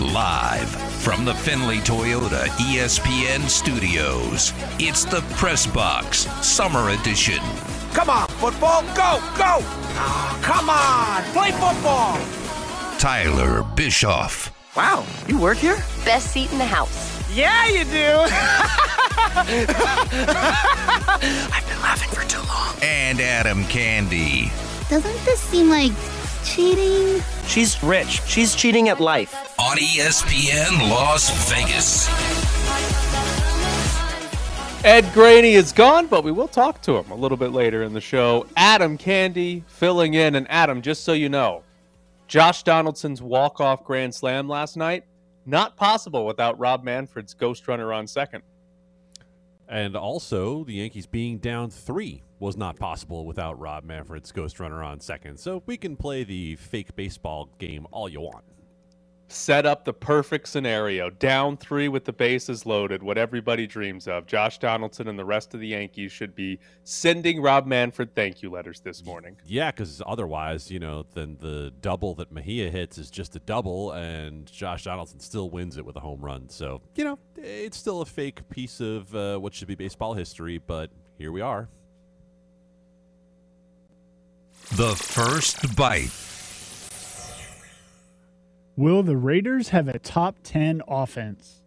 Live 0.00 0.68
from 1.00 1.24
the 1.24 1.32
Findlay 1.34 1.78
Toyota 1.78 2.44
ESPN 2.58 3.48
studios, 3.48 4.52
it's 4.78 5.04
the 5.06 5.22
Press 5.36 5.66
Box 5.66 6.26
Summer 6.46 6.90
Edition. 6.90 7.38
Come 7.94 8.10
on, 8.10 8.28
football, 8.28 8.82
go, 8.94 9.18
go! 9.38 9.60
Oh, 9.98 10.38
come 10.42 10.68
on, 10.68 11.22
play 11.32 11.50
football! 11.52 12.18
Tyler 12.98 13.62
Bischoff, 13.74 14.52
Wow, 14.76 15.06
you 15.26 15.38
work 15.38 15.56
here? 15.56 15.76
Best 16.04 16.32
seat 16.32 16.52
in 16.52 16.58
the 16.58 16.66
house. 16.66 17.14
Yeah, 17.34 17.66
you 17.68 17.84
do! 17.84 17.88
I've 19.38 19.56
been 21.66 21.80
laughing 21.80 22.10
for 22.10 22.28
too 22.28 22.40
long. 22.46 22.74
and 22.82 23.18
Adam 23.20 23.64
Candy. 23.64 24.52
Doesn't 24.90 25.24
this 25.24 25.40
seem 25.40 25.70
like 25.70 25.92
cheating? 26.44 27.22
She's 27.46 27.82
rich. 27.82 28.20
She's 28.26 28.54
cheating 28.54 28.90
at 28.90 29.00
life. 29.00 29.34
On 29.66 29.78
ESPN 29.78 30.90
Las 30.90 31.28
Vegas. 31.50 32.08
Ed 34.84 35.12
Graney 35.12 35.54
is 35.54 35.72
gone, 35.72 36.06
but 36.06 36.22
we 36.22 36.30
will 36.30 36.46
talk 36.46 36.80
to 36.82 36.96
him 36.96 37.10
a 37.10 37.16
little 37.16 37.36
bit 37.36 37.50
later 37.50 37.82
in 37.82 37.92
the 37.92 38.00
show. 38.00 38.46
Adam 38.56 38.96
Candy 38.96 39.64
filling 39.66 40.14
in. 40.14 40.36
And 40.36 40.46
Adam, 40.48 40.82
just 40.82 41.02
so 41.02 41.14
you 41.14 41.28
know, 41.28 41.64
Josh 42.28 42.62
Donaldson's 42.62 43.20
walk-off 43.20 43.82
grand 43.82 44.14
slam 44.14 44.48
last 44.48 44.76
night, 44.76 45.02
not 45.46 45.76
possible 45.76 46.24
without 46.26 46.56
Rob 46.60 46.84
Manfred's 46.84 47.34
ghost 47.34 47.66
runner 47.66 47.92
on 47.92 48.06
second. 48.06 48.44
And 49.68 49.96
also, 49.96 50.62
the 50.62 50.74
Yankees 50.74 51.06
being 51.06 51.38
down 51.38 51.70
three 51.70 52.22
was 52.38 52.56
not 52.56 52.76
possible 52.76 53.26
without 53.26 53.58
Rob 53.58 53.82
Manfred's 53.82 54.30
ghost 54.30 54.60
runner 54.60 54.84
on 54.84 55.00
second. 55.00 55.40
So 55.40 55.64
we 55.66 55.76
can 55.76 55.96
play 55.96 56.22
the 56.22 56.54
fake 56.54 56.94
baseball 56.94 57.48
game 57.58 57.88
all 57.90 58.08
you 58.08 58.20
want. 58.20 58.44
Set 59.28 59.66
up 59.66 59.84
the 59.84 59.92
perfect 59.92 60.46
scenario. 60.46 61.10
Down 61.10 61.56
three 61.56 61.88
with 61.88 62.04
the 62.04 62.12
bases 62.12 62.64
loaded, 62.64 63.02
what 63.02 63.18
everybody 63.18 63.66
dreams 63.66 64.06
of. 64.06 64.24
Josh 64.26 64.58
Donaldson 64.58 65.08
and 65.08 65.18
the 65.18 65.24
rest 65.24 65.52
of 65.52 65.58
the 65.58 65.66
Yankees 65.66 66.12
should 66.12 66.34
be 66.36 66.60
sending 66.84 67.42
Rob 67.42 67.66
Manfred 67.66 68.14
thank 68.14 68.40
you 68.40 68.50
letters 68.50 68.78
this 68.78 69.04
morning. 69.04 69.36
Yeah, 69.44 69.72
because 69.72 70.00
otherwise, 70.06 70.70
you 70.70 70.78
know, 70.78 71.06
then 71.14 71.36
the 71.40 71.72
double 71.80 72.14
that 72.14 72.30
Mejia 72.30 72.70
hits 72.70 72.98
is 72.98 73.10
just 73.10 73.34
a 73.34 73.40
double, 73.40 73.90
and 73.92 74.46
Josh 74.46 74.84
Donaldson 74.84 75.18
still 75.18 75.50
wins 75.50 75.76
it 75.76 75.84
with 75.84 75.96
a 75.96 76.00
home 76.00 76.20
run. 76.20 76.48
So, 76.48 76.80
you 76.94 77.02
know, 77.02 77.18
it's 77.36 77.76
still 77.76 78.02
a 78.02 78.06
fake 78.06 78.48
piece 78.48 78.80
of 78.80 79.12
uh, 79.12 79.38
what 79.38 79.54
should 79.54 79.66
be 79.66 79.74
baseball 79.74 80.14
history, 80.14 80.58
but 80.58 80.90
here 81.18 81.32
we 81.32 81.40
are. 81.40 81.68
The 84.76 84.94
first 84.94 85.74
bite. 85.74 86.35
Will 88.76 89.02
the 89.02 89.16
Raiders 89.16 89.70
have 89.70 89.88
a 89.88 89.98
top 89.98 90.36
10 90.42 90.82
offense? 90.86 91.62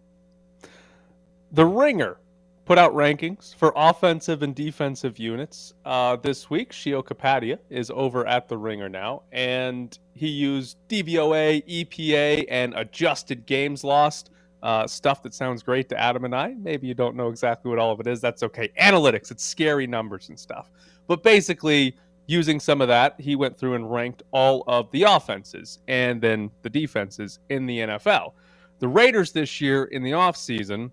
The 1.52 1.66
Ringer 1.66 2.18
put 2.66 2.78
out 2.78 2.94
rankings 2.94 3.56
for 3.56 3.74
offensive 3.76 4.44
and 4.44 4.54
defensive 4.54 5.18
units 5.18 5.74
uh, 5.86 6.18
this 6.18 6.52
week. 6.52 6.72
Sheil 6.72 7.02
Kapadia 7.02 7.58
is 7.72 7.90
over 7.90 8.28
at 8.28 8.48
The 8.48 8.56
Ringer 8.60 8.90
now, 8.90 9.24
and 9.32 9.98
he 10.14 10.28
used 10.28 10.78
DVOA, 10.88 11.66
EPA, 11.68 12.46
and 12.48 12.76
adjusted 12.76 13.48
games 13.48 13.84
lost. 13.84 14.30
Uh, 14.62 14.86
stuff 14.86 15.24
that 15.24 15.34
sounds 15.34 15.64
great 15.64 15.90
to 15.90 16.00
Adam 16.00 16.26
and 16.26 16.36
I. 16.36 16.54
Maybe 16.60 16.86
you 16.86 16.94
don't 16.94 17.16
know 17.16 17.30
exactly 17.30 17.70
what 17.70 17.80
all 17.80 17.92
of 17.92 18.00
it 18.02 18.06
is. 18.06 18.22
That's 18.22 18.44
okay. 18.44 18.70
Analytics, 18.80 19.32
it's 19.32 19.44
scary 19.44 19.88
numbers 19.88 20.30
and 20.30 20.38
stuff. 20.38 20.70
But 21.08 21.24
basically, 21.24 21.96
using 22.30 22.60
some 22.60 22.80
of 22.80 22.88
that, 22.88 23.20
he 23.20 23.36
went 23.36 23.58
through 23.58 23.74
and 23.74 23.92
ranked 23.92 24.22
all 24.32 24.64
of 24.68 24.92
the 24.92 25.02
offenses 25.04 25.80
and 25.88 26.22
then 26.22 26.52
the 26.62 26.70
defenses 26.70 27.40
in 27.50 27.66
the 27.66 27.80
NFL. 27.80 28.34
The 28.78 28.88
Raiders 28.88 29.32
this 29.32 29.60
year 29.60 29.86
in 29.86 30.04
the 30.04 30.12
offseason 30.12 30.92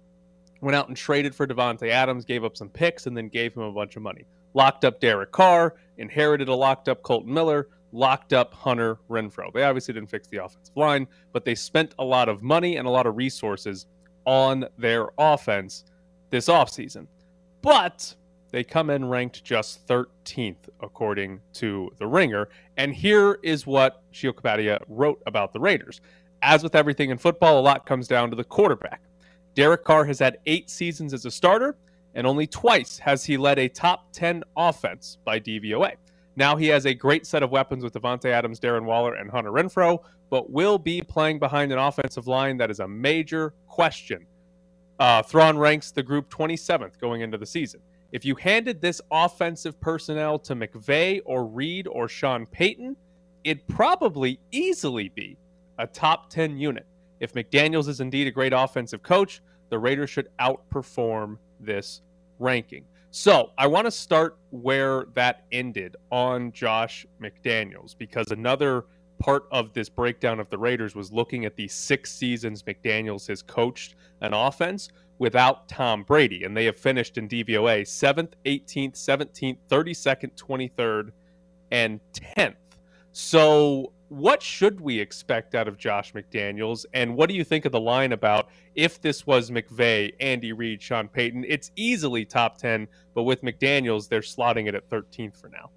went 0.63 0.75
out 0.75 0.89
and 0.89 0.97
traded 0.97 1.35
for 1.35 1.47
Davante 1.47 1.91
Adams, 1.91 2.25
gave 2.25 2.43
up 2.43 2.57
some 2.57 2.71
picks, 2.71 3.07
and 3.07 3.15
then 3.15 3.29
gave 3.29 3.55
him 3.55 3.63
a 3.63 3.71
bunch 3.71 3.97
of 3.97 4.03
money. 4.03 4.25
Locked 4.55 4.87
up 4.87 4.99
Derek 4.99 5.31
Carr, 5.31 5.75
inherited 5.99 6.49
a 6.49 6.55
locked 6.55 6.89
up 6.89 7.03
Kolton 7.03 7.33
Miller, 7.35 7.69
locked 7.93 8.33
up 8.33 8.55
Hunter 8.55 8.99
Renfrow. 9.11 9.53
They 9.53 9.63
obviously 9.63 9.93
didn't 9.93 10.09
fix 10.09 10.29
the 10.29 10.39
offensive 10.39 10.75
line, 10.75 11.07
but 11.33 11.45
they 11.45 11.55
spent 11.55 11.95
a 11.99 12.05
lot 12.05 12.31
of 12.31 12.43
money 12.43 12.79
and 12.79 12.89
a 12.89 12.91
lot 12.91 13.07
of 13.07 13.15
resources 13.15 13.87
on 14.25 14.67
their 14.79 15.09
offense 15.19 15.85
this 16.31 16.49
offseason. 16.49 17.07
But 17.61 18.15
they 18.57 18.65
come 18.65 18.89
in 18.89 19.05
ranked 19.05 19.45
just 19.45 19.87
13th, 19.87 20.71
according 20.81 21.43
to 21.53 21.93
The 21.99 22.07
Ringer. 22.07 22.49
And 22.79 22.95
here 22.95 23.39
is 23.43 23.67
what 23.67 24.03
Sheil 24.13 24.33
Kapadia 24.33 24.83
wrote 24.89 25.21
about 25.27 25.53
the 25.53 25.61
Raiders. 25.61 26.01
As 26.41 26.63
with 26.63 26.75
everything 26.75 27.11
in 27.11 27.19
football, 27.19 27.61
a 27.61 27.61
lot 27.61 27.85
comes 27.85 28.09
down 28.09 28.31
to 28.31 28.37
the 28.37 28.45
quarterback. 28.45 29.03
Derek 29.55 29.85
Carr 29.85 30.07
has 30.07 30.19
had 30.19 30.39
eight 30.47 30.71
seasons 30.71 31.13
as 31.13 31.27
a 31.27 31.31
starter, 31.31 31.77
and 32.15 32.27
only 32.27 32.47
twice 32.47 32.99
has 32.99 33.27
he 33.27 33.37
led 33.37 33.59
a 33.59 33.69
top 33.69 34.11
10 34.13 34.43
offense 34.57 35.19
by 35.23 35.39
DVOA. 35.39 35.93
Now 36.37 36.57
he 36.57 36.69
has 36.69 36.87
a 36.87 36.95
great 36.95 37.27
set 37.27 37.43
of 37.43 37.51
weapons 37.51 37.85
with 37.85 37.93
Davante 37.93 38.31
Adams, 38.31 38.59
Darren 38.59 38.87
Waller, 38.87 39.17
and 39.17 39.31
Hunter 39.31 39.53
Renfrow, 39.53 40.03
but 40.31 40.49
will 40.49 40.79
be 40.79 41.03
playing 41.03 41.39
behind 41.39 41.73
an 41.73 41.79
offensive 41.79 42.27
line 42.27 42.57
that 42.57 42.71
is 42.71 42.81
a 42.81 42.89
major 42.89 43.53
question. 43.67 44.25
Uh, 44.99 45.23
Thorn 45.23 45.59
ranks 45.59 45.91
the 45.91 46.03
group 46.03 46.31
27th 46.31 46.99
going 46.99 47.21
into 47.21 47.37
the 47.37 47.45
season. 47.45 47.83
If 48.13 48.25
you 48.25 48.35
handed 48.37 48.81
this 48.81 49.01
offensive 49.11 49.81
personnel 49.81 50.39
to 50.41 50.55
McVay 50.55 51.21
or 51.25 51.45
Reid 51.45 51.89
or 51.89 52.09
Sean 52.09 52.47
Payton, 52.47 52.97
it'd 53.45 53.67
probably 53.69 54.39
easily 54.53 55.09
be 55.09 55.37
a 55.79 55.87
top 55.87 56.31
10 56.31 56.57
unit. 56.57 56.87
If 57.21 57.33
McDaniels 57.33 57.89
is 57.89 58.01
indeed 58.01 58.27
a 58.27 58.31
great 58.31 58.53
offensive 58.53 59.03
coach, 59.03 59.43
the 59.71 59.79
Raiders 59.79 60.11
should 60.11 60.29
outperform 60.39 61.39
this 61.61 62.03
ranking. 62.39 62.85
So 63.11 63.51
I 63.57 63.67
want 63.67 63.87
to 63.87 63.91
start 63.91 64.37
where 64.51 65.07
that 65.15 65.45
ended 65.51 65.97
on 66.13 66.53
Josh 66.53 67.07
McDaniels 67.21 67.97
because 67.97 68.31
another 68.31 68.85
part 69.19 69.47
of 69.51 69.73
this 69.73 69.89
breakdown 69.89 70.39
of 70.39 70.51
the 70.51 70.59
Raiders 70.59 70.95
was 70.95 71.11
looking 71.13 71.47
at 71.47 71.57
the 71.57 71.67
six 71.69 72.13
seasons 72.13 72.63
McDaniels 72.63 73.27
has 73.29 73.43
coached 73.43 73.95
an 74.21 74.35
offense 74.35 74.91
without 75.19 75.69
Tom 75.69 76.03
Brady. 76.03 76.45
And 76.45 76.57
they 76.57 76.65
have 76.67 76.77
finished 76.79 77.19
in 77.19 77.29
DVOA 77.29 77.83
7th, 77.83 78.33
18th, 78.45 78.95
17th, 78.95 79.59
32nd, 79.69 80.31
23rd, 80.37 81.11
and 81.71 82.01
10th. 82.13 82.55
So, 83.13 83.93
what 84.09 84.41
should 84.41 84.81
we 84.81 85.01
expect 85.01 85.55
out 85.55 85.67
of 85.67 85.79
Josh 85.79 86.13
McDaniels? 86.13 86.85
And 86.95 87.17
what 87.17 87.29
do 87.29 87.35
you 87.35 87.43
think 87.43 87.65
of 87.65 87.73
the 87.73 87.81
line 87.81 88.13
about 88.13 88.51
if 88.77 89.01
this 89.01 89.27
was 89.27 89.51
McVay, 89.51 90.13
Andy 90.21 90.53
Reid, 90.53 90.81
Sean 90.81 91.09
Payton? 91.09 91.45
It's 91.49 91.73
easily 91.75 92.25
top 92.25 92.57
10, 92.59 92.87
but 93.15 93.25
with 93.25 93.43
McDaniels, 93.43 94.09
they're 94.09 94.21
slotting 94.21 94.69
it 94.69 94.77
at 94.77 94.89
13th 94.89 95.37
for 95.41 95.49
now. 95.49 95.71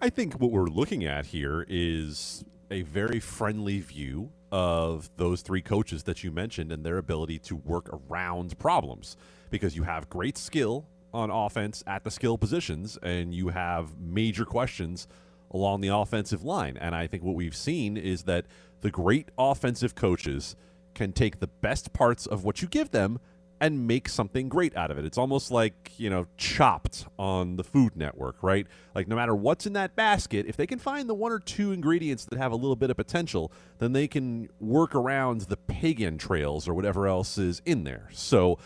I 0.00 0.10
think 0.10 0.34
what 0.34 0.52
we're 0.52 0.66
looking 0.66 1.04
at 1.04 1.26
here 1.26 1.64
is 1.68 2.44
a 2.70 2.82
very 2.82 3.18
friendly 3.18 3.80
view 3.80 4.30
of 4.52 5.10
those 5.16 5.42
three 5.42 5.62
coaches 5.62 6.04
that 6.04 6.22
you 6.22 6.30
mentioned 6.30 6.72
and 6.72 6.84
their 6.84 6.98
ability 6.98 7.38
to 7.38 7.56
work 7.56 7.88
around 7.92 8.58
problems 8.58 9.16
because 9.50 9.76
you 9.76 9.82
have 9.82 10.08
great 10.08 10.38
skill 10.38 10.86
on 11.12 11.30
offense 11.30 11.82
at 11.86 12.04
the 12.04 12.10
skill 12.10 12.36
positions 12.38 12.98
and 13.02 13.34
you 13.34 13.48
have 13.48 13.98
major 13.98 14.44
questions 14.44 15.08
along 15.50 15.80
the 15.80 15.88
offensive 15.88 16.44
line. 16.44 16.76
And 16.76 16.94
I 16.94 17.06
think 17.06 17.22
what 17.22 17.34
we've 17.34 17.56
seen 17.56 17.96
is 17.96 18.24
that 18.24 18.46
the 18.80 18.90
great 18.90 19.30
offensive 19.38 19.94
coaches 19.94 20.56
can 20.94 21.12
take 21.12 21.40
the 21.40 21.46
best 21.46 21.92
parts 21.92 22.26
of 22.26 22.44
what 22.44 22.62
you 22.62 22.68
give 22.68 22.90
them 22.90 23.18
and 23.60 23.86
make 23.86 24.08
something 24.08 24.48
great 24.48 24.76
out 24.76 24.90
of 24.90 24.98
it. 24.98 25.04
It's 25.04 25.16
almost 25.16 25.50
like, 25.50 25.92
you 25.96 26.10
know, 26.10 26.26
chopped 26.36 27.06
on 27.18 27.56
the 27.56 27.64
Food 27.64 27.96
Network, 27.96 28.42
right? 28.42 28.66
Like, 28.94 29.08
no 29.08 29.16
matter 29.16 29.34
what's 29.34 29.66
in 29.66 29.72
that 29.72 29.96
basket, 29.96 30.46
if 30.46 30.56
they 30.56 30.66
can 30.66 30.78
find 30.78 31.08
the 31.08 31.14
one 31.14 31.32
or 31.32 31.38
two 31.38 31.72
ingredients 31.72 32.26
that 32.26 32.38
have 32.38 32.52
a 32.52 32.56
little 32.56 32.76
bit 32.76 32.90
of 32.90 32.96
potential, 32.96 33.50
then 33.78 33.92
they 33.92 34.08
can 34.08 34.48
work 34.60 34.94
around 34.94 35.42
the 35.42 35.56
pagan 35.56 36.18
trails 36.18 36.68
or 36.68 36.74
whatever 36.74 37.06
else 37.06 37.38
is 37.38 37.62
in 37.64 37.84
there. 37.84 38.08
So 38.12 38.58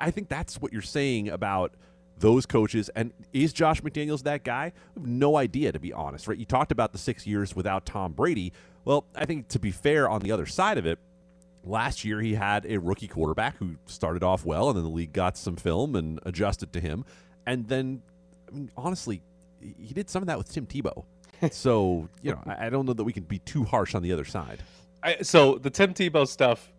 I 0.00 0.10
think 0.10 0.28
that's 0.28 0.60
what 0.60 0.72
you're 0.72 0.82
saying 0.82 1.28
about 1.28 1.74
those 2.18 2.46
coaches. 2.46 2.88
And 2.96 3.12
is 3.32 3.52
Josh 3.52 3.82
McDaniels 3.82 4.22
that 4.24 4.44
guy? 4.44 4.72
No 4.96 5.36
idea, 5.36 5.72
to 5.72 5.78
be 5.78 5.92
honest, 5.92 6.26
right? 6.26 6.38
You 6.38 6.44
talked 6.44 6.72
about 6.72 6.92
the 6.92 6.98
six 6.98 7.26
years 7.26 7.54
without 7.54 7.86
Tom 7.86 8.12
Brady. 8.12 8.52
Well, 8.84 9.04
I 9.14 9.24
think 9.26 9.48
to 9.48 9.58
be 9.58 9.70
fair, 9.70 10.08
on 10.08 10.20
the 10.20 10.32
other 10.32 10.46
side 10.46 10.78
of 10.78 10.86
it, 10.86 10.98
last 11.64 12.04
year 12.04 12.20
he 12.20 12.34
had 12.34 12.66
a 12.66 12.78
rookie 12.78 13.08
quarterback 13.08 13.56
who 13.56 13.76
started 13.86 14.22
off 14.22 14.44
well, 14.44 14.68
and 14.68 14.76
then 14.76 14.84
the 14.84 14.90
league 14.90 15.12
got 15.12 15.36
some 15.36 15.56
film 15.56 15.96
and 15.96 16.20
adjusted 16.24 16.72
to 16.74 16.80
him. 16.80 17.04
And 17.46 17.68
then, 17.68 18.02
I 18.48 18.54
mean, 18.54 18.70
honestly, 18.76 19.22
he 19.60 19.94
did 19.94 20.10
some 20.10 20.22
of 20.22 20.26
that 20.26 20.38
with 20.38 20.52
Tim 20.52 20.66
Tebow. 20.66 21.04
so, 21.50 22.08
you 22.22 22.32
know, 22.32 22.40
I 22.46 22.66
I 22.66 22.70
don't 22.70 22.86
know 22.86 22.92
that 22.92 23.04
we 23.04 23.12
can 23.12 23.24
be 23.24 23.38
too 23.40 23.64
harsh 23.64 23.94
on 23.94 24.02
the 24.02 24.12
other 24.12 24.24
side. 24.24 24.62
I, 25.02 25.18
so 25.22 25.58
the 25.58 25.70
Tim 25.70 25.92
Tebow 25.92 26.26
stuff, 26.26 26.72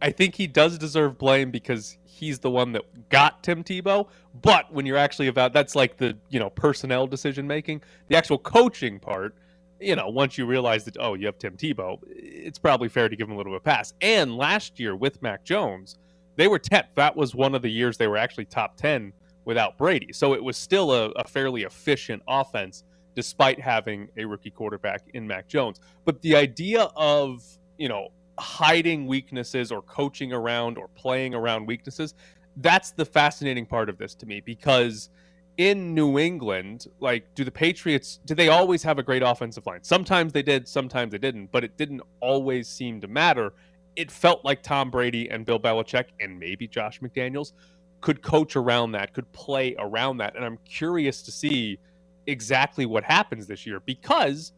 I 0.00 0.10
think 0.10 0.34
he 0.34 0.46
does 0.46 0.78
deserve 0.78 1.18
blame 1.18 1.50
because 1.50 1.98
he's 2.04 2.38
the 2.38 2.50
one 2.50 2.72
that 2.72 3.08
got 3.08 3.42
Tim 3.42 3.64
Tebow. 3.64 4.08
But 4.40 4.72
when 4.72 4.86
you're 4.86 4.96
actually 4.96 5.28
about 5.28 5.52
that's 5.52 5.74
like 5.74 5.96
the 5.96 6.16
you 6.28 6.38
know 6.38 6.50
personnel 6.50 7.06
decision 7.06 7.46
making. 7.46 7.82
The 8.08 8.16
actual 8.16 8.38
coaching 8.38 9.00
part, 9.00 9.34
you 9.80 9.96
know, 9.96 10.08
once 10.08 10.38
you 10.38 10.46
realize 10.46 10.84
that, 10.84 10.96
oh, 10.98 11.14
you 11.14 11.26
have 11.26 11.38
Tim 11.38 11.56
Tebow, 11.56 11.98
it's 12.06 12.58
probably 12.58 12.88
fair 12.88 13.08
to 13.08 13.16
give 13.16 13.28
him 13.28 13.34
a 13.34 13.36
little 13.36 13.52
bit 13.52 13.56
of 13.56 13.62
a 13.62 13.64
pass. 13.64 13.92
And 14.00 14.36
last 14.36 14.78
year 14.78 14.96
with 14.96 15.20
Mac 15.22 15.44
Jones, 15.44 15.98
they 16.36 16.48
were 16.48 16.58
10th. 16.58 16.86
That 16.94 17.16
was 17.16 17.34
one 17.34 17.54
of 17.54 17.62
the 17.62 17.70
years 17.70 17.96
they 17.96 18.06
were 18.06 18.16
actually 18.16 18.46
top 18.46 18.76
10 18.76 19.12
without 19.44 19.76
Brady. 19.76 20.12
So 20.12 20.34
it 20.34 20.42
was 20.42 20.56
still 20.56 20.92
a, 20.92 21.10
a 21.10 21.24
fairly 21.24 21.62
efficient 21.62 22.22
offense 22.28 22.84
despite 23.14 23.60
having 23.60 24.08
a 24.16 24.24
rookie 24.24 24.50
quarterback 24.50 25.02
in 25.14 25.26
Mac 25.26 25.46
Jones. 25.46 25.80
But 26.04 26.20
the 26.22 26.34
idea 26.34 26.88
of, 26.96 27.44
you 27.78 27.88
know, 27.88 28.08
hiding 28.38 29.06
weaknesses 29.06 29.70
or 29.70 29.82
coaching 29.82 30.32
around 30.32 30.78
or 30.78 30.88
playing 30.88 31.34
around 31.34 31.66
weaknesses, 31.66 32.14
that's 32.56 32.90
the 32.90 33.04
fascinating 33.04 33.66
part 33.66 33.88
of 33.88 33.98
this 33.98 34.14
to 34.16 34.26
me 34.26 34.40
because– 34.40 35.10
in 35.56 35.94
New 35.94 36.18
England, 36.18 36.86
like, 37.00 37.34
do 37.34 37.44
the 37.44 37.50
Patriots, 37.50 38.20
do 38.24 38.34
they 38.34 38.48
always 38.48 38.82
have 38.82 38.98
a 38.98 39.02
great 39.02 39.22
offensive 39.22 39.66
line? 39.66 39.82
Sometimes 39.82 40.32
they 40.32 40.42
did, 40.42 40.66
sometimes 40.66 41.12
they 41.12 41.18
didn't, 41.18 41.52
but 41.52 41.64
it 41.64 41.76
didn't 41.76 42.02
always 42.20 42.68
seem 42.68 43.00
to 43.00 43.08
matter. 43.08 43.52
It 43.96 44.10
felt 44.10 44.44
like 44.44 44.62
Tom 44.62 44.90
Brady 44.90 45.30
and 45.30 45.46
Bill 45.46 45.60
Belichick 45.60 46.06
and 46.20 46.38
maybe 46.38 46.66
Josh 46.66 47.00
McDaniels 47.00 47.52
could 48.00 48.20
coach 48.22 48.56
around 48.56 48.92
that, 48.92 49.14
could 49.14 49.30
play 49.32 49.76
around 49.78 50.18
that. 50.18 50.34
And 50.36 50.44
I'm 50.44 50.58
curious 50.64 51.22
to 51.22 51.32
see 51.32 51.78
exactly 52.26 52.86
what 52.86 53.04
happens 53.04 53.46
this 53.46 53.64
year 53.64 53.80
because 53.80 54.52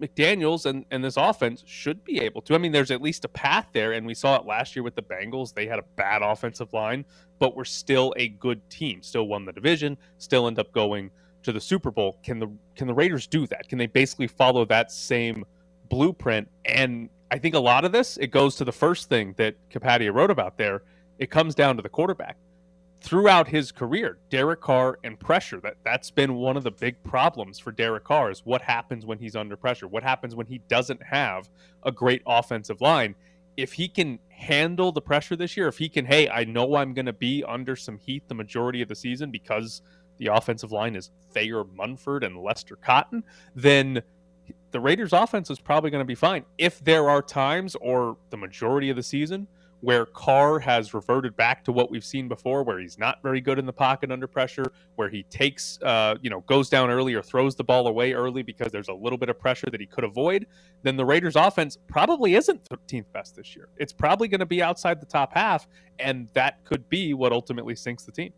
McDaniels 0.00 0.66
and, 0.66 0.84
and 0.90 1.02
this 1.04 1.16
offense 1.16 1.62
should 1.66 2.04
be 2.04 2.20
able 2.20 2.42
to. 2.42 2.54
I 2.54 2.58
mean, 2.58 2.72
there's 2.72 2.90
at 2.90 3.00
least 3.00 3.24
a 3.24 3.28
path 3.28 3.68
there, 3.72 3.92
and 3.92 4.06
we 4.06 4.14
saw 4.14 4.36
it 4.36 4.46
last 4.46 4.74
year 4.74 4.82
with 4.82 4.96
the 4.96 5.02
Bengals. 5.02 5.54
They 5.54 5.66
had 5.66 5.78
a 5.78 5.84
bad 5.96 6.22
offensive 6.22 6.72
line, 6.72 7.04
but 7.42 7.56
were 7.56 7.64
still 7.64 8.14
a 8.16 8.28
good 8.28 8.60
team. 8.70 9.02
Still 9.02 9.26
won 9.26 9.44
the 9.44 9.52
division. 9.52 9.98
Still 10.18 10.46
end 10.46 10.60
up 10.60 10.70
going 10.70 11.10
to 11.42 11.50
the 11.50 11.60
Super 11.60 11.90
Bowl. 11.90 12.20
Can 12.22 12.38
the 12.38 12.46
can 12.76 12.86
the 12.86 12.94
Raiders 12.94 13.26
do 13.26 13.48
that? 13.48 13.68
Can 13.68 13.78
they 13.78 13.88
basically 13.88 14.28
follow 14.28 14.64
that 14.66 14.92
same 14.92 15.44
blueprint? 15.88 16.46
And 16.66 17.08
I 17.32 17.38
think 17.38 17.56
a 17.56 17.58
lot 17.58 17.84
of 17.84 17.90
this 17.90 18.16
it 18.18 18.28
goes 18.28 18.54
to 18.56 18.64
the 18.64 18.70
first 18.70 19.08
thing 19.08 19.34
that 19.38 19.56
Kapadia 19.70 20.14
wrote 20.14 20.30
about 20.30 20.56
there. 20.56 20.84
It 21.18 21.32
comes 21.32 21.56
down 21.56 21.74
to 21.78 21.82
the 21.82 21.88
quarterback 21.88 22.36
throughout 23.00 23.48
his 23.48 23.72
career, 23.72 24.18
Derek 24.30 24.60
Carr 24.60 25.00
and 25.02 25.18
pressure. 25.18 25.58
That 25.58 25.78
that's 25.84 26.12
been 26.12 26.34
one 26.34 26.56
of 26.56 26.62
the 26.62 26.70
big 26.70 27.02
problems 27.02 27.58
for 27.58 27.72
Derek 27.72 28.04
Carr 28.04 28.30
is 28.30 28.46
what 28.46 28.62
happens 28.62 29.04
when 29.04 29.18
he's 29.18 29.34
under 29.34 29.56
pressure. 29.56 29.88
What 29.88 30.04
happens 30.04 30.36
when 30.36 30.46
he 30.46 30.58
doesn't 30.68 31.02
have 31.02 31.50
a 31.82 31.90
great 31.90 32.22
offensive 32.24 32.80
line? 32.80 33.16
If 33.56 33.74
he 33.74 33.88
can 33.88 34.18
handle 34.28 34.92
the 34.92 35.00
pressure 35.00 35.36
this 35.36 35.56
year, 35.56 35.68
if 35.68 35.78
he 35.78 35.88
can, 35.88 36.04
hey, 36.04 36.28
I 36.28 36.44
know 36.44 36.76
I'm 36.76 36.94
going 36.94 37.06
to 37.06 37.12
be 37.12 37.44
under 37.46 37.76
some 37.76 37.98
heat 37.98 38.26
the 38.28 38.34
majority 38.34 38.82
of 38.82 38.88
the 38.88 38.94
season 38.94 39.30
because 39.30 39.82
the 40.18 40.26
offensive 40.28 40.72
line 40.72 40.96
is 40.96 41.10
Thayer 41.32 41.64
Munford 41.64 42.24
and 42.24 42.36
Lester 42.36 42.76
Cotton, 42.76 43.24
then 43.54 44.02
the 44.70 44.80
Raiders' 44.80 45.12
offense 45.12 45.50
is 45.50 45.60
probably 45.60 45.90
going 45.90 46.00
to 46.00 46.06
be 46.06 46.14
fine. 46.14 46.44
If 46.58 46.82
there 46.82 47.08
are 47.10 47.22
times 47.22 47.76
or 47.76 48.16
the 48.30 48.36
majority 48.36 48.90
of 48.90 48.96
the 48.96 49.02
season 49.02 49.46
where 49.82 50.06
Carr 50.06 50.60
has 50.60 50.94
reverted 50.94 51.36
back 51.36 51.64
to 51.64 51.72
what 51.72 51.90
we've 51.90 52.04
seen 52.04 52.28
before, 52.28 52.62
where 52.62 52.78
he's 52.78 52.98
not 52.98 53.22
very 53.22 53.40
good 53.40 53.58
in 53.58 53.66
the 53.66 53.72
pocket 53.72 54.12
under 54.12 54.28
pressure, 54.28 54.72
where 54.94 55.08
he 55.10 55.24
takes, 55.24 55.78
uh, 55.82 56.14
you 56.22 56.30
know, 56.30 56.40
goes 56.42 56.70
down 56.70 56.88
early 56.88 57.14
or 57.14 57.22
throws 57.22 57.56
the 57.56 57.64
ball 57.64 57.88
away 57.88 58.12
early 58.12 58.42
because 58.42 58.72
there's 58.72 58.88
a 58.88 58.94
little 58.94 59.18
bit 59.18 59.28
of 59.28 59.38
pressure 59.38 59.68
that 59.70 59.80
he 59.80 59.86
could 59.86 60.04
avoid, 60.04 60.46
then 60.82 60.96
the 60.96 61.04
Raiders' 61.04 61.36
offense 61.36 61.76
probably 61.88 62.36
isn't 62.36 62.64
13th 62.70 63.06
best 63.12 63.36
this 63.36 63.56
year. 63.56 63.68
It's 63.76 63.92
probably 63.92 64.28
going 64.28 64.40
to 64.40 64.46
be 64.46 64.62
outside 64.62 65.00
the 65.00 65.06
top 65.06 65.34
half, 65.34 65.66
and 65.98 66.28
that 66.34 66.64
could 66.64 66.88
be 66.88 67.12
what 67.14 67.32
ultimately 67.32 67.74
sinks 67.74 68.04
the 68.04 68.12
team. 68.12 68.32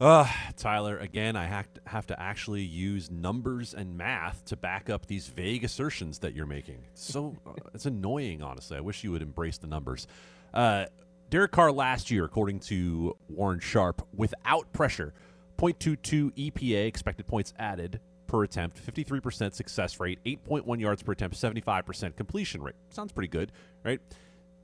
Uh, 0.00 0.26
Tyler, 0.56 0.98
again, 0.98 1.36
I 1.36 1.46
have 1.46 1.72
to, 1.74 1.80
have 1.86 2.06
to 2.08 2.20
actually 2.20 2.62
use 2.62 3.10
numbers 3.10 3.72
and 3.72 3.96
math 3.96 4.44
to 4.46 4.56
back 4.56 4.90
up 4.90 5.06
these 5.06 5.28
vague 5.28 5.62
assertions 5.62 6.18
that 6.20 6.34
you're 6.34 6.46
making. 6.46 6.86
So 6.94 7.36
uh, 7.46 7.52
it's 7.72 7.86
annoying, 7.86 8.42
honestly. 8.42 8.76
I 8.76 8.80
wish 8.80 9.04
you 9.04 9.12
would 9.12 9.22
embrace 9.22 9.58
the 9.58 9.68
numbers. 9.68 10.06
Uh, 10.52 10.86
Derek 11.30 11.52
Carr 11.52 11.72
last 11.72 12.10
year, 12.10 12.24
according 12.24 12.60
to 12.60 13.16
Warren 13.28 13.60
Sharp, 13.60 14.06
without 14.14 14.70
pressure, 14.72 15.14
0.22 15.56 16.32
EPA, 16.50 16.86
expected 16.86 17.26
points 17.26 17.54
added 17.58 18.00
per 18.26 18.42
attempt, 18.42 18.84
53% 18.84 19.54
success 19.54 20.00
rate, 20.00 20.18
8.1 20.24 20.80
yards 20.80 21.02
per 21.02 21.12
attempt, 21.12 21.36
75% 21.36 22.16
completion 22.16 22.62
rate. 22.62 22.74
Sounds 22.90 23.12
pretty 23.12 23.28
good, 23.28 23.52
right? 23.84 24.00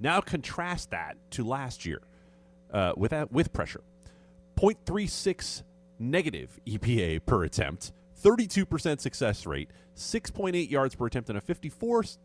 Now 0.01 0.21
contrast 0.21 0.91
that 0.91 1.17
to 1.33 1.45
last 1.45 1.87
year 1.87 2.01
uh, 2.73 2.93
without, 2.97 3.31
with 3.31 3.53
pressure. 3.53 3.83
0.36 4.59 5.63
negative 6.01 6.59
EPA 6.67 7.25
per 7.25 7.45
attempt, 7.45 7.93
32% 8.25 9.01
success 9.01 9.47
rate, 9.47 9.71
6.8 9.95 10.69
yards 10.69 10.97
per 10.97 11.07
attempt, 11.07 11.29
and 11.29 11.39
a 11.39 11.41
54% 11.41 12.19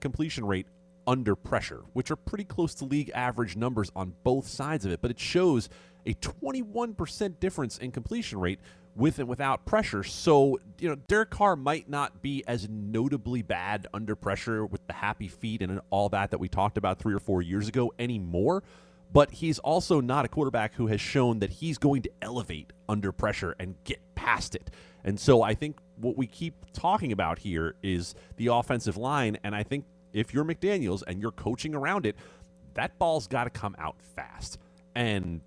completion 0.00 0.44
rate 0.44 0.66
under 1.06 1.36
pressure, 1.36 1.82
which 1.92 2.10
are 2.10 2.16
pretty 2.16 2.42
close 2.42 2.74
to 2.74 2.84
league 2.84 3.12
average 3.14 3.56
numbers 3.56 3.92
on 3.94 4.12
both 4.24 4.48
sides 4.48 4.84
of 4.84 4.90
it. 4.90 5.00
But 5.00 5.12
it 5.12 5.20
shows 5.20 5.68
a 6.04 6.14
21% 6.14 7.38
difference 7.38 7.78
in 7.78 7.92
completion 7.92 8.40
rate 8.40 8.58
with 8.96 9.20
and 9.20 9.28
without 9.28 9.64
pressure. 9.64 10.02
So, 10.02 10.58
you 10.80 10.88
know, 10.88 10.96
Derek 11.06 11.30
Carr 11.30 11.54
might 11.54 11.88
not 11.88 12.20
be 12.20 12.42
as 12.48 12.68
notably 12.68 13.42
bad 13.42 13.86
under 13.94 14.16
pressure 14.16 14.66
with 14.66 14.84
the 14.88 14.94
happy 14.94 15.28
feet 15.28 15.62
and 15.62 15.80
all 15.90 16.08
that 16.08 16.32
that 16.32 16.38
we 16.38 16.48
talked 16.48 16.76
about 16.76 16.98
three 16.98 17.14
or 17.14 17.20
four 17.20 17.40
years 17.40 17.68
ago 17.68 17.92
anymore 18.00 18.64
but 19.12 19.30
he's 19.30 19.58
also 19.60 20.00
not 20.00 20.24
a 20.24 20.28
quarterback 20.28 20.74
who 20.74 20.86
has 20.88 21.00
shown 21.00 21.38
that 21.40 21.50
he's 21.50 21.78
going 21.78 22.02
to 22.02 22.10
elevate 22.22 22.72
under 22.88 23.12
pressure 23.12 23.54
and 23.58 23.74
get 23.84 24.00
past 24.14 24.54
it. 24.54 24.70
And 25.04 25.18
so 25.18 25.42
I 25.42 25.54
think 25.54 25.78
what 25.96 26.16
we 26.16 26.26
keep 26.26 26.54
talking 26.72 27.12
about 27.12 27.38
here 27.38 27.74
is 27.82 28.14
the 28.36 28.48
offensive 28.48 28.96
line. 28.96 29.38
And 29.42 29.54
I 29.54 29.62
think 29.62 29.84
if 30.12 30.34
you're 30.34 30.44
McDaniels 30.44 31.02
and 31.06 31.20
you're 31.20 31.32
coaching 31.32 31.74
around 31.74 32.06
it, 32.06 32.16
that 32.74 32.98
ball's 32.98 33.26
got 33.26 33.44
to 33.44 33.50
come 33.50 33.74
out 33.78 33.96
fast. 34.14 34.58
And 34.94 35.40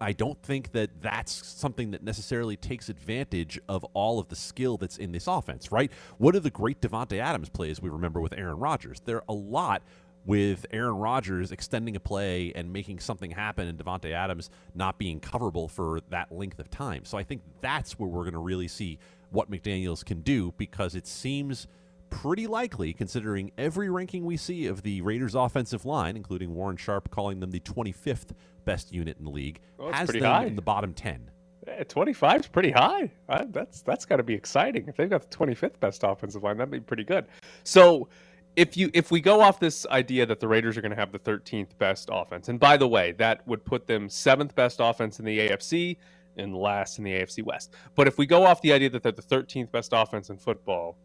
I 0.00 0.12
don't 0.12 0.40
think 0.42 0.72
that 0.72 0.90
that's 1.00 1.32
something 1.32 1.92
that 1.92 2.02
necessarily 2.02 2.56
takes 2.56 2.88
advantage 2.88 3.58
of 3.68 3.84
all 3.94 4.18
of 4.18 4.28
the 4.28 4.36
skill 4.36 4.76
that's 4.76 4.96
in 4.98 5.12
this 5.12 5.26
offense, 5.26 5.72
right? 5.72 5.90
What 6.18 6.34
are 6.36 6.40
the 6.40 6.50
great 6.50 6.80
Davante 6.80 7.18
Adams 7.18 7.48
plays 7.48 7.80
we 7.80 7.90
remember 7.90 8.20
with 8.20 8.32
Aaron 8.36 8.58
Rodgers? 8.58 9.00
There 9.04 9.18
are 9.18 9.24
a 9.28 9.34
lot 9.34 9.82
with 10.24 10.66
Aaron 10.70 10.96
Rodgers 10.96 11.52
extending 11.52 11.96
a 11.96 12.00
play 12.00 12.52
and 12.54 12.72
making 12.72 12.98
something 12.98 13.30
happen 13.30 13.68
and 13.68 13.78
Davante 13.78 14.12
Adams 14.12 14.50
not 14.74 14.98
being 14.98 15.20
coverable 15.20 15.70
for 15.70 16.00
that 16.10 16.32
length 16.32 16.58
of 16.58 16.70
time. 16.70 17.04
So 17.04 17.18
I 17.18 17.22
think 17.22 17.42
that's 17.60 17.98
where 17.98 18.08
we're 18.08 18.22
going 18.22 18.32
to 18.34 18.38
really 18.38 18.68
see 18.68 18.98
what 19.30 19.50
McDaniels 19.50 20.04
can 20.04 20.20
do 20.20 20.54
because 20.56 20.94
it 20.94 21.06
seems 21.06 21.66
pretty 22.10 22.46
likely, 22.46 22.92
considering 22.92 23.50
every 23.58 23.90
ranking 23.90 24.24
we 24.24 24.36
see 24.36 24.66
of 24.66 24.82
the 24.82 25.02
Raiders' 25.02 25.34
offensive 25.34 25.84
line, 25.84 26.16
including 26.16 26.54
Warren 26.54 26.76
Sharp 26.76 27.10
calling 27.10 27.40
them 27.40 27.50
the 27.50 27.60
25th 27.60 28.30
best 28.64 28.92
unit 28.92 29.18
in 29.18 29.24
the 29.24 29.30
league, 29.30 29.60
oh, 29.78 29.90
has 29.90 30.08
them 30.08 30.22
high. 30.22 30.44
in 30.44 30.56
the 30.56 30.62
bottom 30.62 30.94
10. 30.94 31.30
25 31.88 32.40
is 32.40 32.46
pretty 32.46 32.70
high. 32.70 33.10
Uh, 33.28 33.44
that's 33.50 33.80
that's 33.82 34.04
got 34.04 34.16
to 34.16 34.22
be 34.22 34.34
exciting. 34.34 34.86
If 34.86 34.96
they've 34.96 35.08
got 35.08 35.30
the 35.30 35.36
25th 35.36 35.80
best 35.80 36.02
offensive 36.04 36.42
line, 36.42 36.58
that'd 36.58 36.70
be 36.70 36.80
pretty 36.80 37.04
good. 37.04 37.26
So 37.64 38.08
if 38.56 38.76
you 38.76 38.90
if 38.94 39.10
we 39.10 39.20
go 39.20 39.40
off 39.40 39.58
this 39.58 39.86
idea 39.86 40.26
that 40.26 40.40
the 40.40 40.48
Raiders 40.48 40.76
are 40.76 40.80
going 40.80 40.90
to 40.90 40.96
have 40.96 41.12
the 41.12 41.18
13th 41.18 41.76
best 41.78 42.08
offense, 42.12 42.48
and 42.48 42.58
by 42.60 42.76
the 42.76 42.88
way, 42.88 43.12
that 43.12 43.46
would 43.46 43.64
put 43.64 43.86
them 43.86 44.08
seventh 44.08 44.54
best 44.54 44.80
offense 44.80 45.18
in 45.18 45.24
the 45.24 45.38
AFC 45.38 45.96
and 46.36 46.56
last 46.56 46.98
in 46.98 47.04
the 47.04 47.12
AFC 47.12 47.44
West. 47.44 47.74
But 47.94 48.06
if 48.06 48.18
we 48.18 48.26
go 48.26 48.44
off 48.44 48.60
the 48.60 48.72
idea 48.72 48.90
that 48.90 49.02
they're 49.02 49.12
the 49.12 49.22
13th 49.22 49.70
best 49.70 49.90
offense 49.92 50.30
in 50.30 50.36
football, 50.36 50.96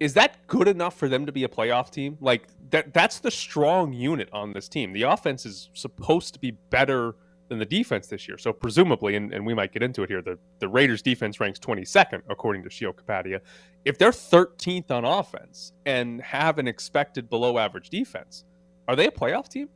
is 0.00 0.14
that 0.14 0.46
good 0.46 0.68
enough 0.68 0.96
for 0.96 1.08
them 1.08 1.26
to 1.26 1.32
be 1.32 1.44
a 1.44 1.48
playoff 1.48 1.90
team? 1.90 2.18
Like 2.20 2.46
that 2.70 2.92
that's 2.92 3.18
the 3.18 3.30
strong 3.30 3.92
unit 3.92 4.28
on 4.32 4.52
this 4.52 4.68
team. 4.68 4.92
The 4.92 5.02
offense 5.02 5.46
is 5.46 5.70
supposed 5.74 6.34
to 6.34 6.40
be 6.40 6.52
better 6.70 7.16
than 7.48 7.58
the 7.58 7.64
defense 7.64 8.06
this 8.06 8.26
year. 8.26 8.38
So 8.38 8.52
presumably, 8.52 9.16
and, 9.16 9.32
and 9.32 9.44
we 9.44 9.54
might 9.54 9.72
get 9.72 9.82
into 9.82 10.02
it 10.02 10.10
here, 10.10 10.22
the, 10.22 10.38
the 10.58 10.68
Raiders 10.68 11.02
defense 11.02 11.40
ranks 11.40 11.58
22nd 11.58 12.22
according 12.28 12.62
to 12.64 12.70
Sheil 12.70 12.92
Kapadia. 12.92 13.40
If 13.84 13.98
they're 13.98 14.10
13th 14.10 14.90
on 14.90 15.04
offense 15.04 15.72
and 15.84 16.20
have 16.22 16.58
an 16.58 16.66
expected 16.66 17.30
below 17.30 17.58
average 17.58 17.90
defense, 17.90 18.44
are 18.88 18.96
they 18.96 19.06
a 19.06 19.10
playoff 19.10 19.48
team? 19.48 19.68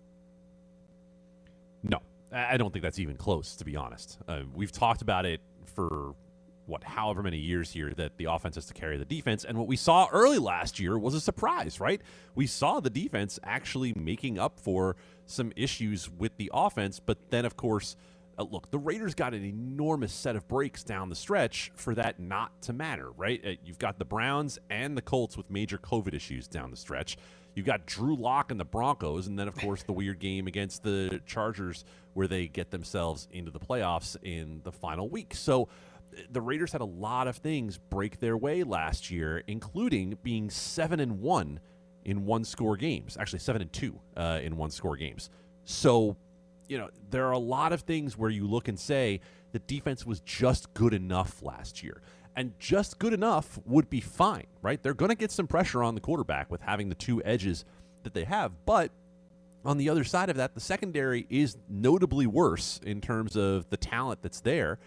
No, 1.82 2.00
I 2.32 2.56
don't 2.56 2.72
think 2.72 2.82
that's 2.82 2.98
even 2.98 3.16
close, 3.16 3.56
to 3.56 3.64
be 3.64 3.76
honest. 3.76 4.18
Uh, 4.28 4.42
we've 4.54 4.72
talked 4.72 5.02
about 5.02 5.26
it 5.26 5.40
for 5.74 6.14
what, 6.70 6.84
however 6.84 7.22
many 7.22 7.36
years 7.36 7.72
here 7.72 7.92
that 7.96 8.16
the 8.16 8.24
offense 8.24 8.54
has 8.54 8.66
to 8.66 8.74
carry 8.74 8.96
the 8.96 9.04
defense. 9.04 9.44
And 9.44 9.58
what 9.58 9.66
we 9.66 9.76
saw 9.76 10.08
early 10.10 10.38
last 10.38 10.78
year 10.78 10.98
was 10.98 11.14
a 11.14 11.20
surprise, 11.20 11.80
right? 11.80 12.00
We 12.34 12.46
saw 12.46 12.80
the 12.80 12.90
defense 12.90 13.38
actually 13.42 13.92
making 13.94 14.38
up 14.38 14.58
for 14.58 14.96
some 15.26 15.52
issues 15.56 16.08
with 16.10 16.36
the 16.36 16.50
offense. 16.54 17.00
But 17.00 17.30
then, 17.30 17.44
of 17.44 17.56
course, 17.56 17.96
uh, 18.38 18.44
look, 18.50 18.70
the 18.70 18.78
Raiders 18.78 19.14
got 19.14 19.34
an 19.34 19.44
enormous 19.44 20.12
set 20.12 20.36
of 20.36 20.48
breaks 20.48 20.82
down 20.82 21.10
the 21.10 21.14
stretch 21.14 21.72
for 21.74 21.94
that 21.96 22.18
not 22.18 22.62
to 22.62 22.72
matter, 22.72 23.10
right? 23.10 23.40
Uh, 23.44 23.50
you've 23.64 23.78
got 23.78 23.98
the 23.98 24.04
Browns 24.04 24.58
and 24.70 24.96
the 24.96 25.02
Colts 25.02 25.36
with 25.36 25.50
major 25.50 25.76
COVID 25.76 26.14
issues 26.14 26.48
down 26.48 26.70
the 26.70 26.76
stretch. 26.76 27.18
You've 27.54 27.66
got 27.66 27.84
Drew 27.84 28.14
Lock 28.14 28.50
and 28.50 28.60
the 28.60 28.64
Broncos, 28.64 29.26
and 29.26 29.38
then, 29.38 29.48
of 29.48 29.56
course, 29.56 29.82
the 29.82 29.92
weird 29.92 30.20
game 30.20 30.46
against 30.46 30.84
the 30.84 31.20
Chargers 31.26 31.84
where 32.14 32.28
they 32.28 32.46
get 32.46 32.70
themselves 32.70 33.28
into 33.32 33.50
the 33.50 33.58
playoffs 33.58 34.16
in 34.22 34.60
the 34.62 34.72
final 34.72 35.08
week. 35.08 35.34
So 35.34 35.68
the 36.30 36.40
Raiders 36.40 36.72
had 36.72 36.80
a 36.80 36.86
lot 36.86 37.28
of 37.28 37.36
things 37.36 37.78
break 37.78 38.20
their 38.20 38.36
way 38.36 38.62
last 38.62 39.10
year, 39.10 39.42
including 39.46 40.18
being 40.22 40.50
seven 40.50 41.00
and 41.00 41.20
one 41.20 41.60
in 42.04 42.24
one 42.24 42.44
score 42.44 42.76
games. 42.76 43.16
Actually, 43.18 43.38
seven 43.40 43.62
and 43.62 43.72
two 43.72 43.98
uh, 44.16 44.40
in 44.42 44.56
one 44.56 44.70
score 44.70 44.96
games. 44.96 45.30
So, 45.64 46.16
you 46.68 46.78
know, 46.78 46.88
there 47.10 47.26
are 47.26 47.32
a 47.32 47.38
lot 47.38 47.72
of 47.72 47.82
things 47.82 48.16
where 48.16 48.30
you 48.30 48.46
look 48.46 48.68
and 48.68 48.78
say 48.78 49.20
the 49.52 49.58
defense 49.60 50.06
was 50.06 50.20
just 50.20 50.72
good 50.74 50.94
enough 50.94 51.42
last 51.42 51.82
year. 51.82 52.02
And 52.36 52.58
just 52.58 52.98
good 52.98 53.12
enough 53.12 53.58
would 53.66 53.90
be 53.90 54.00
fine, 54.00 54.46
right? 54.62 54.82
They're 54.82 54.94
going 54.94 55.10
to 55.10 55.16
get 55.16 55.30
some 55.30 55.46
pressure 55.46 55.82
on 55.82 55.94
the 55.94 56.00
quarterback 56.00 56.50
with 56.50 56.60
having 56.60 56.88
the 56.88 56.94
two 56.94 57.22
edges 57.24 57.64
that 58.04 58.14
they 58.14 58.24
have. 58.24 58.52
But 58.64 58.92
on 59.64 59.76
the 59.76 59.90
other 59.90 60.04
side 60.04 60.30
of 60.30 60.36
that, 60.36 60.54
the 60.54 60.60
secondary 60.60 61.26
is 61.28 61.56
notably 61.68 62.26
worse 62.26 62.80
in 62.84 63.00
terms 63.00 63.36
of 63.36 63.68
the 63.70 63.76
talent 63.76 64.22
that's 64.22 64.40
there. 64.40 64.78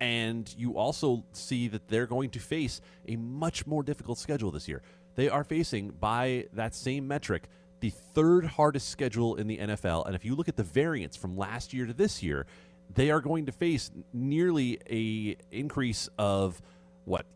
And 0.00 0.52
you 0.56 0.76
also 0.76 1.24
see 1.32 1.68
that 1.68 1.88
they're 1.88 2.06
going 2.06 2.30
to 2.30 2.38
face 2.38 2.80
a 3.08 3.16
much 3.16 3.66
more 3.66 3.82
difficult 3.82 4.18
schedule 4.18 4.50
this 4.50 4.68
year. 4.68 4.82
They 5.14 5.28
are 5.28 5.44
facing, 5.44 5.90
by 5.90 6.46
that 6.52 6.74
same 6.74 7.08
metric, 7.08 7.44
the 7.80 7.90
third 7.90 8.44
hardest 8.44 8.90
schedule 8.90 9.36
in 9.36 9.46
the 9.46 9.58
NFL. 9.58 10.06
And 10.06 10.14
if 10.14 10.24
you 10.24 10.34
look 10.34 10.48
at 10.48 10.56
the 10.56 10.62
variance 10.62 11.16
from 11.16 11.36
last 11.36 11.72
year 11.72 11.86
to 11.86 11.94
this 11.94 12.22
year, 12.22 12.46
they 12.94 13.10
are 13.10 13.20
going 13.20 13.46
to 13.46 13.52
face 13.52 13.90
nearly 14.12 14.78
a 14.90 15.36
increase 15.50 16.08
of 16.18 16.60
what 17.04 17.26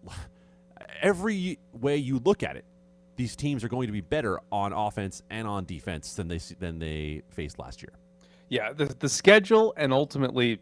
every 1.03 1.59
way 1.73 1.97
you 1.97 2.19
look 2.19 2.43
at 2.43 2.57
it 2.57 2.65
these 3.21 3.37
teams 3.37 3.63
are 3.63 3.69
going 3.69 3.87
to 3.87 3.93
be 3.93 4.01
better 4.01 4.41
on 4.51 4.73
offense 4.73 5.23
and 5.29 5.47
on 5.47 5.67
defense 5.67 6.15
than 6.15 6.27
they 6.29 6.39
than 6.59 6.79
they 6.79 7.21
faced 7.29 7.59
last 7.59 7.83
year. 7.83 7.93
Yeah, 8.49 8.73
the 8.73 8.87
the 8.87 9.11
schedule 9.11 9.75
and 9.77 9.93
ultimately 9.93 10.59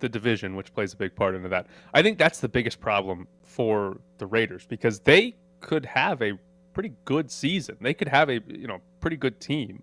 the 0.00 0.08
division, 0.08 0.56
which 0.56 0.72
plays 0.72 0.92
a 0.92 0.96
big 0.96 1.14
part 1.14 1.34
into 1.34 1.48
that. 1.48 1.66
I 1.94 2.02
think 2.02 2.18
that's 2.18 2.40
the 2.40 2.48
biggest 2.48 2.80
problem 2.80 3.26
for 3.42 4.00
the 4.18 4.26
Raiders 4.26 4.66
because 4.66 5.00
they 5.00 5.36
could 5.60 5.84
have 5.84 6.22
a 6.22 6.32
pretty 6.72 6.92
good 7.04 7.30
season. 7.30 7.76
They 7.80 7.94
could 7.94 8.08
have 8.08 8.28
a 8.28 8.40
you 8.46 8.66
know 8.66 8.80
pretty 9.00 9.16
good 9.16 9.40
team 9.40 9.82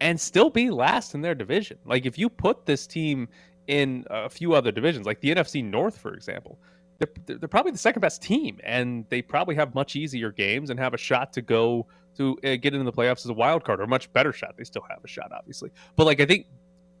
and 0.00 0.20
still 0.20 0.50
be 0.50 0.70
last 0.70 1.14
in 1.14 1.22
their 1.22 1.34
division. 1.34 1.78
Like 1.84 2.06
if 2.06 2.18
you 2.18 2.28
put 2.28 2.66
this 2.66 2.86
team 2.86 3.28
in 3.66 4.04
a 4.10 4.28
few 4.28 4.54
other 4.54 4.72
divisions, 4.72 5.06
like 5.06 5.20
the 5.20 5.34
NFC 5.34 5.64
North, 5.64 5.96
for 5.96 6.14
example, 6.14 6.58
they're, 6.98 7.38
they're 7.38 7.48
probably 7.48 7.72
the 7.72 7.78
second 7.78 8.00
best 8.00 8.22
team, 8.22 8.58
and 8.62 9.04
they 9.08 9.22
probably 9.22 9.54
have 9.56 9.74
much 9.74 9.96
easier 9.96 10.30
games 10.30 10.70
and 10.70 10.78
have 10.78 10.94
a 10.94 10.98
shot 10.98 11.32
to 11.32 11.42
go 11.42 11.86
to 12.16 12.38
uh, 12.44 12.56
get 12.56 12.74
into 12.74 12.84
the 12.84 12.92
playoffs 12.92 13.24
as 13.24 13.26
a 13.26 13.34
wild 13.34 13.64
card, 13.64 13.80
or 13.80 13.84
a 13.84 13.88
much 13.88 14.12
better 14.12 14.32
shot. 14.32 14.54
They 14.56 14.64
still 14.64 14.84
have 14.88 15.00
a 15.02 15.08
shot, 15.08 15.32
obviously, 15.32 15.70
but 15.96 16.04
like 16.04 16.20
I 16.20 16.26
think 16.26 16.46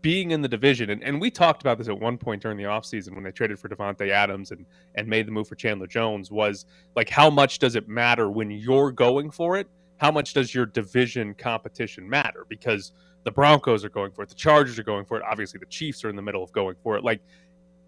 being 0.04 0.32
in 0.32 0.42
the 0.42 0.48
division, 0.48 0.90
and, 0.90 1.02
and 1.02 1.18
we 1.18 1.30
talked 1.30 1.62
about 1.62 1.78
this 1.78 1.88
at 1.88 1.98
one 1.98 2.18
point 2.18 2.42
during 2.42 2.58
the 2.58 2.64
offseason 2.64 3.14
when 3.14 3.24
they 3.24 3.32
traded 3.32 3.58
for 3.58 3.70
Davante 3.70 4.10
Adams 4.10 4.50
and 4.50 4.66
and 4.96 5.08
made 5.08 5.26
the 5.26 5.32
move 5.32 5.48
for 5.48 5.54
Chandler 5.54 5.86
Jones, 5.86 6.30
was 6.30 6.66
like 6.94 7.08
how 7.08 7.30
much 7.30 7.58
does 7.58 7.74
it 7.74 7.88
matter 7.88 8.30
when 8.30 8.50
you're 8.50 8.92
going 8.92 9.30
for 9.30 9.56
it? 9.56 9.66
How 9.96 10.10
much 10.10 10.34
does 10.34 10.54
your 10.54 10.66
division 10.66 11.32
competition 11.32 12.06
matter? 12.06 12.44
Because 12.50 12.92
the 13.22 13.30
Broncos 13.30 13.82
are 13.82 13.88
going 13.88 14.12
for 14.12 14.20
it, 14.22 14.28
the 14.28 14.34
Chargers 14.34 14.78
are 14.78 14.82
going 14.82 15.06
for 15.06 15.16
it, 15.16 15.22
obviously 15.26 15.58
the 15.58 15.66
Chiefs 15.66 16.04
are 16.04 16.10
in 16.10 16.16
the 16.16 16.22
middle 16.22 16.44
of 16.44 16.52
going 16.52 16.76
for 16.82 16.98
it. 16.98 17.02
Like 17.02 17.22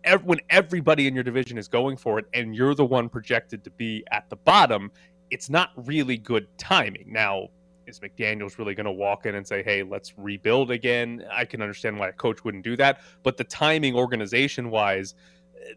ev- 0.04 0.24
when 0.24 0.40
everybody 0.48 1.06
in 1.06 1.14
your 1.14 1.24
division 1.24 1.58
is 1.58 1.68
going 1.68 1.98
for 1.98 2.18
it 2.18 2.24
and 2.32 2.56
you're 2.56 2.74
the 2.74 2.86
one 2.86 3.10
projected 3.10 3.62
to 3.64 3.70
be 3.72 4.02
at 4.10 4.30
the 4.30 4.36
bottom, 4.36 4.90
it's 5.30 5.50
not 5.50 5.70
really 5.86 6.16
good 6.16 6.48
timing. 6.56 7.04
Now, 7.08 7.50
is 7.86 8.00
McDaniels 8.00 8.58
really 8.58 8.74
going 8.74 8.86
to 8.86 8.92
walk 8.92 9.26
in 9.26 9.34
and 9.34 9.46
say, 9.46 9.62
"Hey, 9.62 9.82
let's 9.82 10.14
rebuild 10.16 10.70
again"? 10.70 11.24
I 11.30 11.44
can 11.44 11.62
understand 11.62 11.98
why 11.98 12.08
a 12.08 12.12
coach 12.12 12.44
wouldn't 12.44 12.64
do 12.64 12.76
that, 12.76 13.00
but 13.22 13.36
the 13.36 13.44
timing, 13.44 13.94
organization-wise, 13.94 15.14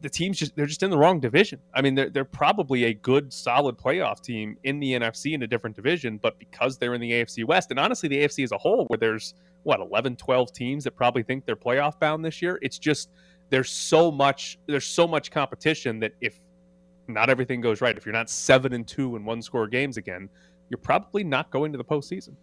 the 0.01 0.09
teams 0.09 0.37
just 0.37 0.55
they're 0.55 0.65
just 0.65 0.83
in 0.83 0.89
the 0.89 0.97
wrong 0.97 1.19
division. 1.19 1.59
I 1.73 1.81
mean, 1.81 1.95
they're 1.95 2.09
they're 2.09 2.25
probably 2.25 2.85
a 2.85 2.93
good, 2.93 3.33
solid 3.33 3.77
playoff 3.77 4.21
team 4.21 4.57
in 4.63 4.79
the 4.79 4.93
NFC 4.93 5.33
in 5.33 5.43
a 5.43 5.47
different 5.47 5.75
division, 5.75 6.17
but 6.17 6.37
because 6.39 6.77
they're 6.77 6.93
in 6.93 7.01
the 7.01 7.11
AFC 7.11 7.45
West, 7.45 7.71
and 7.71 7.79
honestly, 7.79 8.09
the 8.09 8.17
AFC 8.17 8.43
as 8.43 8.51
a 8.51 8.57
whole, 8.57 8.85
where 8.87 8.97
there's 8.97 9.33
what 9.63 9.79
11, 9.79 10.15
12 10.15 10.53
teams 10.53 10.83
that 10.83 10.95
probably 10.95 11.23
think 11.23 11.45
they're 11.45 11.55
playoff 11.55 11.99
bound 11.99 12.23
this 12.23 12.41
year, 12.41 12.59
it's 12.61 12.79
just 12.79 13.09
there's 13.49 13.69
so 13.69 14.11
much 14.11 14.57
there's 14.67 14.85
so 14.85 15.07
much 15.07 15.31
competition 15.31 15.99
that 15.99 16.13
if 16.21 16.39
not 17.07 17.29
everything 17.29 17.59
goes 17.59 17.81
right, 17.81 17.97
if 17.97 18.05
you're 18.05 18.13
not 18.13 18.29
seven 18.29 18.73
and 18.73 18.87
two 18.87 19.15
in 19.15 19.25
one 19.25 19.41
score 19.41 19.67
games 19.67 19.97
again, 19.97 20.29
you're 20.69 20.77
probably 20.77 21.23
not 21.23 21.51
going 21.51 21.71
to 21.71 21.77
the 21.77 21.83
postseason. 21.83 22.35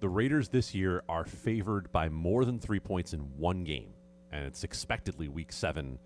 The 0.00 0.08
Raiders 0.08 0.48
this 0.48 0.74
year 0.74 1.02
are 1.08 1.24
favored 1.24 1.90
by 1.92 2.08
more 2.08 2.44
than 2.44 2.58
three 2.58 2.80
points 2.80 3.12
in 3.12 3.20
one 3.38 3.64
game, 3.64 3.94
and 4.30 4.44
it's 4.44 4.64
expectedly 4.64 5.28
week 5.28 5.52
seven 5.52 5.98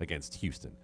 against 0.00 0.34
Houston. 0.36 0.76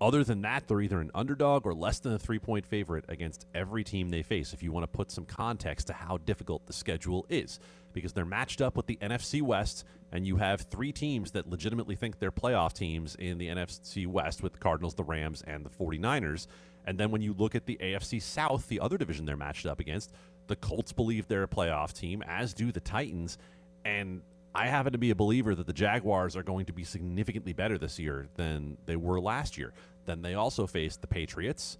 Other 0.00 0.24
than 0.24 0.42
that, 0.42 0.66
they're 0.66 0.80
either 0.80 1.00
an 1.00 1.12
underdog 1.14 1.64
or 1.64 1.74
less 1.74 2.00
than 2.00 2.12
a 2.12 2.18
three 2.18 2.40
point 2.40 2.66
favorite 2.66 3.04
against 3.08 3.46
every 3.54 3.84
team 3.84 4.08
they 4.08 4.22
face, 4.22 4.52
if 4.52 4.62
you 4.62 4.72
want 4.72 4.82
to 4.82 4.88
put 4.88 5.12
some 5.12 5.24
context 5.24 5.86
to 5.88 5.92
how 5.92 6.16
difficult 6.18 6.66
the 6.66 6.72
schedule 6.72 7.24
is 7.28 7.60
because 7.92 8.12
they're 8.12 8.24
matched 8.24 8.60
up 8.60 8.76
with 8.76 8.86
the 8.86 8.96
NFC 8.96 9.42
West, 9.42 9.84
and 10.10 10.26
you 10.26 10.36
have 10.36 10.62
three 10.62 10.92
teams 10.92 11.32
that 11.32 11.48
legitimately 11.48 11.94
think 11.94 12.18
they're 12.18 12.32
playoff 12.32 12.72
teams 12.72 13.14
in 13.16 13.38
the 13.38 13.48
NFC 13.48 14.06
West 14.06 14.42
with 14.42 14.54
the 14.54 14.58
Cardinals, 14.58 14.94
the 14.94 15.04
Rams, 15.04 15.42
and 15.46 15.64
the 15.64 15.70
49ers. 15.70 16.46
And 16.86 16.98
then 16.98 17.10
when 17.10 17.22
you 17.22 17.32
look 17.32 17.54
at 17.54 17.66
the 17.66 17.78
AFC 17.80 18.20
South, 18.20 18.68
the 18.68 18.80
other 18.80 18.98
division 18.98 19.24
they're 19.24 19.36
matched 19.36 19.66
up 19.66 19.80
against, 19.80 20.12
the 20.48 20.56
Colts 20.56 20.92
believe 20.92 21.28
they're 21.28 21.44
a 21.44 21.48
playoff 21.48 21.92
team, 21.92 22.22
as 22.26 22.54
do 22.54 22.72
the 22.72 22.80
Titans. 22.80 23.38
And 23.84 24.22
I 24.54 24.66
happen 24.66 24.92
to 24.92 24.98
be 24.98 25.10
a 25.10 25.14
believer 25.14 25.54
that 25.54 25.66
the 25.66 25.72
Jaguars 25.72 26.36
are 26.36 26.42
going 26.42 26.66
to 26.66 26.72
be 26.72 26.84
significantly 26.84 27.52
better 27.52 27.78
this 27.78 27.98
year 27.98 28.28
than 28.36 28.76
they 28.86 28.96
were 28.96 29.20
last 29.20 29.56
year. 29.56 29.72
Then 30.04 30.22
they 30.22 30.34
also 30.34 30.66
face 30.66 30.96
the 30.96 31.06
Patriots, 31.06 31.78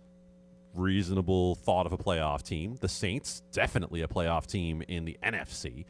reasonable 0.74 1.56
thought 1.56 1.86
of 1.86 1.92
a 1.92 1.98
playoff 1.98 2.42
team. 2.42 2.76
The 2.80 2.88
Saints, 2.88 3.42
definitely 3.52 4.02
a 4.02 4.08
playoff 4.08 4.46
team 4.46 4.82
in 4.88 5.04
the 5.04 5.18
NFC 5.22 5.84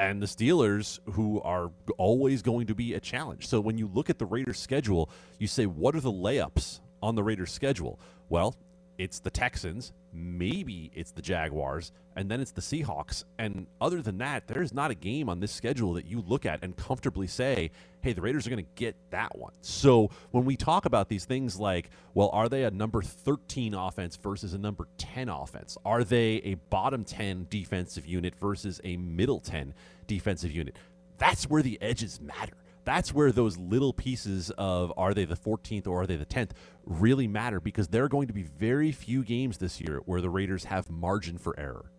and 0.00 0.22
the 0.22 0.26
Steelers, 0.26 0.98
who 1.12 1.42
are 1.42 1.70
always 1.98 2.40
going 2.40 2.66
to 2.68 2.74
be 2.74 2.94
a 2.94 3.00
challenge. 3.00 3.46
So 3.46 3.60
when 3.60 3.76
you 3.76 3.86
look 3.86 4.08
at 4.08 4.18
the 4.18 4.24
Raiders' 4.24 4.58
schedule, 4.58 5.10
you 5.38 5.46
say, 5.46 5.66
what 5.66 5.94
are 5.94 6.00
the 6.00 6.10
layups 6.10 6.80
on 7.02 7.16
the 7.16 7.22
Raiders' 7.22 7.52
schedule? 7.52 8.00
Well, 8.30 8.56
it's 8.96 9.18
the 9.18 9.30
Texans, 9.30 9.92
maybe 10.12 10.90
it's 10.94 11.10
the 11.10 11.20
Jaguars, 11.20 11.90
and 12.16 12.30
then 12.30 12.40
it's 12.40 12.52
the 12.52 12.60
Seahawks. 12.60 13.24
And 13.38 13.66
other 13.80 14.02
than 14.02 14.18
that, 14.18 14.46
there's 14.46 14.72
not 14.72 14.92
a 14.92 14.94
game 14.94 15.28
on 15.28 15.40
this 15.40 15.50
schedule 15.50 15.94
that 15.94 16.06
you 16.06 16.22
look 16.26 16.46
at 16.46 16.62
and 16.62 16.76
comfortably 16.76 17.26
say, 17.26 17.72
hey, 18.02 18.12
the 18.12 18.20
Raiders 18.20 18.46
are 18.46 18.50
going 18.50 18.64
to 18.64 18.70
get 18.76 18.94
that 19.10 19.36
one. 19.36 19.52
So 19.62 20.10
when 20.30 20.44
we 20.44 20.56
talk 20.56 20.84
about 20.84 21.08
these 21.08 21.24
things 21.24 21.58
like, 21.58 21.90
well, 22.14 22.30
are 22.32 22.48
they 22.48 22.64
a 22.64 22.70
number 22.70 23.02
13 23.02 23.74
offense 23.74 24.14
versus 24.16 24.54
a 24.54 24.58
number 24.58 24.86
10 24.98 25.28
offense? 25.28 25.76
Are 25.84 26.04
they 26.04 26.36
a 26.44 26.54
bottom 26.54 27.04
10 27.04 27.48
defensive 27.50 28.06
unit 28.06 28.34
versus 28.36 28.80
a 28.84 28.96
middle 28.96 29.40
10 29.40 29.74
defensive 30.06 30.52
unit? 30.52 30.76
That's 31.18 31.50
where 31.50 31.62
the 31.62 31.80
edges 31.82 32.20
matter 32.20 32.54
that's 32.84 33.14
where 33.14 33.32
those 33.32 33.56
little 33.58 33.92
pieces 33.92 34.50
of 34.58 34.92
are 34.96 35.14
they 35.14 35.24
the 35.24 35.36
14th 35.36 35.86
or 35.86 36.02
are 36.02 36.06
they 36.06 36.16
the 36.16 36.26
10th 36.26 36.50
really 36.84 37.28
matter 37.28 37.60
because 37.60 37.88
there 37.88 38.04
are 38.04 38.08
going 38.08 38.26
to 38.28 38.32
be 38.32 38.42
very 38.42 38.92
few 38.92 39.22
games 39.22 39.58
this 39.58 39.80
year 39.80 40.00
where 40.06 40.20
the 40.20 40.30
Raiders 40.30 40.64
have 40.64 40.90
margin 40.90 41.38
for 41.38 41.58
error. 41.58 41.90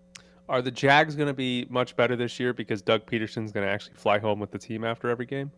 Are 0.50 0.62
the 0.62 0.72
Jags 0.72 1.16
going 1.16 1.28
to 1.28 1.34
be 1.34 1.66
much 1.70 1.96
better 1.96 2.16
this 2.16 2.40
year 2.40 2.54
because 2.54 2.82
Doug 2.82 3.06
Pederson's 3.06 3.52
going 3.52 3.66
to 3.66 3.72
actually 3.72 3.96
fly 3.96 4.20
home 4.20 4.40
with 4.40 4.52
the 4.52 4.60
team 4.60 4.84
after 4.84 5.10
every 5.10 5.26
game? 5.26 5.52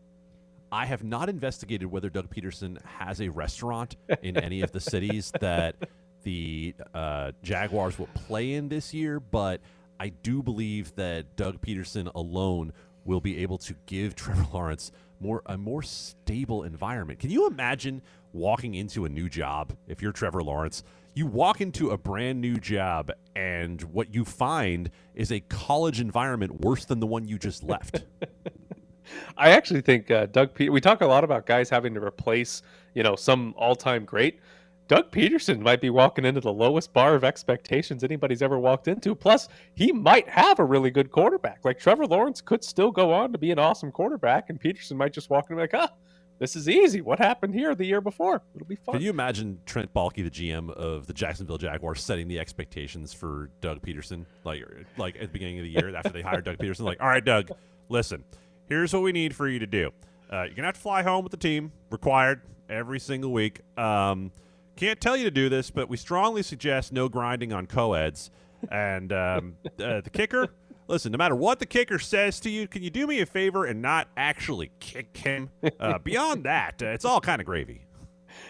I 0.72 0.86
have 0.86 1.04
not 1.04 1.30
investigated 1.30 1.90
whether 1.90 2.10
Doug 2.10 2.30
Pederson 2.30 2.84
has 2.84 3.22
a 3.22 3.30
restaurant 3.30 3.96
in 4.22 4.38
any 4.38 4.62
of 4.62 4.72
the 4.72 4.80
cities 4.80 5.32
that 5.40 5.76
the 6.24 6.74
uh, 6.94 7.32
Jaguars 7.44 8.00
will 8.00 8.10
play 8.14 8.54
in 8.54 8.70
this 8.70 8.94
year, 8.94 9.20
but 9.20 9.62
I 10.00 10.10
do 10.10 10.42
believe 10.42 10.96
that 10.96 11.36
Doug 11.36 11.62
Pederson 11.62 12.12
alone 12.16 12.74
will 13.06 13.22
be 13.22 13.40
able 13.40 13.58
to 13.60 13.76
give 13.86 14.16
Trevor 14.16 14.48
Lawrence 14.54 14.92
more 15.24 15.42
a 15.48 15.58
more 15.58 15.82
stable 15.82 16.64
environment. 16.64 17.20
Can 17.20 17.32
you 17.32 17.48
imagine 17.48 18.02
walking 18.34 18.76
into 18.76 19.06
a 19.06 19.10
new 19.10 19.30
job 19.30 19.76
if 19.88 20.02
you're 20.02 20.12
Trevor 20.12 20.44
Lawrence? 20.44 20.84
You 21.16 21.28
walk 21.28 21.62
into 21.62 21.92
a 21.92 21.98
brand 21.98 22.42
new 22.42 22.58
job 22.58 23.12
and 23.36 23.82
what 23.84 24.14
you 24.14 24.26
find 24.26 24.92
is 25.16 25.32
a 25.32 25.40
college 25.42 26.02
environment 26.02 26.62
worse 26.62 26.86
than 26.86 27.00
the 27.00 27.08
one 27.08 27.28
you 27.28 27.40
just 27.40 27.64
left. 27.64 28.04
I 29.38 29.52
actually 29.52 29.82
think 29.82 30.12
uh, 30.12 30.28
Doug. 30.28 30.54
Pe- 30.54 30.70
we 30.70 30.82
talk 30.82 31.02
a 31.02 31.06
lot 31.06 31.24
about 31.24 31.46
guys 31.46 31.70
having 31.70 31.94
to 31.94 32.04
replace, 32.04 32.62
you 32.94 33.04
know, 33.04 33.16
some 33.16 33.54
all-time 33.58 34.06
great. 34.06 34.40
Doug 34.88 35.12
Pederson 35.12 35.60
might 35.60 35.80
be 35.82 35.90
walking 35.90 36.26
into 36.26 36.42
the 36.42 36.52
lowest 36.52 36.92
bar 36.94 37.16
of 37.16 37.24
expectations 37.24 38.04
anybody's 38.04 38.42
ever 38.42 38.60
walked 38.60 38.88
into. 38.88 39.16
Plus, 39.16 39.48
he 39.76 39.92
might 39.92 40.28
have 40.28 40.60
a 40.60 40.64
really 40.66 40.92
good 40.92 41.10
quarterback. 41.12 41.60
Like 41.64 41.80
Trevor 41.80 42.06
Lawrence 42.06 42.42
could 42.42 42.64
still 42.64 42.92
go 42.92 43.12
on 43.14 43.32
to 43.32 43.38
be 43.38 43.52
an 43.52 43.60
awesome 43.60 43.92
quarterback, 43.92 44.50
and 44.50 44.60
Pederson 44.62 44.98
might 44.98 45.14
just 45.14 45.30
walk 45.30 45.46
in 45.50 45.58
and 45.58 45.70
be 45.70 45.78
like, 45.78 45.90
ah, 45.90 45.94
this 46.40 46.56
is 46.58 46.68
easy. 46.68 47.00
What 47.00 47.20
happened 47.20 47.54
here 47.54 47.74
the 47.76 47.86
year 47.86 48.02
before? 48.02 48.42
It'll 48.56 48.68
be 48.68 48.76
fun. 48.76 48.96
Can 48.96 49.02
you 49.02 49.10
imagine 49.12 49.60
Trent 49.66 49.94
Baalke, 49.94 50.16
the 50.16 50.30
GM 50.30 50.70
of 50.72 51.08
the 51.08 51.14
Jacksonville 51.14 51.58
Jaguars, 51.58 52.04
setting 52.04 52.28
the 52.28 52.40
expectations 52.40 53.14
for 53.14 53.50
Doug 53.62 53.82
Pederson? 53.82 54.26
like 54.44 54.64
like 54.98 55.16
at 55.16 55.22
the 55.22 55.28
beginning 55.28 55.60
of 55.60 55.64
the 55.64 55.70
year 55.70 55.96
after 55.96 56.10
they 56.10 56.22
hired 56.22 56.44
Doug 56.44 56.58
Pederson, 56.58 56.82
Like, 56.82 57.02
all 57.02 57.08
right, 57.08 57.24
Doug, 57.24 57.52
listen, 57.88 58.26
here's 58.68 58.92
what 58.94 59.04
we 59.04 59.14
need 59.14 59.34
for 59.34 59.48
you 59.48 59.60
to 59.60 59.68
do. 59.68 59.92
Uh, 60.32 60.44
you're 60.44 60.56
gonna 60.56 60.68
have 60.68 60.76
to 60.76 60.82
fly 60.82 61.04
home 61.04 61.24
with 61.24 61.32
the 61.32 61.38
team, 61.38 61.72
required. 61.90 62.42
every 62.68 63.00
single 63.00 63.32
week. 63.32 63.62
Um, 63.78 64.32
can't 64.76 65.00
tell 65.00 65.16
you 65.16 65.24
to 65.26 65.32
do 65.32 65.50
this, 65.50 65.72
but 65.72 65.90
we 65.90 65.98
strongly 65.98 66.44
suggest 66.44 66.92
no 66.94 67.10
grinding 67.10 67.54
on 67.54 67.68
co-eds. 67.68 68.32
And 68.72 69.12
um, 69.12 69.56
uh, 69.80 70.02
the 70.02 70.10
kicker, 70.12 70.48
listen, 70.88 71.12
no 71.12 71.18
matter 71.18 71.36
what 71.36 71.60
the 71.60 71.66
kicker 71.66 72.00
says 72.00 72.40
to 72.42 72.50
you, 72.50 72.68
can 72.68 72.84
you 72.84 72.90
do 72.90 73.08
me 73.08 73.22
a 73.22 73.26
favor 73.26 73.66
and 73.66 73.82
not 73.82 74.08
actually 74.18 74.72
kick 74.80 75.16
him? 75.18 75.50
Uh, 75.80 75.98
beyond 76.04 76.44
that, 76.46 76.82
uh, 76.82 76.88
it's 76.88 77.06
all 77.06 77.22
kind 77.22 77.40
of 77.40 77.46
gravy. 77.46 77.86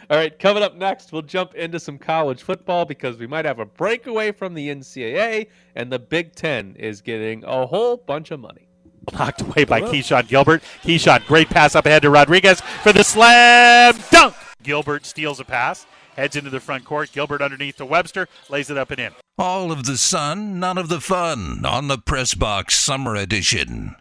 All 0.10 0.18
right, 0.18 0.38
coming 0.38 0.64
up 0.64 0.76
next, 0.76 1.12
we'll 1.12 1.22
jump 1.22 1.56
into 1.56 1.80
some 1.80 1.98
college 1.98 2.44
football 2.44 2.86
because 2.86 3.18
we 3.18 3.28
might 3.28 3.46
have 3.46 3.60
a 3.60 3.66
breakaway 3.66 4.32
from 4.32 4.54
the 4.54 4.70
NCAA, 4.70 5.48
and 5.76 5.92
the 5.92 6.00
Big 6.00 6.36
Ten 6.36 6.76
is 6.78 7.02
getting 7.02 7.44
a 7.46 7.66
whole 7.66 7.98
bunch 7.98 8.32
of 8.32 8.40
money. 8.40 8.68
Blocked 9.12 9.42
away 9.42 9.66
by 9.66 9.82
Keshon 9.82 10.28
Gilbert. 10.28 10.64
Keshon, 10.84 11.26
great 11.26 11.50
pass 11.50 11.76
up 11.76 11.86
ahead 11.86 12.04
to 12.04 12.10
Rodriguez 12.10 12.62
for 12.62 12.94
the 12.94 13.04
slam 13.04 13.96
dunk. 14.12 14.36
Gilbert 14.62 15.06
steals 15.06 15.42
a 15.42 15.46
pass, 15.46 15.86
heads 16.16 16.36
into 16.36 16.50
the 16.50 16.60
front 16.60 16.86
court. 16.86 17.12
Gilbert 17.12 17.42
underneath 17.42 17.78
to 17.78 17.86
Webster, 17.86 18.28
lays 18.50 18.70
it 18.70 18.78
up 18.78 18.92
and 18.92 19.00
in. 19.00 19.12
All 19.38 19.72
of 19.72 19.86
the 19.86 19.98
sun, 19.98 20.60
none 20.60 20.78
of 20.78 20.90
the 20.90 21.02
fun 21.02 21.66
on 21.66 21.88
the 21.88 21.98
Press 21.98 22.34
Box 22.34 22.76
Summer 22.76 23.16
Edition. 23.16 23.96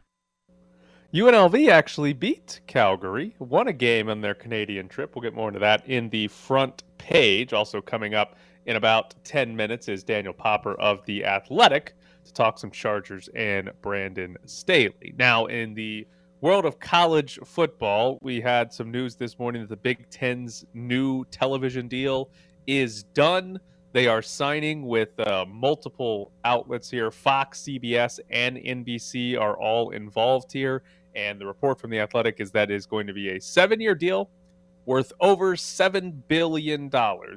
UNLV 1.14 1.68
actually 1.68 2.14
beat 2.14 2.60
Calgary, 2.66 3.34
won 3.38 3.68
a 3.68 3.72
game 3.72 4.08
on 4.08 4.22
their 4.22 4.34
Canadian 4.34 4.88
trip. 4.88 5.14
We'll 5.14 5.22
get 5.22 5.34
more 5.34 5.48
into 5.48 5.60
that 5.60 5.86
in 5.86 6.08
the 6.08 6.28
front 6.28 6.84
page. 6.96 7.52
Also, 7.52 7.82
coming 7.82 8.14
up 8.14 8.36
in 8.64 8.76
about 8.76 9.14
10 9.24 9.54
minutes 9.54 9.88
is 9.88 10.02
Daniel 10.02 10.32
Popper 10.32 10.74
of 10.74 11.04
The 11.04 11.24
Athletic 11.26 11.94
to 12.24 12.32
talk 12.32 12.58
some 12.58 12.70
Chargers 12.70 13.28
and 13.34 13.70
Brandon 13.82 14.36
Staley. 14.46 15.12
Now, 15.18 15.46
in 15.46 15.74
the 15.74 16.06
world 16.42 16.66
of 16.66 16.80
college 16.80 17.38
football, 17.44 18.18
we 18.20 18.40
had 18.40 18.72
some 18.72 18.90
news 18.90 19.14
this 19.14 19.38
morning 19.38 19.62
that 19.62 19.68
the 19.70 19.76
Big 19.76 20.10
Ten's 20.10 20.64
new 20.74 21.24
television 21.26 21.86
deal 21.86 22.30
is 22.66 23.04
done. 23.14 23.60
They 23.92 24.08
are 24.08 24.22
signing 24.22 24.84
with 24.86 25.18
uh, 25.20 25.46
multiple 25.48 26.32
outlets 26.44 26.90
here. 26.90 27.12
Fox, 27.12 27.62
CBS, 27.62 28.18
and 28.28 28.56
NBC 28.56 29.40
are 29.40 29.56
all 29.56 29.90
involved 29.90 30.52
here. 30.52 30.82
And 31.14 31.40
the 31.40 31.46
report 31.46 31.80
from 31.80 31.90
The 31.90 32.00
Athletic 32.00 32.40
is 32.40 32.50
that 32.52 32.72
is 32.72 32.86
going 32.86 33.06
to 33.06 33.12
be 33.14 33.30
a 33.30 33.40
seven 33.40 33.80
year 33.80 33.94
deal 33.94 34.28
worth 34.84 35.12
over 35.20 35.54
$7 35.54 36.12
billion, 36.26 36.90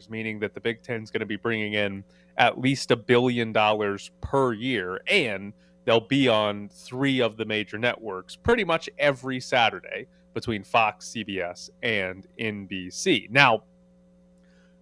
meaning 0.09 0.39
that 0.39 0.55
the 0.55 0.61
Big 0.61 0.81
Ten 0.81 1.03
is 1.03 1.11
going 1.11 1.19
to 1.19 1.27
be 1.27 1.35
bringing 1.35 1.73
in 1.73 2.03
at 2.37 2.59
least 2.59 2.89
a 2.89 2.95
billion 2.95 3.53
dollars 3.53 4.09
per 4.21 4.53
year. 4.53 4.99
And 5.07 5.53
they'll 5.85 5.99
be 5.99 6.27
on 6.27 6.69
three 6.69 7.21
of 7.21 7.37
the 7.37 7.45
major 7.45 7.77
networks 7.77 8.35
pretty 8.35 8.63
much 8.63 8.89
every 8.99 9.39
Saturday 9.39 10.07
between 10.33 10.63
Fox, 10.63 11.13
CBS, 11.15 11.69
and 11.81 12.27
NBC. 12.39 13.29
Now, 13.29 13.63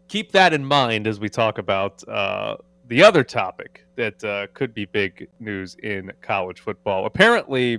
keep 0.07 0.31
that 0.31 0.53
in 0.53 0.65
mind 0.65 1.05
as 1.05 1.19
we 1.19 1.29
talk 1.29 1.59
about 1.59 2.07
uh, 2.07 2.57
the 2.87 3.03
other 3.03 3.23
topic 3.23 3.85
that 3.95 4.23
uh, 4.23 4.47
could 4.53 4.73
be 4.73 4.85
big 4.85 5.27
news 5.39 5.75
in 5.83 6.11
college 6.21 6.59
football. 6.59 7.05
Apparently, 7.05 7.77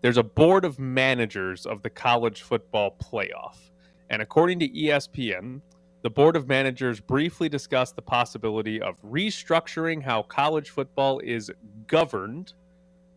there's 0.00 0.16
a 0.16 0.22
board 0.22 0.64
of 0.64 0.78
managers 0.78 1.66
of 1.66 1.82
the 1.82 1.90
college 1.90 2.42
football 2.42 2.96
playoff. 3.02 3.56
And 4.10 4.20
according 4.20 4.58
to 4.60 4.68
ESPN, 4.68 5.60
the 6.02 6.10
board 6.10 6.34
of 6.34 6.48
managers 6.48 7.00
briefly 7.00 7.48
discussed 7.48 7.94
the 7.94 8.02
possibility 8.02 8.80
of 8.82 8.96
restructuring 9.02 10.02
how 10.02 10.22
college 10.22 10.70
football 10.70 11.20
is 11.20 11.50
governed, 11.86 12.54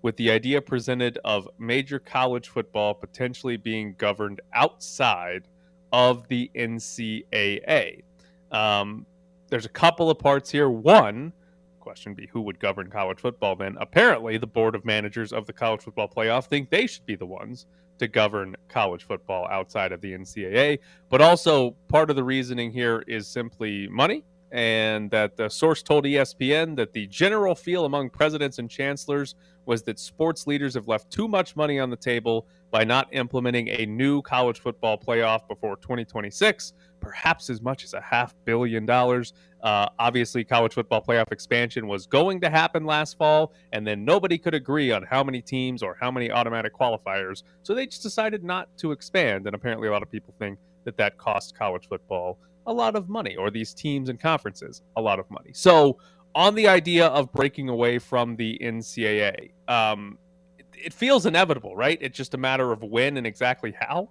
with 0.03 0.15
the 0.17 0.29
idea 0.29 0.61
presented 0.61 1.17
of 1.25 1.49
major 1.57 1.97
college 1.97 2.47
football 2.47 2.93
potentially 2.93 3.57
being 3.57 3.95
governed 3.97 4.39
outside 4.53 5.47
of 5.91 6.27
the 6.27 6.51
NCAA. 6.55 8.03
Um, 8.51 9.07
there's 9.49 9.65
a 9.65 9.69
couple 9.69 10.11
of 10.11 10.19
parts 10.19 10.51
here. 10.51 10.69
One, 10.69 11.33
question 11.79 12.13
be 12.13 12.27
who 12.27 12.41
would 12.41 12.59
govern 12.59 12.91
college 12.91 13.19
football 13.19 13.55
then? 13.55 13.77
Apparently, 13.79 14.37
the 14.37 14.45
board 14.45 14.75
of 14.75 14.85
managers 14.85 15.33
of 15.33 15.47
the 15.47 15.53
college 15.53 15.81
football 15.81 16.07
playoff 16.07 16.45
think 16.45 16.69
they 16.69 16.85
should 16.85 17.05
be 17.07 17.15
the 17.15 17.25
ones 17.25 17.65
to 17.99 18.07
govern 18.07 18.55
college 18.69 19.03
football 19.03 19.47
outside 19.49 19.91
of 19.91 20.01
the 20.01 20.13
NCAA. 20.13 20.79
But 21.09 21.21
also, 21.21 21.71
part 21.87 22.09
of 22.09 22.15
the 22.15 22.23
reasoning 22.23 22.71
here 22.71 23.03
is 23.07 23.27
simply 23.27 23.87
money. 23.87 24.23
And 24.55 25.11
that 25.11 25.35
the 25.35 25.49
source 25.49 25.83
told 25.83 26.05
ESPN 26.05 26.77
that 26.77 26.93
the 26.93 27.07
general 27.07 27.55
feel 27.55 27.83
among 27.83 28.09
presidents 28.09 28.57
and 28.57 28.69
chancellors 28.69 29.35
was 29.65 29.83
that 29.83 29.99
sports 29.99 30.47
leaders 30.47 30.75
have 30.75 30.87
left 30.87 31.11
too 31.11 31.27
much 31.27 31.57
money 31.57 31.77
on 31.77 31.89
the 31.89 31.97
table 31.97 32.47
by 32.71 32.85
not 32.85 33.09
implementing 33.11 33.67
a 33.67 33.85
new 33.85 34.21
college 34.21 34.61
football 34.61 34.97
playoff 34.97 35.45
before 35.49 35.75
2026, 35.75 36.71
perhaps 37.01 37.49
as 37.49 37.61
much 37.61 37.83
as 37.83 37.93
a 37.93 37.99
half 37.99 38.33
billion 38.45 38.85
dollars. 38.85 39.33
Uh, 39.61 39.89
obviously, 39.99 40.45
college 40.45 40.73
football 40.73 41.01
playoff 41.01 41.33
expansion 41.33 41.85
was 41.85 42.07
going 42.07 42.39
to 42.39 42.49
happen 42.49 42.85
last 42.85 43.17
fall, 43.17 43.51
and 43.73 43.85
then 43.85 44.05
nobody 44.05 44.37
could 44.37 44.53
agree 44.53 44.89
on 44.89 45.03
how 45.03 45.21
many 45.21 45.41
teams 45.41 45.83
or 45.83 45.97
how 45.99 46.09
many 46.09 46.31
automatic 46.31 46.73
qualifiers. 46.73 47.43
So 47.63 47.75
they 47.75 47.87
just 47.87 48.03
decided 48.03 48.41
not 48.41 48.69
to 48.77 48.93
expand. 48.93 49.47
And 49.47 49.53
apparently, 49.53 49.89
a 49.89 49.91
lot 49.91 50.01
of 50.01 50.09
people 50.09 50.33
think 50.39 50.59
that 50.85 50.95
that 50.95 51.17
cost 51.17 51.57
college 51.57 51.89
football 51.89 52.39
a 52.65 52.73
lot 52.73 52.95
of 52.95 53.09
money, 53.09 53.35
or 53.35 53.51
these 53.51 53.73
teams 53.73 54.09
and 54.09 54.19
conferences 54.19 54.81
a 54.95 55.01
lot 55.01 55.19
of 55.19 55.29
money. 55.29 55.51
So, 55.53 55.99
on 56.33 56.53
the 56.55 56.67
idea 56.67 57.07
of 57.07 57.31
breaking 57.31 57.69
away 57.69 57.97
from 57.97 58.35
the 58.35 58.59
NCAA, 58.61 59.51
um, 59.69 60.17
it, 60.57 60.65
it 60.85 60.93
feels 60.93 61.25
inevitable, 61.25 61.75
right? 61.75 61.97
It's 62.01 62.17
just 62.17 62.33
a 62.33 62.37
matter 62.37 62.71
of 62.71 62.83
when 62.83 63.17
and 63.17 63.25
exactly 63.25 63.73
how. 63.79 64.09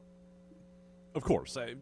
Of 1.14 1.22
course. 1.22 1.56
I, 1.56 1.74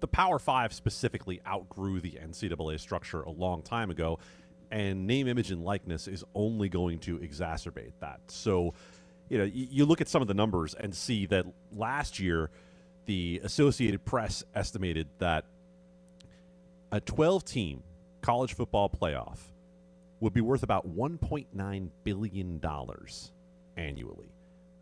the 0.00 0.08
Power 0.08 0.38
Five 0.38 0.72
specifically 0.72 1.40
outgrew 1.46 2.00
the 2.00 2.12
NCAA 2.12 2.80
structure 2.80 3.22
a 3.22 3.30
long 3.30 3.62
time 3.62 3.90
ago, 3.90 4.18
and 4.70 5.06
name, 5.06 5.28
image, 5.28 5.50
and 5.50 5.62
likeness 5.62 6.08
is 6.08 6.24
only 6.34 6.68
going 6.68 6.98
to 7.00 7.18
exacerbate 7.18 7.92
that. 8.00 8.20
So, 8.26 8.74
you 9.28 9.38
know, 9.38 9.44
you, 9.44 9.68
you 9.70 9.84
look 9.84 10.00
at 10.00 10.08
some 10.08 10.20
of 10.20 10.28
the 10.28 10.34
numbers 10.34 10.74
and 10.74 10.94
see 10.94 11.26
that 11.26 11.46
last 11.72 12.18
year, 12.18 12.50
the 13.06 13.40
Associated 13.44 14.04
Press 14.04 14.42
estimated 14.54 15.08
that 15.18 15.44
a 16.92 17.00
12 17.00 17.44
team 17.44 17.82
college 18.20 18.54
football 18.54 18.88
playoff 18.88 19.38
would 20.20 20.34
be 20.34 20.42
worth 20.42 20.62
about 20.62 20.86
$1.9 20.86 21.88
billion 22.04 22.60
annually, 23.76 24.32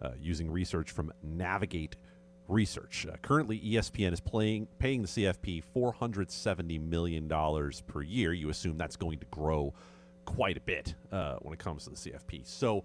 uh, 0.02 0.10
using 0.20 0.50
research 0.50 0.90
from 0.90 1.12
Navigate 1.22 1.96
Research. 2.48 3.06
Uh, 3.10 3.16
currently, 3.22 3.60
ESPN 3.60 4.12
is 4.12 4.20
playing, 4.20 4.66
paying 4.78 5.02
the 5.02 5.08
CFP 5.08 5.62
$470 5.74 6.80
million 6.80 7.28
per 7.86 8.02
year. 8.02 8.32
You 8.32 8.50
assume 8.50 8.76
that's 8.76 8.96
going 8.96 9.20
to 9.20 9.26
grow 9.30 9.72
quite 10.24 10.56
a 10.56 10.60
bit 10.60 10.94
uh, 11.12 11.36
when 11.36 11.54
it 11.54 11.60
comes 11.60 11.84
to 11.84 11.90
the 11.90 11.96
CFP. 11.96 12.44
So 12.44 12.84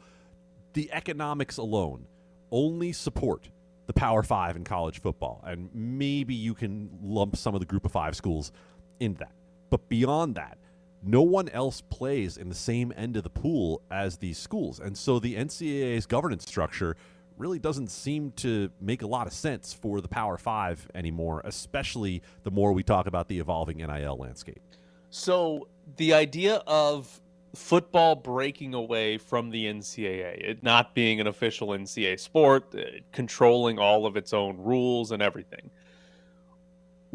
the 0.74 0.90
economics 0.94 1.58
alone 1.58 2.06
only 2.52 2.94
support 2.94 3.50
the 3.88 3.94
Power 3.94 4.24
Five 4.24 4.56
in 4.56 4.64
college 4.64 5.00
football. 5.02 5.44
And 5.46 5.70
maybe 5.74 6.36
you 6.36 6.54
can 6.54 6.90
lump 7.02 7.36
some 7.36 7.54
of 7.54 7.60
the 7.60 7.66
group 7.66 7.86
of 7.86 7.92
five 7.92 8.16
schools 8.16 8.52
into 9.00 9.20
that. 9.20 9.32
But 9.70 9.88
beyond 9.90 10.36
that, 10.36 10.58
no 11.04 11.22
one 11.22 11.50
else 11.50 11.82
plays 11.82 12.38
in 12.38 12.50
the 12.50 12.56
same 12.56 12.92
end 12.98 13.16
of 13.16 13.24
the 13.24 13.30
pool 13.30 13.82
as 13.92 14.18
these 14.18 14.38
schools. 14.38 14.80
And 14.80 14.98
so 14.98 15.20
the 15.20 15.36
NCAA's 15.36 16.06
governance 16.06 16.46
structure 16.46 16.98
really 17.38 17.60
doesn't 17.60 17.92
seem 17.92 18.32
to 18.32 18.70
make 18.82 19.02
a 19.02 19.08
lot 19.08 19.28
of 19.28 19.34
sense 19.34 19.74
for 19.74 20.02
the 20.02 20.08
Power 20.08 20.38
Five 20.38 20.88
anymore, 20.96 21.42
especially 21.46 22.22
the 22.44 22.52
more 22.52 22.74
we 22.74 22.82
talk 22.82 23.08
about 23.08 23.28
the 23.28 23.40
evolving 23.40 23.78
NIL 23.78 24.18
landscape. 24.18 24.62
So 25.10 25.68
the 25.98 26.14
idea 26.14 26.64
of 26.66 27.22
football 27.56 28.16
breaking 28.16 28.74
away 28.74 29.18
from 29.18 29.50
the 29.50 29.66
NCAA, 29.66 30.50
it 30.50 30.64
not 30.64 30.94
being 30.96 31.22
an 31.22 31.28
official 31.28 31.70
NCAA 31.70 32.20
sport, 32.20 32.74
uh, 32.76 32.82
controlling 33.12 33.80
all 33.80 34.06
of 34.06 34.18
its 34.18 34.34
own 34.34 34.58
rules 34.58 35.12
and 35.12 35.22
everything 35.22 35.70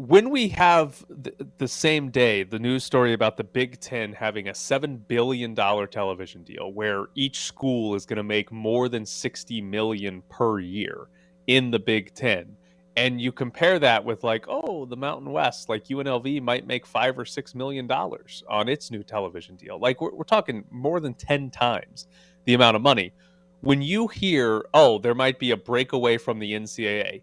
when 0.07 0.31
we 0.31 0.47
have 0.47 1.05
the, 1.09 1.31
the, 1.59 1.67
same 1.67 2.09
day 2.09 2.41
the 2.41 2.57
news 2.57 2.83
story 2.83 3.13
about 3.13 3.37
the 3.37 3.43
Big 3.43 3.79
Ten 3.79 4.13
having 4.13 4.47
a 4.47 4.51
$7 4.51 4.99
billion 5.07 5.55
television 5.55 6.41
deal 6.41 6.73
where 6.73 7.07
each 7.13 7.41
school 7.41 7.93
is 7.93 8.07
going 8.07 8.17
to 8.17 8.23
make 8.23 8.51
more 8.51 8.89
than 8.89 9.05
60 9.05 9.61
million 9.61 10.23
per 10.27 10.59
year 10.59 11.07
in 11.45 11.69
the 11.69 11.77
Big 11.77 12.15
Ten. 12.15 12.57
And 12.95 13.21
you 13.21 13.31
compare 13.31 13.77
that 13.77 14.03
with 14.03 14.23
like, 14.23 14.45
oh, 14.47 14.85
the 14.85 14.97
Mountain 14.97 15.31
West, 15.31 15.69
like 15.69 15.85
UNLV 15.85 16.41
might 16.41 16.65
make 16.65 16.87
five 16.87 17.19
or 17.19 17.25
six 17.25 17.53
million 17.53 17.85
dollars 17.85 18.43
on 18.49 18.69
its 18.69 18.89
new 18.89 19.03
television 19.03 19.55
deal. 19.55 19.79
Like 19.79 20.01
we're, 20.01 20.15
we're 20.15 20.23
talking 20.23 20.65
more 20.71 20.99
than 20.99 21.13
10 21.13 21.51
times 21.51 22.07
the 22.45 22.55
amount 22.55 22.75
of 22.75 22.81
money. 22.81 23.13
When 23.59 23.83
you 23.83 24.07
hear, 24.07 24.65
oh, 24.73 24.97
there 24.97 25.13
might 25.13 25.37
be 25.37 25.51
a 25.51 25.57
breakaway 25.57 26.17
from 26.17 26.39
the 26.39 26.53
NCAA, 26.53 27.21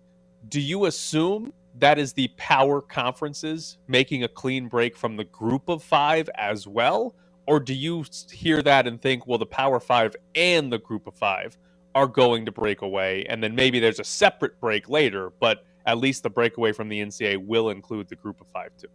do 0.48 0.60
you 0.60 0.84
assume 0.84 1.52
that 1.80 1.98
is 1.98 2.12
the 2.12 2.28
power 2.36 2.80
conferences 2.80 3.78
making 3.86 4.24
a 4.24 4.28
clean 4.28 4.68
break 4.68 4.96
from 4.96 5.16
the 5.16 5.24
group 5.24 5.68
of 5.68 5.82
five 5.82 6.28
as 6.36 6.66
well? 6.66 7.14
Or 7.46 7.60
do 7.60 7.74
you 7.74 8.04
hear 8.30 8.62
that 8.62 8.86
and 8.86 9.00
think, 9.00 9.26
well, 9.26 9.38
the 9.38 9.46
power 9.46 9.80
five 9.80 10.14
and 10.34 10.72
the 10.72 10.78
group 10.78 11.06
of 11.06 11.14
five 11.14 11.56
are 11.94 12.06
going 12.06 12.44
to 12.46 12.52
break 12.52 12.82
away, 12.82 13.24
and 13.28 13.42
then 13.42 13.54
maybe 13.54 13.80
there's 13.80 13.98
a 13.98 14.04
separate 14.04 14.60
break 14.60 14.88
later, 14.88 15.32
but 15.40 15.64
at 15.86 15.98
least 15.98 16.22
the 16.22 16.30
breakaway 16.30 16.70
from 16.72 16.88
the 16.88 17.00
NCAA 17.00 17.44
will 17.44 17.70
include 17.70 18.08
the 18.08 18.14
group 18.14 18.40
of 18.40 18.46
five 18.52 18.70
too. 18.76 18.88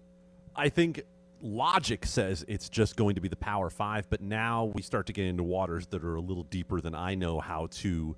I 0.56 0.70
think 0.70 1.02
logic 1.42 2.06
says 2.06 2.46
it's 2.48 2.70
just 2.70 2.96
going 2.96 3.16
to 3.16 3.22
be 3.22 3.28
the 3.28 3.36
Power 3.36 3.70
Five, 3.70 4.10
but 4.10 4.22
now 4.22 4.72
we 4.76 4.82
start 4.82 5.08
to 5.08 5.14
get 5.14 5.26
into 5.26 5.44
waters 5.44 5.88
that 5.88 6.04
are 6.04 6.16
a 6.16 6.22
little 6.22 6.44
deeper 6.44 6.80
than 6.80 6.96
I 6.96 7.16
know 7.16 7.40
how 7.40 7.68
to 7.72 8.16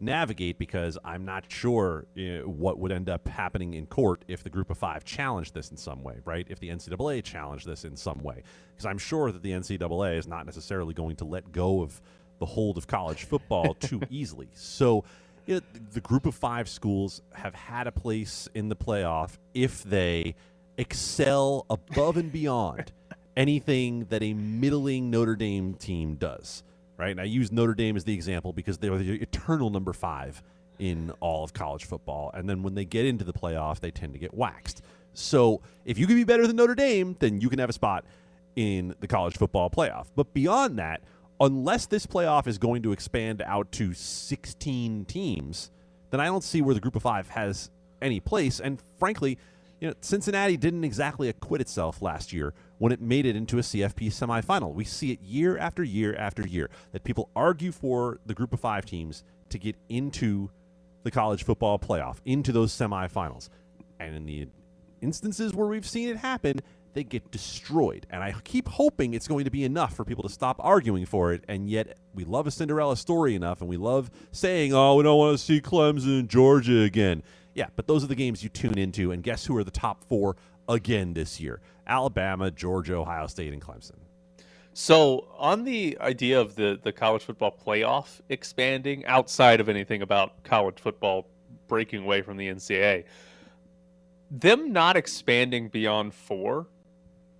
navigate 0.00 0.58
because 0.58 0.98
I'm 1.04 1.24
not 1.24 1.44
sure 1.48 2.06
uh, 2.16 2.48
what 2.48 2.78
would 2.78 2.92
end 2.92 3.08
up 3.08 3.28
happening 3.28 3.74
in 3.74 3.86
court 3.86 4.24
if 4.28 4.42
the 4.42 4.50
group 4.50 4.70
of 4.70 4.78
five 4.78 5.04
challenged 5.04 5.54
this 5.54 5.70
in 5.70 5.76
some 5.76 6.02
way, 6.02 6.20
right? 6.24 6.46
If 6.48 6.60
the 6.60 6.68
NCAA 6.68 7.22
challenged 7.24 7.66
this 7.66 7.84
in 7.84 7.96
some 7.96 8.18
way. 8.20 8.42
Because 8.70 8.86
I'm 8.86 8.98
sure 8.98 9.32
that 9.32 9.42
the 9.42 9.50
NCAA 9.50 10.18
is 10.18 10.26
not 10.26 10.46
necessarily 10.46 10.94
going 10.94 11.16
to 11.16 11.24
let 11.24 11.52
go 11.52 11.82
of 11.82 12.00
the 12.38 12.46
hold 12.46 12.78
of 12.78 12.86
college 12.86 13.24
football 13.24 13.74
too 13.80 14.00
easily. 14.10 14.48
So 14.54 15.04
it, 15.46 15.64
the 15.92 16.00
group 16.00 16.26
of 16.26 16.34
five 16.34 16.68
schools 16.68 17.22
have 17.32 17.54
had 17.54 17.86
a 17.86 17.92
place 17.92 18.48
in 18.54 18.68
the 18.68 18.76
playoff 18.76 19.38
if 19.54 19.82
they 19.82 20.34
excel 20.76 21.66
above 21.70 22.16
and 22.16 22.30
beyond 22.30 22.92
anything 23.36 24.04
that 24.10 24.22
a 24.22 24.34
middling 24.34 25.10
Notre 25.10 25.36
Dame 25.36 25.74
team 25.74 26.14
does 26.14 26.62
right? 26.98 27.10
And 27.10 27.20
I 27.20 27.24
use 27.24 27.50
Notre 27.50 27.74
Dame 27.74 27.96
as 27.96 28.04
the 28.04 28.12
example 28.12 28.52
because 28.52 28.78
they're 28.78 28.96
the 28.98 29.14
eternal 29.14 29.70
number 29.70 29.92
five 29.92 30.42
in 30.78 31.12
all 31.20 31.44
of 31.44 31.52
college 31.52 31.84
football. 31.84 32.30
And 32.34 32.48
then 32.48 32.62
when 32.62 32.74
they 32.74 32.84
get 32.84 33.06
into 33.06 33.24
the 33.24 33.32
playoff, 33.32 33.80
they 33.80 33.90
tend 33.90 34.12
to 34.12 34.18
get 34.18 34.34
waxed. 34.34 34.82
So 35.14 35.62
if 35.84 35.98
you 35.98 36.06
can 36.06 36.16
be 36.16 36.24
better 36.24 36.46
than 36.46 36.56
Notre 36.56 36.74
Dame, 36.74 37.16
then 37.18 37.40
you 37.40 37.48
can 37.48 37.58
have 37.58 37.70
a 37.70 37.72
spot 37.72 38.04
in 38.56 38.94
the 39.00 39.06
college 39.06 39.36
football 39.36 39.70
playoff. 39.70 40.06
But 40.14 40.34
beyond 40.34 40.78
that, 40.78 41.02
unless 41.40 41.86
this 41.86 42.06
playoff 42.06 42.46
is 42.46 42.58
going 42.58 42.82
to 42.82 42.92
expand 42.92 43.42
out 43.42 43.70
to 43.72 43.94
16 43.94 45.04
teams, 45.06 45.70
then 46.10 46.20
I 46.20 46.26
don't 46.26 46.44
see 46.44 46.62
where 46.62 46.74
the 46.74 46.80
group 46.80 46.96
of 46.96 47.02
five 47.02 47.28
has 47.28 47.70
any 48.02 48.20
place. 48.20 48.60
And 48.60 48.80
frankly, 48.98 49.38
you 49.80 49.88
know, 49.88 49.94
Cincinnati 50.00 50.56
didn't 50.56 50.84
exactly 50.84 51.28
acquit 51.28 51.60
itself 51.60 52.02
last 52.02 52.32
year 52.32 52.52
when 52.78 52.92
it 52.92 53.00
made 53.00 53.26
it 53.26 53.36
into 53.36 53.58
a 53.58 53.62
CFP 53.62 54.08
semifinal. 54.08 54.74
We 54.74 54.84
see 54.84 55.12
it 55.12 55.22
year 55.22 55.56
after 55.56 55.84
year 55.84 56.16
after 56.16 56.46
year 56.46 56.68
that 56.92 57.04
people 57.04 57.30
argue 57.36 57.72
for 57.72 58.18
the 58.26 58.34
group 58.34 58.52
of 58.52 58.60
five 58.60 58.84
teams 58.84 59.24
to 59.50 59.58
get 59.58 59.76
into 59.88 60.50
the 61.04 61.10
college 61.10 61.44
football 61.44 61.78
playoff, 61.78 62.16
into 62.24 62.52
those 62.52 62.72
semifinals. 62.72 63.48
And 64.00 64.14
in 64.14 64.26
the 64.26 64.48
instances 65.00 65.54
where 65.54 65.68
we've 65.68 65.86
seen 65.86 66.08
it 66.08 66.16
happen, 66.16 66.60
they 66.94 67.04
get 67.04 67.30
destroyed. 67.30 68.06
And 68.10 68.22
I 68.22 68.34
keep 68.44 68.68
hoping 68.68 69.14
it's 69.14 69.28
going 69.28 69.44
to 69.44 69.50
be 69.50 69.64
enough 69.64 69.94
for 69.94 70.04
people 70.04 70.24
to 70.24 70.28
stop 70.28 70.56
arguing 70.58 71.06
for 71.06 71.32
it. 71.32 71.44
And 71.46 71.68
yet, 71.70 71.96
we 72.14 72.24
love 72.24 72.46
a 72.46 72.50
Cinderella 72.50 72.96
story 72.96 73.34
enough, 73.36 73.60
and 73.60 73.70
we 73.70 73.76
love 73.76 74.10
saying, 74.32 74.74
oh, 74.74 74.96
we 74.96 75.04
don't 75.04 75.18
want 75.18 75.38
to 75.38 75.44
see 75.44 75.60
Clemson, 75.60 76.20
and 76.20 76.28
Georgia 76.28 76.80
again. 76.80 77.22
Yeah, 77.58 77.66
but 77.74 77.88
those 77.88 78.04
are 78.04 78.06
the 78.06 78.14
games 78.14 78.44
you 78.44 78.48
tune 78.48 78.78
into, 78.78 79.10
and 79.10 79.20
guess 79.20 79.44
who 79.44 79.56
are 79.56 79.64
the 79.64 79.72
top 79.72 80.04
four 80.04 80.36
again 80.68 81.14
this 81.14 81.40
year? 81.40 81.60
Alabama, 81.88 82.52
Georgia, 82.52 82.94
Ohio 82.94 83.26
State, 83.26 83.52
and 83.52 83.60
Clemson. 83.60 83.96
So, 84.74 85.26
on 85.36 85.64
the 85.64 85.98
idea 86.00 86.40
of 86.40 86.54
the 86.54 86.78
the 86.80 86.92
college 86.92 87.24
football 87.24 87.50
playoff 87.50 88.20
expanding 88.28 89.04
outside 89.06 89.58
of 89.58 89.68
anything 89.68 90.02
about 90.02 90.44
college 90.44 90.78
football 90.78 91.26
breaking 91.66 92.04
away 92.04 92.22
from 92.22 92.36
the 92.36 92.46
NCAA, 92.46 93.06
them 94.30 94.72
not 94.72 94.96
expanding 94.96 95.68
beyond 95.68 96.14
four, 96.14 96.68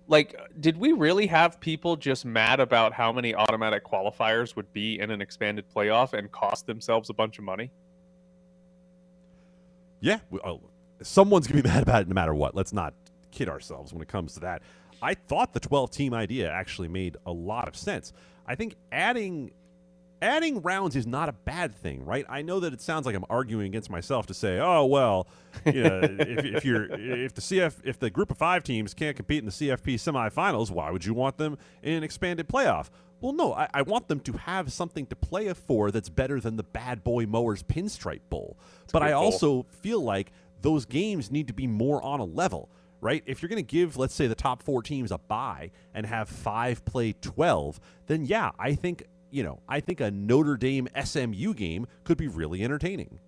like, 0.09 0.35
did 0.59 0.75
we 0.75 0.91
really 0.91 1.27
have 1.27 1.61
people 1.61 1.95
just 1.95 2.25
mad 2.25 2.59
about 2.59 2.91
how 2.91 3.13
many 3.13 3.33
automatic 3.33 3.85
qualifiers 3.85 4.57
would 4.57 4.73
be 4.73 4.99
in 4.99 5.11
an 5.11 5.21
expanded 5.21 5.63
playoff 5.73 6.11
and 6.11 6.29
cost 6.29 6.67
themselves 6.67 7.09
a 7.09 7.13
bunch 7.13 7.37
of 7.37 7.45
money? 7.45 7.71
Yeah, 10.01 10.19
oh, 10.43 10.61
someone's 11.01 11.47
gonna 11.47 11.61
be 11.61 11.69
mad 11.69 11.83
about 11.83 12.03
it 12.03 12.07
no 12.07 12.13
matter 12.13 12.33
what. 12.33 12.55
Let's 12.55 12.73
not 12.73 12.93
kid 13.31 13.49
ourselves 13.49 13.93
when 13.93 14.01
it 14.01 14.07
comes 14.07 14.33
to 14.35 14.39
that. 14.41 14.61
I 15.01 15.13
thought 15.13 15.53
the 15.53 15.59
12 15.59 15.91
team 15.91 16.13
idea 16.13 16.51
actually 16.51 16.87
made 16.87 17.17
a 17.25 17.31
lot 17.31 17.67
of 17.67 17.75
sense. 17.75 18.11
I 18.45 18.55
think 18.55 18.75
adding 18.91 19.51
adding 20.21 20.61
rounds 20.61 20.95
is 20.95 21.07
not 21.07 21.29
a 21.29 21.31
bad 21.31 21.73
thing, 21.73 22.03
right? 22.03 22.25
I 22.27 22.41
know 22.41 22.59
that 22.59 22.73
it 22.73 22.81
sounds 22.81 23.05
like 23.05 23.15
I'm 23.15 23.25
arguing 23.29 23.67
against 23.67 23.89
myself 23.89 24.27
to 24.27 24.33
say, 24.33 24.59
"Oh 24.59 24.85
well, 24.85 25.27
you 25.65 25.83
know, 25.83 26.01
if, 26.03 26.45
if, 26.45 26.65
you're 26.65 26.91
if 26.91 27.33
the 27.33 27.41
CF 27.41 27.75
if 27.83 27.99
the 27.99 28.09
group 28.09 28.31
of 28.31 28.37
five 28.37 28.63
teams 28.63 28.93
can't 28.93 29.15
compete 29.15 29.39
in 29.39 29.45
the 29.45 29.51
CFP 29.51 29.95
semifinals, 29.95 30.71
why 30.71 30.91
would 30.91 31.05
you 31.05 31.13
want 31.13 31.37
them 31.37 31.57
in 31.83 31.93
an 31.93 32.03
expanded 32.03 32.47
playoff?" 32.47 32.89
Well, 33.21 33.33
no, 33.33 33.53
I, 33.53 33.67
I 33.73 33.81
want 33.81 34.07
them 34.07 34.19
to 34.21 34.33
have 34.33 34.71
something 34.71 35.05
to 35.07 35.15
play 35.15 35.51
for 35.53 35.91
that's 35.91 36.09
better 36.09 36.39
than 36.39 36.55
the 36.55 36.63
Bad 36.63 37.03
Boy 37.03 37.25
Mowers 37.25 37.63
Pinstripe 37.63 38.21
Bowl. 38.29 38.57
It's 38.83 38.93
but 38.93 39.03
I 39.03 39.11
bowl. 39.11 39.23
also 39.23 39.65
feel 39.81 40.01
like 40.01 40.31
those 40.61 40.85
games 40.85 41.31
need 41.31 41.47
to 41.47 41.53
be 41.53 41.67
more 41.67 42.01
on 42.03 42.19
a 42.19 42.25
level 42.25 42.69
right? 43.01 43.23
If 43.25 43.41
you're 43.41 43.47
going 43.47 43.65
to 43.65 43.71
give, 43.71 43.95
let's 43.95 44.13
say, 44.13 44.27
the 44.27 44.35
top 44.35 44.61
four 44.61 44.83
teams 44.83 45.09
a 45.13 45.17
bye 45.17 45.71
and 45.93 46.05
have 46.05 46.27
five 46.27 46.83
play 46.83 47.13
12, 47.21 47.79
then 48.07 48.25
yeah, 48.25 48.51
I 48.59 48.75
think 48.75 49.05
you 49.31 49.43
know, 49.43 49.59
I 49.67 49.79
think 49.79 50.01
a 50.01 50.11
Notre 50.11 50.57
Dame 50.57 50.87
SMU 51.03 51.53
game 51.53 51.87
could 52.03 52.17
be 52.17 52.27
really 52.27 52.63
entertaining. 52.63 53.19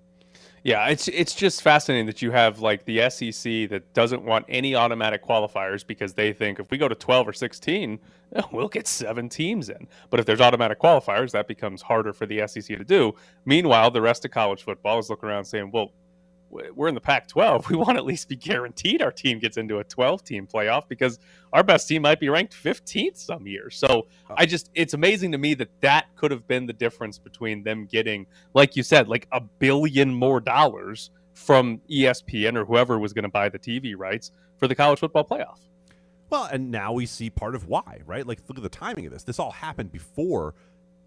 Yeah, 0.63 0.87
it's 0.89 1.07
it's 1.07 1.33
just 1.33 1.63
fascinating 1.63 2.05
that 2.05 2.21
you 2.21 2.29
have 2.31 2.59
like 2.59 2.85
the 2.85 3.09
SEC 3.09 3.69
that 3.69 3.83
doesn't 3.93 4.23
want 4.23 4.45
any 4.47 4.75
automatic 4.75 5.25
qualifiers 5.25 5.85
because 5.85 6.13
they 6.13 6.33
think 6.33 6.59
if 6.59 6.69
we 6.69 6.77
go 6.77 6.87
to 6.87 6.93
12 6.93 7.29
or 7.29 7.33
16, 7.33 7.99
we'll 8.51 8.67
get 8.67 8.87
seven 8.87 9.27
teams 9.27 9.69
in. 9.69 9.87
But 10.11 10.19
if 10.19 10.27
there's 10.27 10.41
automatic 10.41 10.79
qualifiers, 10.79 11.31
that 11.31 11.47
becomes 11.47 11.81
harder 11.81 12.13
for 12.13 12.27
the 12.27 12.47
SEC 12.47 12.77
to 12.77 12.83
do. 12.83 13.15
Meanwhile, 13.45 13.89
the 13.91 14.01
rest 14.01 14.23
of 14.23 14.31
college 14.31 14.63
football 14.63 14.99
is 14.99 15.09
looking 15.09 15.29
around 15.29 15.45
saying, 15.45 15.71
"Well, 15.71 15.93
we're 16.51 16.87
in 16.87 16.95
the 16.95 17.01
Pac 17.01 17.27
12. 17.27 17.69
We 17.71 17.77
want 17.77 17.91
to 17.91 17.97
at 17.97 18.05
least 18.05 18.27
be 18.27 18.35
guaranteed 18.35 19.01
our 19.01 19.11
team 19.11 19.39
gets 19.39 19.57
into 19.57 19.79
a 19.79 19.83
12 19.83 20.23
team 20.23 20.47
playoff 20.47 20.87
because 20.87 21.19
our 21.53 21.63
best 21.63 21.87
team 21.87 22.01
might 22.01 22.19
be 22.19 22.29
ranked 22.29 22.53
15th 22.53 23.17
some 23.17 23.47
years. 23.47 23.75
So 23.77 24.07
I 24.35 24.45
just, 24.45 24.69
it's 24.73 24.93
amazing 24.93 25.31
to 25.31 25.37
me 25.37 25.53
that 25.55 25.69
that 25.81 26.07
could 26.15 26.31
have 26.31 26.47
been 26.47 26.65
the 26.65 26.73
difference 26.73 27.17
between 27.17 27.63
them 27.63 27.85
getting, 27.85 28.25
like 28.53 28.75
you 28.75 28.83
said, 28.83 29.07
like 29.07 29.27
a 29.31 29.39
billion 29.41 30.13
more 30.13 30.39
dollars 30.39 31.11
from 31.33 31.79
ESPN 31.89 32.57
or 32.57 32.65
whoever 32.65 32.99
was 32.99 33.13
going 33.13 33.23
to 33.23 33.29
buy 33.29 33.49
the 33.49 33.59
TV 33.59 33.93
rights 33.97 34.31
for 34.57 34.67
the 34.67 34.75
college 34.75 34.99
football 34.99 35.23
playoff. 35.23 35.59
Well, 36.29 36.45
and 36.45 36.71
now 36.71 36.93
we 36.93 37.05
see 37.05 37.29
part 37.29 37.55
of 37.55 37.67
why, 37.67 38.01
right? 38.05 38.25
Like, 38.25 38.39
look 38.47 38.57
at 38.57 38.63
the 38.63 38.69
timing 38.69 39.05
of 39.05 39.11
this. 39.11 39.23
This 39.23 39.39
all 39.39 39.51
happened 39.51 39.91
before 39.91 40.53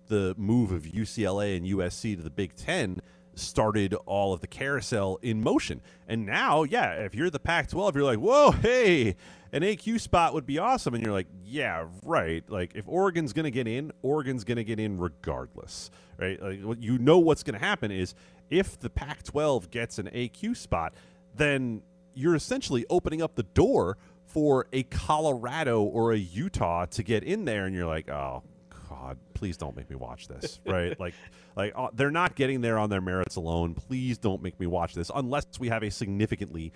the 0.08 0.34
move 0.36 0.70
of 0.70 0.82
UCLA 0.82 1.56
and 1.56 1.66
USC 1.66 2.16
to 2.16 2.22
the 2.22 2.30
Big 2.30 2.54
Ten 2.56 3.00
started 3.38 3.94
all 4.06 4.32
of 4.32 4.40
the 4.40 4.46
carousel 4.46 5.18
in 5.22 5.42
motion. 5.42 5.80
And 6.08 6.26
now, 6.26 6.62
yeah, 6.62 6.92
if 6.92 7.14
you're 7.14 7.30
the 7.30 7.40
Pac 7.40 7.68
12, 7.68 7.96
you're 7.96 8.04
like, 8.04 8.18
whoa, 8.18 8.50
hey, 8.50 9.16
an 9.52 9.62
AQ 9.62 10.00
spot 10.00 10.34
would 10.34 10.46
be 10.46 10.58
awesome. 10.58 10.94
And 10.94 11.04
you're 11.04 11.12
like, 11.12 11.28
yeah, 11.44 11.86
right. 12.04 12.42
Like, 12.48 12.74
if 12.74 12.88
Oregon's 12.88 13.32
going 13.32 13.44
to 13.44 13.50
get 13.50 13.68
in, 13.68 13.92
Oregon's 14.02 14.44
going 14.44 14.56
to 14.56 14.64
get 14.64 14.80
in 14.80 14.98
regardless, 14.98 15.90
right? 16.18 16.42
Like, 16.42 16.80
you 16.80 16.98
know 16.98 17.18
what's 17.18 17.42
going 17.42 17.58
to 17.58 17.64
happen 17.64 17.90
is 17.90 18.14
if 18.50 18.78
the 18.78 18.90
Pac 18.90 19.22
12 19.22 19.70
gets 19.70 19.98
an 19.98 20.06
AQ 20.06 20.56
spot, 20.56 20.94
then 21.36 21.82
you're 22.14 22.34
essentially 22.34 22.84
opening 22.90 23.22
up 23.22 23.34
the 23.34 23.42
door 23.42 23.98
for 24.24 24.66
a 24.72 24.82
Colorado 24.84 25.82
or 25.82 26.12
a 26.12 26.18
Utah 26.18 26.86
to 26.86 27.02
get 27.02 27.22
in 27.22 27.44
there. 27.44 27.66
And 27.66 27.74
you're 27.74 27.86
like, 27.86 28.08
oh, 28.10 28.42
God, 29.04 29.18
please 29.34 29.56
don't 29.56 29.76
make 29.76 29.90
me 29.90 29.96
watch 29.96 30.28
this, 30.28 30.60
right? 30.64 30.98
like, 31.00 31.14
like 31.56 31.72
uh, 31.76 31.88
they're 31.92 32.10
not 32.10 32.34
getting 32.34 32.60
there 32.60 32.78
on 32.78 32.88
their 32.88 33.00
merits 33.00 33.36
alone. 33.36 33.74
Please 33.74 34.16
don't 34.18 34.42
make 34.42 34.58
me 34.58 34.66
watch 34.66 34.94
this 34.94 35.10
unless 35.14 35.46
we 35.58 35.68
have 35.68 35.82
a 35.82 35.90
significantly 35.90 36.72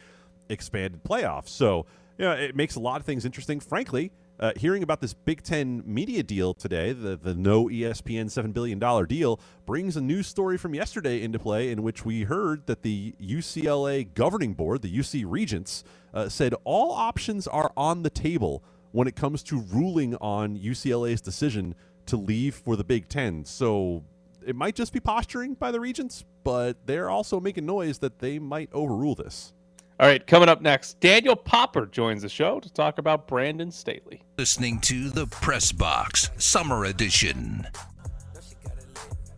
expanded 0.51 1.03
playoff. 1.03 1.49
So, 1.49 1.87
you 2.19 2.25
know, 2.27 2.33
it 2.33 2.55
makes 2.55 2.77
a 2.77 2.81
lot 2.81 3.01
of 3.01 3.07
things 3.07 3.25
interesting. 3.25 3.61
Frankly, 3.61 4.13
uh, 4.41 4.53
hearing 4.57 4.83
about 4.83 5.01
this 5.01 5.15
Big 5.15 5.43
Ten 5.43 5.83
media 5.87 6.23
deal 6.23 6.53
today, 6.53 6.93
the, 6.93 7.17
the 7.17 7.35
no 7.35 7.65
ESPN 7.67 8.27
$7 8.27 8.53
billion 8.53 8.79
deal, 9.07 9.41
brings 9.65 9.97
a 9.97 10.01
news 10.01 10.27
story 10.27 10.59
from 10.59 10.75
yesterday 10.75 11.23
into 11.23 11.39
play 11.39 11.71
in 11.71 11.83
which 11.83 12.05
we 12.05 12.25
heard 12.25 12.67
that 12.67 12.83
the 12.83 13.15
UCLA 13.23 14.13
governing 14.15 14.53
board, 14.53 14.83
the 14.83 14.95
UC 14.95 15.25
Regents, 15.27 15.83
uh, 16.13 16.29
said 16.29 16.55
all 16.65 16.93
options 16.93 17.47
are 17.47 17.73
on 17.77 18.03
the 18.03 18.11
table 18.11 18.63
when 18.93 19.09
it 19.09 19.17
comes 19.17 19.43
to 19.45 19.61
ruling 19.61 20.15
on 20.17 20.57
UCLA's 20.57 21.21
decision 21.21 21.75
to 22.09 22.17
leave 22.17 22.55
for 22.55 22.77
the 22.77 22.85
Big 22.85 23.09
Ten. 23.09 23.45
So 23.45 24.05
it 24.47 24.57
might 24.57 24.75
just 24.75 24.93
be 24.93 25.01
posturing 25.01 25.55
by 25.55 25.71
the 25.71 25.81
Regents, 25.81 26.25
but 26.45 26.77
they're 26.87 27.11
also 27.11 27.41
making 27.41 27.67
noise 27.67 27.99
that 27.99 28.19
they 28.19 28.39
might 28.39 28.71
overrule 28.73 29.15
this. 29.15 29.53
All 30.01 30.07
right, 30.07 30.25
coming 30.25 30.49
up 30.49 30.63
next, 30.63 31.01
Daniel 31.01 31.35
Popper 31.35 31.85
joins 31.85 32.23
the 32.23 32.29
show 32.29 32.61
to 32.61 32.73
talk 32.73 32.99
about 32.99 33.27
Brandon 33.27 33.71
Staley. 33.71 34.23
Listening 34.39 34.81
to 34.83 35.11
the 35.11 35.27
Press 35.27 35.73
Box 35.73 36.31
Summer 36.39 36.85
Edition. 36.85 37.67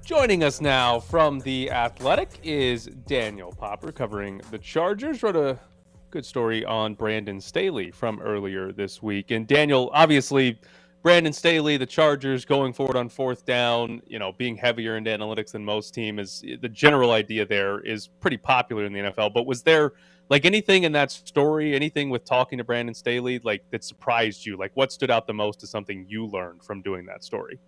Joining 0.04 0.44
us 0.44 0.60
now 0.60 1.00
from 1.00 1.38
The 1.40 1.70
Athletic 1.70 2.28
is 2.42 2.86
Daniel 3.06 3.52
Popper 3.52 3.90
covering 3.90 4.42
the 4.50 4.58
Chargers. 4.58 5.22
Wrote 5.22 5.36
a 5.36 5.58
good 6.10 6.26
story 6.26 6.64
on 6.64 6.94
Brandon 6.94 7.40
Staley 7.40 7.90
from 7.90 8.20
earlier 8.20 8.72
this 8.72 9.02
week. 9.02 9.30
And 9.30 9.46
Daniel, 9.46 9.88
obviously, 9.94 10.58
Brandon 11.02 11.32
Staley, 11.32 11.78
the 11.78 11.86
Chargers 11.86 12.44
going 12.44 12.74
forward 12.74 12.96
on 12.96 13.08
fourth 13.08 13.46
down, 13.46 14.02
you 14.06 14.18
know, 14.18 14.32
being 14.32 14.56
heavier 14.56 14.96
into 14.96 15.10
analytics 15.10 15.52
than 15.52 15.64
most 15.64 15.94
team 15.94 16.18
is 16.18 16.44
the 16.60 16.68
general 16.68 17.12
idea 17.12 17.46
there 17.46 17.80
is 17.80 18.08
pretty 18.08 18.36
popular 18.36 18.84
in 18.84 18.92
the 18.92 18.98
NFL. 18.98 19.32
But 19.32 19.46
was 19.46 19.62
there 19.62 19.92
like 20.28 20.44
anything 20.44 20.82
in 20.82 20.92
that 20.92 21.10
story, 21.10 21.74
anything 21.74 22.10
with 22.10 22.26
talking 22.26 22.58
to 22.58 22.64
Brandon 22.64 22.94
Staley, 22.94 23.38
like 23.38 23.64
that 23.70 23.82
surprised 23.82 24.44
you? 24.44 24.58
Like 24.58 24.72
what 24.74 24.92
stood 24.92 25.10
out 25.10 25.26
the 25.26 25.32
most 25.32 25.62
as 25.62 25.70
something 25.70 26.04
you 26.06 26.26
learned 26.26 26.62
from 26.62 26.82
doing 26.82 27.06
that 27.06 27.24
story? 27.24 27.58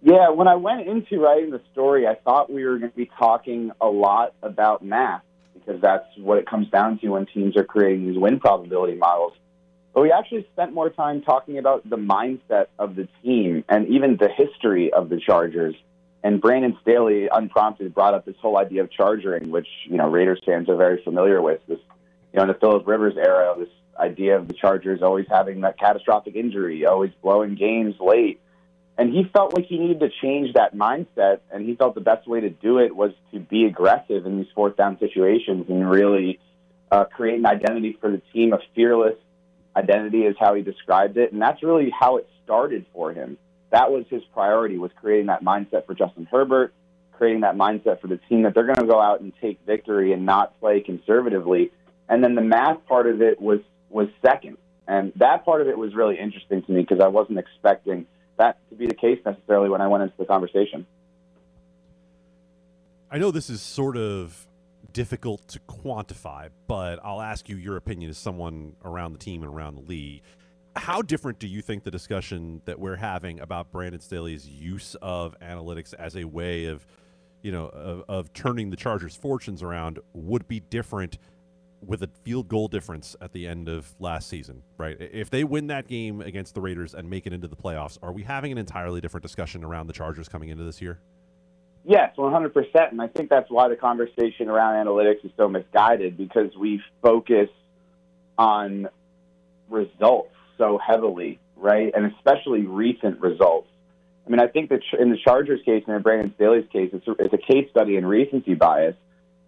Yeah, 0.00 0.30
when 0.30 0.46
I 0.46 0.54
went 0.54 0.86
into 0.86 1.18
writing 1.18 1.50
the 1.50 1.60
story, 1.72 2.06
I 2.06 2.14
thought 2.14 2.52
we 2.52 2.64
were 2.64 2.78
going 2.78 2.90
to 2.90 2.96
be 2.96 3.10
talking 3.18 3.72
a 3.80 3.86
lot 3.86 4.34
about 4.42 4.84
math 4.84 5.22
because 5.54 5.80
that's 5.80 6.06
what 6.18 6.38
it 6.38 6.46
comes 6.46 6.68
down 6.70 6.98
to 7.00 7.08
when 7.08 7.26
teams 7.26 7.56
are 7.56 7.64
creating 7.64 8.06
these 8.06 8.18
win 8.18 8.38
probability 8.38 8.94
models. 8.96 9.32
But 9.94 10.02
we 10.02 10.12
actually 10.12 10.46
spent 10.52 10.72
more 10.72 10.88
time 10.88 11.20
talking 11.22 11.58
about 11.58 11.88
the 11.88 11.96
mindset 11.96 12.66
of 12.78 12.96
the 12.96 13.08
team 13.22 13.64
and 13.68 13.88
even 13.88 14.16
the 14.16 14.28
history 14.28 14.92
of 14.92 15.08
the 15.10 15.20
Chargers. 15.20 15.74
And 16.24 16.40
Brandon 16.40 16.78
Staley, 16.82 17.28
unprompted, 17.30 17.92
brought 17.94 18.14
up 18.14 18.24
this 18.24 18.36
whole 18.40 18.56
idea 18.56 18.82
of 18.82 18.90
chargering, 18.90 19.50
which 19.50 19.66
you 19.84 19.96
know 19.96 20.08
Raiders 20.08 20.40
fans 20.46 20.68
are 20.68 20.76
very 20.76 21.02
familiar 21.02 21.42
with. 21.42 21.60
This, 21.66 21.80
you 22.32 22.36
know, 22.36 22.42
in 22.42 22.48
the 22.48 22.54
Philip 22.54 22.86
Rivers 22.86 23.14
era, 23.16 23.54
this 23.58 23.68
idea 23.98 24.36
of 24.36 24.48
the 24.48 24.54
Chargers 24.54 25.02
always 25.02 25.26
having 25.28 25.62
that 25.62 25.78
catastrophic 25.78 26.36
injury, 26.36 26.86
always 26.86 27.10
blowing 27.22 27.56
games 27.56 27.96
late. 28.00 28.40
And 28.96 29.12
he 29.12 29.24
felt 29.24 29.54
like 29.54 29.66
he 29.66 29.78
needed 29.78 30.00
to 30.00 30.10
change 30.22 30.52
that 30.54 30.76
mindset, 30.76 31.40
and 31.50 31.66
he 31.66 31.74
felt 31.74 31.94
the 31.94 32.00
best 32.00 32.28
way 32.28 32.40
to 32.40 32.50
do 32.50 32.78
it 32.78 32.94
was 32.94 33.12
to 33.32 33.40
be 33.40 33.64
aggressive 33.64 34.24
in 34.24 34.38
these 34.38 34.50
fourth 34.54 34.76
down 34.76 34.98
situations 35.00 35.66
and 35.68 35.90
really 35.90 36.38
uh, 36.90 37.04
create 37.04 37.38
an 37.38 37.46
identity 37.46 37.96
for 38.00 38.10
the 38.10 38.22
team, 38.32 38.52
a 38.52 38.58
fearless 38.74 39.16
identity 39.76 40.22
is 40.22 40.36
how 40.38 40.54
he 40.54 40.62
described 40.62 41.16
it, 41.16 41.32
and 41.32 41.40
that's 41.40 41.62
really 41.62 41.90
how 41.90 42.16
it 42.16 42.28
started 42.44 42.86
for 42.92 43.12
him. 43.12 43.38
That 43.70 43.90
was 43.90 44.04
his 44.10 44.22
priority 44.34 44.78
was 44.78 44.90
creating 45.00 45.26
that 45.26 45.42
mindset 45.42 45.86
for 45.86 45.94
Justin 45.94 46.28
Herbert, 46.30 46.74
creating 47.12 47.40
that 47.40 47.56
mindset 47.56 48.00
for 48.00 48.08
the 48.08 48.18
team 48.28 48.42
that 48.42 48.54
they're 48.54 48.66
going 48.66 48.76
to 48.76 48.86
go 48.86 49.00
out 49.00 49.20
and 49.20 49.32
take 49.40 49.60
victory 49.66 50.12
and 50.12 50.26
not 50.26 50.58
play 50.60 50.80
conservatively. 50.80 51.72
And 52.08 52.22
then 52.22 52.34
the 52.34 52.42
math 52.42 52.84
part 52.86 53.06
of 53.06 53.22
it 53.22 53.40
was 53.40 53.60
was 53.88 54.08
second, 54.24 54.56
and 54.88 55.12
that 55.16 55.44
part 55.44 55.60
of 55.60 55.68
it 55.68 55.76
was 55.76 55.94
really 55.94 56.18
interesting 56.18 56.62
to 56.62 56.72
me 56.72 56.80
because 56.80 57.00
I 57.00 57.08
wasn't 57.08 57.38
expecting 57.38 58.06
that 58.38 58.58
to 58.70 58.74
be 58.74 58.86
the 58.86 58.94
case 58.94 59.18
necessarily 59.24 59.68
when 59.68 59.80
I 59.80 59.88
went 59.88 60.02
into 60.02 60.14
the 60.18 60.24
conversation. 60.24 60.86
I 63.10 63.18
know 63.18 63.30
this 63.30 63.50
is 63.50 63.60
sort 63.60 63.98
of 63.98 64.46
difficult 64.92 65.46
to 65.48 65.60
quantify, 65.60 66.48
but 66.66 66.98
I'll 67.04 67.20
ask 67.20 67.48
you 67.48 67.56
your 67.56 67.76
opinion 67.76 68.10
as 68.10 68.18
someone 68.18 68.74
around 68.84 69.12
the 69.12 69.18
team 69.18 69.42
and 69.42 69.52
around 69.52 69.76
the 69.76 69.82
league. 69.82 70.22
How 70.76 71.02
different 71.02 71.38
do 71.38 71.46
you 71.46 71.60
think 71.60 71.84
the 71.84 71.90
discussion 71.90 72.62
that 72.64 72.78
we're 72.78 72.96
having 72.96 73.40
about 73.40 73.70
Brandon 73.70 74.00
Staley's 74.00 74.48
use 74.48 74.96
of 75.02 75.36
analytics 75.40 75.92
as 75.94 76.16
a 76.16 76.24
way 76.24 76.66
of, 76.66 76.86
you 77.42 77.52
know, 77.52 77.66
of, 77.66 78.04
of 78.08 78.32
turning 78.32 78.70
the 78.70 78.76
Chargers' 78.76 79.14
fortunes 79.14 79.62
around 79.62 79.98
would 80.14 80.48
be 80.48 80.60
different 80.60 81.18
with 81.84 82.02
a 82.02 82.08
field 82.22 82.48
goal 82.48 82.68
difference 82.68 83.16
at 83.20 83.32
the 83.32 83.46
end 83.46 83.68
of 83.68 83.92
last 83.98 84.28
season, 84.28 84.62
right? 84.78 84.96
If 85.00 85.30
they 85.30 85.44
win 85.44 85.66
that 85.66 85.88
game 85.88 86.20
against 86.20 86.54
the 86.54 86.60
Raiders 86.60 86.94
and 86.94 87.10
make 87.10 87.26
it 87.26 87.32
into 87.32 87.48
the 87.48 87.56
playoffs, 87.56 87.98
are 88.02 88.12
we 88.12 88.22
having 88.22 88.52
an 88.52 88.58
entirely 88.58 89.00
different 89.00 89.22
discussion 89.22 89.64
around 89.64 89.88
the 89.88 89.92
Chargers 89.92 90.28
coming 90.28 90.48
into 90.48 90.64
this 90.64 90.80
year? 90.80 91.00
Yes, 91.84 92.14
100%. 92.16 92.90
And 92.90 93.02
I 93.02 93.08
think 93.08 93.28
that's 93.28 93.50
why 93.50 93.68
the 93.68 93.76
conversation 93.76 94.48
around 94.48 94.86
analytics 94.86 95.24
is 95.24 95.32
so 95.36 95.48
misguided 95.48 96.16
because 96.16 96.54
we 96.56 96.80
focus 97.02 97.48
on 98.38 98.88
results 99.68 100.34
so 100.58 100.78
heavily, 100.78 101.40
right? 101.56 101.92
And 101.94 102.12
especially 102.14 102.66
recent 102.66 103.20
results. 103.20 103.68
I 104.26 104.30
mean, 104.30 104.40
I 104.40 104.46
think 104.46 104.70
that 104.70 104.80
in 104.98 105.10
the 105.10 105.18
Chargers 105.18 105.60
case 105.64 105.82
and 105.86 105.96
in 105.96 106.02
Brandon 106.02 106.32
Staley's 106.36 106.68
case, 106.72 106.90
it's 106.92 107.06
a, 107.08 107.12
it's 107.18 107.34
a 107.34 107.52
case 107.52 107.68
study 107.70 107.96
in 107.96 108.06
recency 108.06 108.54
bias 108.54 108.94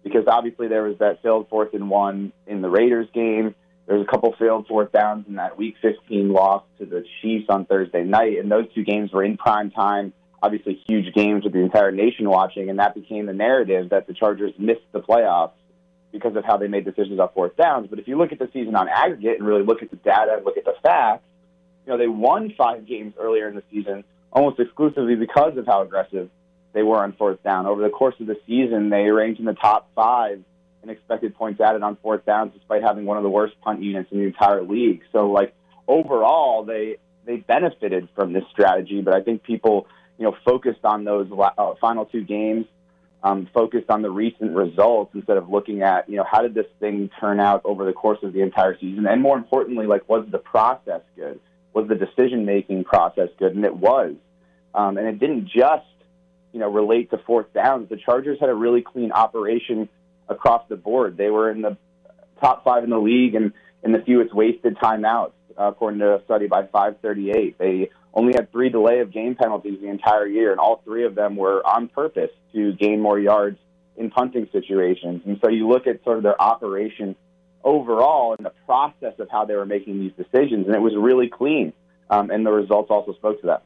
because 0.03 0.25
obviously 0.27 0.67
there 0.67 0.83
was 0.83 0.97
that 0.99 1.21
failed 1.23 1.47
fourth 1.49 1.73
and 1.73 1.89
one 1.89 2.33
in 2.45 2.61
the 2.61 2.69
Raiders 2.69 3.07
game. 3.13 3.55
There 3.87 3.97
was 3.97 4.05
a 4.05 4.11
couple 4.11 4.35
failed 4.37 4.67
fourth 4.67 4.91
downs 4.91 5.25
in 5.29 5.35
that 5.35 5.57
Week 5.57 5.75
15 5.81 6.29
loss 6.29 6.63
to 6.79 6.85
the 6.85 7.05
Chiefs 7.21 7.45
on 7.49 7.65
Thursday 7.65 8.03
night, 8.03 8.37
and 8.37 8.51
those 8.51 8.65
two 8.73 8.83
games 8.83 9.13
were 9.13 9.23
in 9.23 9.37
prime 9.37 9.71
time 9.71 10.11
obviously 10.45 10.79
huge 10.87 11.13
games 11.13 11.43
with 11.43 11.53
the 11.53 11.59
entire 11.59 11.91
nation 11.91 12.29
watching, 12.29 12.69
and 12.69 12.77
that 12.77 12.93
became 12.93 13.25
the 13.25 13.33
narrative 13.33 13.89
that 13.89 14.05
the 14.05 14.13
Chargers 14.13 14.53
missed 14.59 14.85
the 14.91 14.99
playoffs 14.99 15.53
because 16.11 16.35
of 16.35 16.45
how 16.45 16.57
they 16.57 16.67
made 16.67 16.85
decisions 16.85 17.19
on 17.19 17.29
fourth 17.33 17.57
downs. 17.57 17.87
But 17.89 17.99
if 17.99 18.07
you 18.07 18.17
look 18.17 18.31
at 18.31 18.39
the 18.39 18.49
season 18.53 18.75
on 18.75 18.87
aggregate 18.87 19.39
and 19.39 19.47
really 19.47 19.63
look 19.63 19.81
at 19.81 19.89
the 19.89 19.97
data 19.97 20.35
and 20.35 20.45
look 20.45 20.57
at 20.57 20.65
the 20.65 20.75
facts, 20.83 21.23
you 21.85 21.91
know, 21.91 21.97
they 21.97 22.07
won 22.07 22.53
five 22.57 22.87
games 22.87 23.13
earlier 23.19 23.47
in 23.47 23.55
the 23.55 23.63
season 23.71 24.03
almost 24.31 24.59
exclusively 24.59 25.15
because 25.15 25.57
of 25.57 25.65
how 25.65 25.81
aggressive 25.81 26.29
they 26.73 26.83
were 26.83 27.01
on 27.03 27.13
fourth 27.13 27.41
down. 27.43 27.65
Over 27.65 27.81
the 27.81 27.89
course 27.89 28.15
of 28.19 28.27
the 28.27 28.37
season, 28.45 28.89
they 28.89 29.09
ranked 29.09 29.39
in 29.39 29.45
the 29.45 29.53
top 29.53 29.89
five 29.95 30.43
in 30.83 30.89
expected 30.89 31.35
points 31.35 31.59
added 31.59 31.81
on 31.81 31.95
fourth 31.97 32.25
downs, 32.25 32.53
despite 32.53 32.83
having 32.83 33.05
one 33.05 33.17
of 33.17 33.23
the 33.23 33.29
worst 33.29 33.59
punt 33.61 33.81
units 33.81 34.11
in 34.11 34.19
the 34.19 34.25
entire 34.25 34.61
league. 34.61 35.01
So, 35.11 35.31
like 35.31 35.55
overall, 35.87 36.63
they 36.63 36.97
they 37.25 37.37
benefited 37.37 38.07
from 38.15 38.33
this 38.33 38.43
strategy. 38.51 39.01
But 39.01 39.15
I 39.15 39.21
think 39.21 39.43
people 39.43 39.87
you 40.17 40.25
know, 40.25 40.35
focused 40.45 40.83
on 40.83 41.03
those 41.03 41.29
uh, 41.31 41.73
final 41.79 42.05
two 42.05 42.23
games, 42.23 42.65
um, 43.23 43.49
focused 43.53 43.89
on 43.89 44.01
the 44.01 44.09
recent 44.09 44.55
results 44.55 45.11
instead 45.15 45.37
of 45.37 45.49
looking 45.49 45.81
at, 45.81 46.09
you 46.09 46.17
know, 46.17 46.25
how 46.29 46.41
did 46.41 46.53
this 46.53 46.67
thing 46.79 47.09
turn 47.19 47.39
out 47.39 47.61
over 47.65 47.85
the 47.85 47.93
course 47.93 48.19
of 48.23 48.33
the 48.33 48.41
entire 48.41 48.77
season? 48.79 49.07
And 49.07 49.21
more 49.21 49.37
importantly, 49.37 49.87
like, 49.87 50.07
was 50.07 50.27
the 50.29 50.37
process 50.37 51.01
good? 51.15 51.39
Was 51.73 51.87
the 51.87 51.95
decision 51.95 52.45
making 52.45 52.83
process 52.83 53.29
good? 53.39 53.55
And 53.55 53.65
it 53.65 53.75
was. 53.75 54.13
Um, 54.73 54.97
and 54.97 55.07
it 55.07 55.19
didn't 55.19 55.47
just, 55.47 55.85
you 56.53 56.59
know, 56.59 56.69
relate 56.69 57.09
to 57.11 57.17
fourth 57.17 57.51
downs. 57.53 57.89
The 57.89 57.97
Chargers 57.97 58.39
had 58.39 58.49
a 58.49 58.53
really 58.53 58.81
clean 58.81 59.11
operation 59.11 59.89
across 60.29 60.67
the 60.69 60.75
board. 60.75 61.17
They 61.17 61.29
were 61.29 61.49
in 61.49 61.61
the 61.61 61.77
top 62.39 62.63
five 62.63 62.83
in 62.83 62.89
the 62.89 62.99
league 62.99 63.35
and 63.35 63.53
in 63.83 63.91
the 63.91 63.99
fewest 63.99 64.33
wasted 64.33 64.77
timeouts, 64.77 65.31
uh, 65.57 65.65
according 65.65 65.99
to 65.99 66.15
a 66.15 66.23
study 66.23 66.47
by 66.47 66.63
538. 66.63 67.57
They 67.57 67.89
only 68.13 68.33
had 68.35 68.51
three 68.51 68.69
delay 68.69 68.99
of 68.99 69.11
game 69.11 69.35
penalties 69.35 69.79
the 69.81 69.89
entire 69.89 70.27
year, 70.27 70.51
and 70.51 70.59
all 70.59 70.81
three 70.83 71.05
of 71.05 71.15
them 71.15 71.35
were 71.35 71.65
on 71.65 71.87
purpose 71.87 72.31
to 72.53 72.73
gain 72.73 73.01
more 73.01 73.19
yards 73.19 73.57
in 73.97 74.09
punting 74.09 74.47
situations. 74.51 75.21
And 75.25 75.39
so 75.43 75.49
you 75.49 75.67
look 75.67 75.87
at 75.87 76.03
sort 76.03 76.17
of 76.17 76.23
their 76.23 76.41
operation 76.41 77.15
overall 77.63 78.35
and 78.37 78.45
the 78.45 78.53
process 78.65 79.13
of 79.19 79.29
how 79.29 79.45
they 79.45 79.55
were 79.55 79.65
making 79.65 79.99
these 79.99 80.11
decisions, 80.13 80.67
and 80.67 80.75
it 80.75 80.81
was 80.81 80.93
really 80.97 81.29
clean. 81.29 81.73
Um, 82.09 82.29
and 82.29 82.45
the 82.45 82.51
results 82.51 82.91
also 82.91 83.13
spoke 83.13 83.41
to 83.41 83.47
that. 83.47 83.63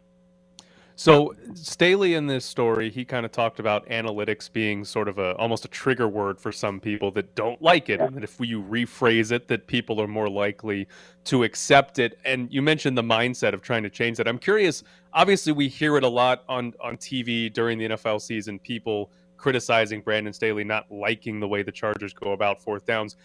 So 0.99 1.33
Staley 1.53 2.15
in 2.15 2.27
this 2.27 2.43
story, 2.43 2.89
he 2.89 3.05
kind 3.05 3.25
of 3.25 3.31
talked 3.31 3.61
about 3.61 3.87
analytics 3.87 4.51
being 4.51 4.83
sort 4.83 5.07
of 5.07 5.17
a 5.17 5.33
almost 5.37 5.63
a 5.63 5.69
trigger 5.69 6.09
word 6.09 6.37
for 6.37 6.51
some 6.51 6.81
people 6.81 7.09
that 7.11 7.35
don't 7.35 7.61
like 7.61 7.87
it, 7.87 8.01
yeah. 8.01 8.07
and 8.07 8.17
that 8.17 8.23
if 8.25 8.37
you 8.41 8.61
rephrase 8.61 9.31
it, 9.31 9.47
that 9.47 9.65
people 9.65 10.01
are 10.01 10.09
more 10.09 10.27
likely 10.27 10.89
to 11.23 11.45
accept 11.45 11.99
it. 11.99 12.19
And 12.25 12.51
you 12.51 12.61
mentioned 12.61 12.97
the 12.97 13.01
mindset 13.01 13.53
of 13.53 13.61
trying 13.61 13.83
to 13.83 13.89
change 13.89 14.17
that. 14.17 14.27
I'm 14.27 14.37
curious. 14.37 14.83
Obviously, 15.13 15.53
we 15.53 15.69
hear 15.69 15.95
it 15.95 16.03
a 16.03 16.09
lot 16.09 16.43
on 16.49 16.73
on 16.81 16.97
TV 16.97 17.51
during 17.53 17.77
the 17.77 17.87
NFL 17.91 18.19
season. 18.19 18.59
People 18.59 19.09
criticizing 19.37 20.01
Brandon 20.01 20.33
Staley 20.33 20.65
not 20.65 20.91
liking 20.91 21.39
the 21.39 21.47
way 21.47 21.63
the 21.63 21.71
Chargers 21.71 22.11
go 22.11 22.33
about 22.33 22.61
fourth 22.61 22.85
downs. 22.85 23.15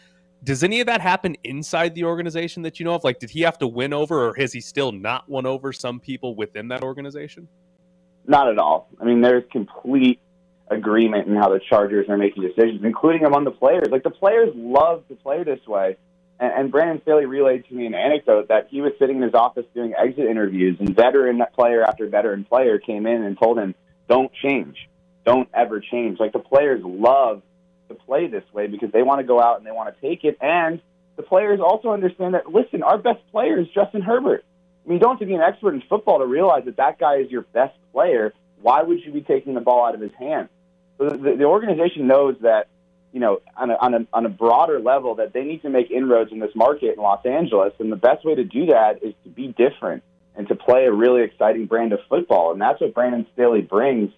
Does 0.45 0.63
any 0.63 0.81
of 0.81 0.87
that 0.87 1.01
happen 1.01 1.37
inside 1.43 1.95
the 1.95 2.05
organization 2.05 2.63
that 2.63 2.79
you 2.79 2.85
know 2.85 2.95
of? 2.95 3.03
Like, 3.03 3.19
did 3.19 3.31
he 3.31 3.41
have 3.41 3.59
to 3.59 3.67
win 3.67 3.95
over, 3.95 4.29
or 4.29 4.35
has 4.35 4.53
he 4.53 4.61
still 4.61 4.93
not 4.93 5.29
won 5.29 5.47
over 5.47 5.73
some 5.73 5.99
people 5.99 6.35
within 6.35 6.69
that 6.69 6.83
organization? 6.83 7.49
Not 8.27 8.49
at 8.49 8.59
all. 8.59 8.89
I 9.01 9.05
mean, 9.05 9.23
there's 9.23 9.45
complete 9.51 10.21
agreement 10.69 11.29
in 11.29 11.37
how 11.37 11.49
the 11.49 11.61
Chargers 11.69 12.09
are 12.09 12.19
making 12.19 12.43
decisions, 12.43 12.83
including 12.85 13.25
among 13.25 13.45
the 13.45 13.51
players. 13.51 13.89
Like 13.91 14.03
the 14.03 14.11
players 14.11 14.51
love 14.55 15.07
to 15.09 15.15
play 15.15 15.43
this 15.45 15.67
way. 15.67 15.97
And, 16.41 16.53
and 16.53 16.73
Brandon 16.73 17.01
Staley 17.03 17.27
relayed 17.27 17.67
to 17.69 17.75
me 17.75 17.87
an 17.87 17.95
anecdote 17.95 18.49
that 18.49 18.69
he 18.71 18.81
was 18.81 18.93
sitting 18.99 19.17
in 19.17 19.23
his 19.23 19.35
office 19.35 19.65
doing 19.75 19.95
exit 19.97 20.27
interviews, 20.27 20.77
and 20.79 20.95
veteran 20.95 21.43
player 21.55 21.83
after 21.83 22.07
veteran 22.09 22.45
player 22.45 22.79
came 22.79 23.07
in 23.07 23.23
and 23.23 23.39
told 23.39 23.59
him, 23.59 23.75
"Don't 24.09 24.31
change, 24.43 24.89
don't 25.25 25.49
ever 25.55 25.81
change." 25.81 26.19
Like 26.19 26.33
the 26.33 26.39
players 26.39 26.83
love 26.85 27.43
to 27.89 27.95
play 27.95 28.27
this 28.27 28.45
way 28.53 28.67
because 28.67 28.91
they 28.93 29.03
want 29.03 29.21
to 29.21 29.27
go 29.27 29.41
out 29.41 29.59
and 29.59 29.67
they 29.67 29.73
want 29.73 29.95
to 29.95 30.01
take 30.01 30.25
it, 30.25 30.39
and 30.41 30.81
the 31.17 31.23
players 31.23 31.61
also 31.61 31.91
understand 31.91 32.35
that. 32.35 32.51
Listen, 32.53 32.83
our 32.83 32.99
best 32.99 33.21
player 33.31 33.59
is 33.59 33.69
Justin 33.69 34.03
Herbert. 34.03 34.45
I 34.85 34.89
mean, 34.89 34.97
you 34.97 35.01
don't 35.01 35.13
have 35.13 35.21
to 35.21 35.27
be 35.27 35.35
an 35.35 35.41
expert 35.41 35.75
in 35.75 35.83
football 35.89 36.19
to 36.19 36.27
realize 36.27 36.65
that 36.67 36.77
that 36.77 36.99
guy 36.99 37.17
is 37.17 37.31
your 37.31 37.43
best 37.43 37.77
player. 37.93 38.35
Why 38.61 38.83
would 38.83 39.05
you 39.05 39.13
be 39.13 39.21
taking 39.21 39.55
the 39.55 39.61
ball 39.61 39.87
out 39.87 39.95
of 39.95 40.01
his 40.01 40.13
hands? 40.19 40.49
So 40.99 41.09
the, 41.09 41.37
the 41.37 41.45
organization 41.45 42.07
knows 42.07 42.37
that, 42.43 42.69
you 43.13 43.21
know, 43.21 43.41
on 43.57 43.71
a, 43.71 43.75
on, 43.75 43.95
a, 43.95 44.07
on 44.13 44.27
a 44.27 44.29
broader 44.29 44.81
level, 44.81 45.15
that 45.17 45.33
they 45.33 45.45
need 45.45 45.63
to 45.63 45.71
make 45.71 45.91
inroads 45.91 46.33
in 46.33 46.39
this 46.41 46.55
market 46.55 46.97
in 46.97 47.03
Los 47.03 47.25
Angeles. 47.25 47.73
And 47.79 47.91
the 47.91 47.97
best 47.97 48.25
way 48.25 48.35
to 48.35 48.45
do 48.45 48.67
that 48.67 49.03
is 49.03 49.15
to 49.25 49.31
be 49.31 49.49
different 49.49 50.03
and 50.37 50.49
to 50.49 50.55
play 50.55 50.85
a 50.87 50.93
really 50.93 51.23
exciting 51.23 51.67
brand 51.67 51.93
of 51.93 52.01
football. 52.09 52.53
And 52.53 52.61
that's 52.61 52.81
what 52.81 52.93
Brandon 52.93 53.27
Staley 53.35 53.63
brings. 53.63 54.11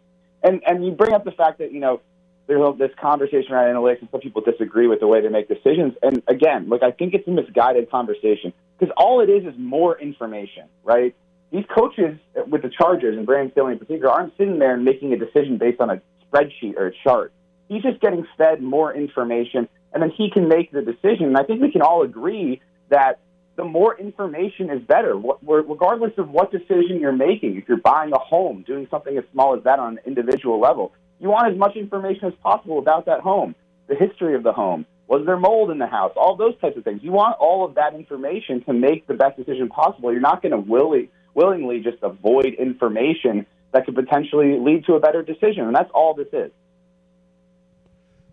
And, 0.43 0.63
and 0.67 0.85
you 0.85 0.93
bring 0.93 1.13
up 1.13 1.25
the 1.25 1.33
fact 1.33 1.59
that, 1.59 1.73
you 1.73 1.81
know, 1.81 2.01
there's 2.47 2.79
this 2.79 2.91
conversation 3.01 3.53
around 3.53 3.75
analytics, 3.75 4.01
and 4.01 4.11
some 4.11 4.21
people 4.21 4.43
disagree 4.43 4.87
with 4.87 5.01
the 5.01 5.07
way 5.07 5.21
they 5.21 5.29
make 5.29 5.49
decisions. 5.49 5.95
And 6.03 6.23
again, 6.29 6.69
look, 6.69 6.83
I 6.83 6.93
think 6.93 7.15
it's 7.15 7.27
a 7.27 7.31
misguided 7.31 7.91
conversation 7.91 8.53
because 8.79 8.93
all 8.97 9.21
it 9.21 9.29
is 9.29 9.45
is 9.45 9.55
more 9.59 9.99
information, 9.99 10.65
right? 10.85 11.15
these 11.53 11.65
coaches 11.75 12.19
with 12.49 12.63
the 12.63 12.69
Chargers 12.69 13.17
and 13.17 13.27
Brandon 13.27 13.53
Staley 13.53 13.73
in 13.73 13.79
particular 13.79 14.11
aren't 14.11 14.37
sitting 14.37 14.59
there 14.59 14.75
and 14.75 14.85
making 14.85 15.13
a 15.13 15.17
decision 15.17 15.59
based 15.59 15.81
on 15.81 15.91
a 15.91 16.01
spreadsheet 16.25 16.77
or 16.77 16.89
a 16.89 16.93
chart. 17.05 17.33
He's 17.69 17.83
just 17.83 18.01
getting 18.01 18.27
fed 18.37 18.63
more 18.63 18.95
information, 18.95 19.69
and 19.93 20.03
then 20.03 20.11
he 20.11 20.31
can 20.31 20.49
make 20.49 20.71
the 20.73 20.83
decision. 20.83 21.27
And 21.27 21.37
I 21.37 21.45
think 21.45 21.63
we 21.63 21.71
can 21.71 21.83
all 21.83 22.03
agree 22.03 22.61
that 22.91 23.21
the 23.57 23.65
more 23.65 23.99
information 23.99 24.71
is 24.71 24.83
better, 24.83 25.17
regardless 25.17 26.13
of 26.19 26.29
what 26.29 26.53
decision 26.53 27.01
you're 27.01 27.13
making. 27.13 27.57
If 27.57 27.69
you're 27.69 27.79
buying 27.79 28.13
a 28.13 28.19
home, 28.19 28.65
doing 28.67 28.87
something 28.91 29.17
as 29.17 29.25
small 29.33 29.57
as 29.57 29.65
that 29.65 29.79
on 29.79 29.95
an 29.95 30.01
individual 30.05 30.61
level, 30.61 30.93
you 31.19 31.29
want 31.29 31.51
as 31.51 31.59
much 31.59 31.77
information 31.77 32.27
as 32.27 32.35
possible 32.43 32.79
about 32.79 33.07
that 33.07 33.21
home, 33.21 33.55
the 33.89 33.95
history 33.95 34.35
of 34.35 34.43
the 34.43 34.53
home, 34.53 34.87
was 35.09 35.25
there 35.25 35.37
mold 35.37 35.71
in 35.71 35.79
the 35.79 35.87
house, 35.87 36.13
all 36.17 36.37
those 36.37 36.59
types 36.61 36.77
of 36.77 36.85
things. 36.85 37.01
You 37.03 37.13
want 37.13 37.37
all 37.39 37.65
of 37.65 37.77
that 37.77 37.95
information 37.95 38.63
to 38.65 38.73
make 38.73 39.07
the 39.07 39.15
best 39.15 39.37
decision 39.37 39.69
possible. 39.69 40.11
You're 40.13 40.21
not 40.21 40.43
going 40.43 40.53
to 40.53 40.59
willy, 40.59 41.11
willingly 41.35 41.81
just 41.81 41.99
avoid 42.03 42.47
information 42.59 43.47
that 43.73 43.85
could 43.85 43.95
potentially 43.95 44.59
lead 44.59 44.85
to 44.87 44.95
a 44.95 45.01
better 45.01 45.23
decision, 45.23 45.67
and 45.67 45.75
that's 45.75 45.91
all 45.95 46.15
this 46.15 46.29
is. 46.33 46.51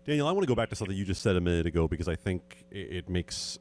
Daniel, 0.04 0.26
I 0.26 0.32
want 0.32 0.42
to 0.42 0.48
go 0.48 0.54
back 0.54 0.68
to 0.70 0.76
something 0.76 0.96
you 0.96 1.04
just 1.04 1.22
said 1.22 1.36
a 1.36 1.40
minute 1.40 1.66
ago 1.66 1.88
because 1.88 2.08
I 2.08 2.16
think 2.16 2.64
it 2.70 3.08
makes 3.08 3.58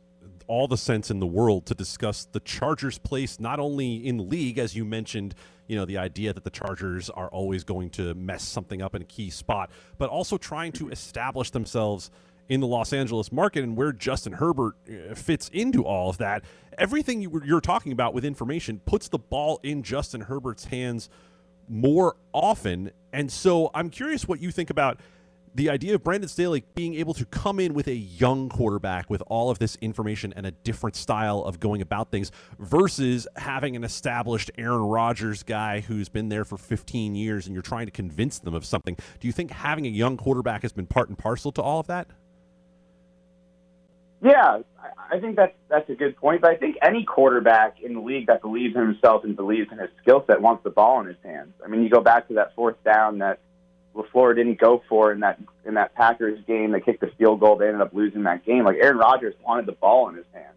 all 0.48 0.68
the 0.68 0.78
sense 0.78 1.10
in 1.12 1.20
the 1.20 1.28
world 1.28 1.66
to 1.68 1.76
discuss 1.76 2.26
the 2.26 2.40
Chargers' 2.40 2.98
place 2.98 3.40
not 3.40 3.60
only 3.60 3.96
in 3.96 4.30
league, 4.30 4.58
as 4.58 4.76
you 4.76 4.86
mentioned, 4.86 5.36
you 5.68 5.76
know, 5.76 5.86
the 5.86 5.98
idea 5.98 6.34
that 6.34 6.44
the 6.44 6.50
Chargers 6.50 7.10
are 7.10 7.30
always 7.30 7.64
going 7.64 7.90
to 7.92 8.14
mess 8.14 8.44
something 8.44 8.82
up 8.82 8.96
in 8.96 9.02
a 9.02 9.06
key 9.06 9.30
spot, 9.30 9.72
but 9.98 10.10
also 10.10 10.38
trying 10.38 10.72
to 10.74 10.90
establish 10.90 11.52
themselves 11.52 12.12
in 12.50 12.60
the 12.60 12.68
Los 12.68 12.92
Angeles 12.92 13.32
market 13.32 13.64
and 13.64 13.78
where 13.78 13.92
Justin 13.94 14.34
Herbert 14.34 14.76
uh, 14.88 15.16
fits 15.16 15.50
into 15.54 15.86
all 15.86 16.10
of 16.10 16.18
that. 16.18 16.44
Everything 16.78 17.22
you 17.22 17.30
were, 17.30 17.46
you're 17.46 17.62
talking 17.62 17.92
about 17.92 18.14
with 18.14 18.26
information 18.26 18.80
puts 18.86 19.08
the 19.08 19.20
ball 19.20 19.60
in 19.64 19.84
Justin 19.84 20.22
Herbert's 20.22 20.66
hands 20.66 21.10
more 21.70 22.18
often. 22.34 22.92
And 23.14 23.32
so 23.32 23.72
I'm 23.74 23.90
curious 23.90 24.28
what 24.28 24.42
you 24.42 24.52
think 24.52 24.70
about 24.70 25.00
the 25.56 25.70
idea 25.70 25.96
of 25.96 26.04
Brandon 26.04 26.28
Staley 26.28 26.64
being 26.74 26.96
able 26.96 27.14
to 27.14 27.26
come 27.26 27.60
in 27.60 27.74
with 27.74 27.88
a 27.88 27.94
young 27.94 28.50
quarterback 28.50 29.10
with 29.10 29.22
all 29.28 29.50
of 29.50 29.60
this 29.60 29.76
information 29.82 30.34
and 30.36 30.46
a 30.46 30.52
different 30.52 30.96
style 30.96 31.40
of 31.40 31.60
going 31.60 31.82
about 31.82 32.10
things 32.10 32.32
versus 32.60 33.28
having 33.36 33.76
an 33.76 33.84
established 33.84 34.50
Aaron 34.58 34.82
Rodgers 34.82 35.44
guy 35.44 35.82
who's 35.82 36.10
been 36.10 36.30
there 36.30 36.46
for 36.46 36.58
15 36.58 37.16
years 37.16 37.46
and 37.46 37.54
you're 37.54 37.62
trying 37.62 37.86
to 37.86 37.92
convince 37.92 38.40
them 38.40 38.54
of 38.54 38.66
something. 38.66 38.96
Do 39.20 39.28
you 39.28 39.34
think 39.34 39.52
having 39.52 39.86
a 39.86 39.90
young 39.90 40.18
quarterback 40.18 40.64
has 40.64 40.74
been 40.74 40.88
part 40.88 41.10
and 41.10 41.18
parcel 41.18 41.52
to 41.54 41.62
all 41.62 41.80
of 41.80 41.88
that? 41.88 42.08
Yeah, 44.24 44.60
I 45.12 45.20
think 45.20 45.36
that's 45.36 45.54
that's 45.68 45.90
a 45.90 45.96
good 45.96 46.16
point. 46.16 46.42
But 46.42 46.52
I 46.52 46.56
think 46.56 46.78
any 46.82 47.04
quarterback 47.04 47.82
in 47.82 47.94
the 47.94 48.00
league 48.00 48.28
that 48.28 48.42
believes 48.42 48.74
in 48.74 48.82
himself 48.82 49.26
and 49.26 49.36
believes 49.36 49.70
in 49.70 49.80
his 49.80 49.90
skill 50.02 50.24
set 50.28 50.42
wants 50.42 50.64
the 50.64 50.70
ball 50.70 51.02
in 51.02 51.08
his 51.08 51.18
hands. 51.24 51.52
I 51.64 51.68
mean, 51.68 51.84
you 51.84 51.90
go 51.90 52.00
back 52.00 52.30
to 52.30 52.34
that 52.36 52.56
fourth 52.56 52.82
down 52.86 53.18
that 53.18 53.40
LaFleur 53.96 54.36
didn't 54.36 54.60
go 54.60 54.82
for 54.90 55.12
in 55.12 55.20
that 55.20 55.40
in 55.66 55.76
that 55.76 55.94
Packers 55.94 56.40
game. 56.48 56.72
They 56.72 56.80
kicked 56.80 57.02
the 57.02 57.12
field 57.18 57.40
goal. 57.40 57.58
They 57.58 57.68
ended 57.68 57.82
up 57.82 57.94
losing 57.94 58.24
that 58.24 58.46
game. 58.46 58.66
Like 58.66 58.78
Aaron 58.82 58.98
Rodgers 58.98 59.36
wanted 59.46 59.66
the 59.66 59.74
ball 59.74 60.10
in 60.10 60.16
his 60.16 60.26
hands, 60.34 60.56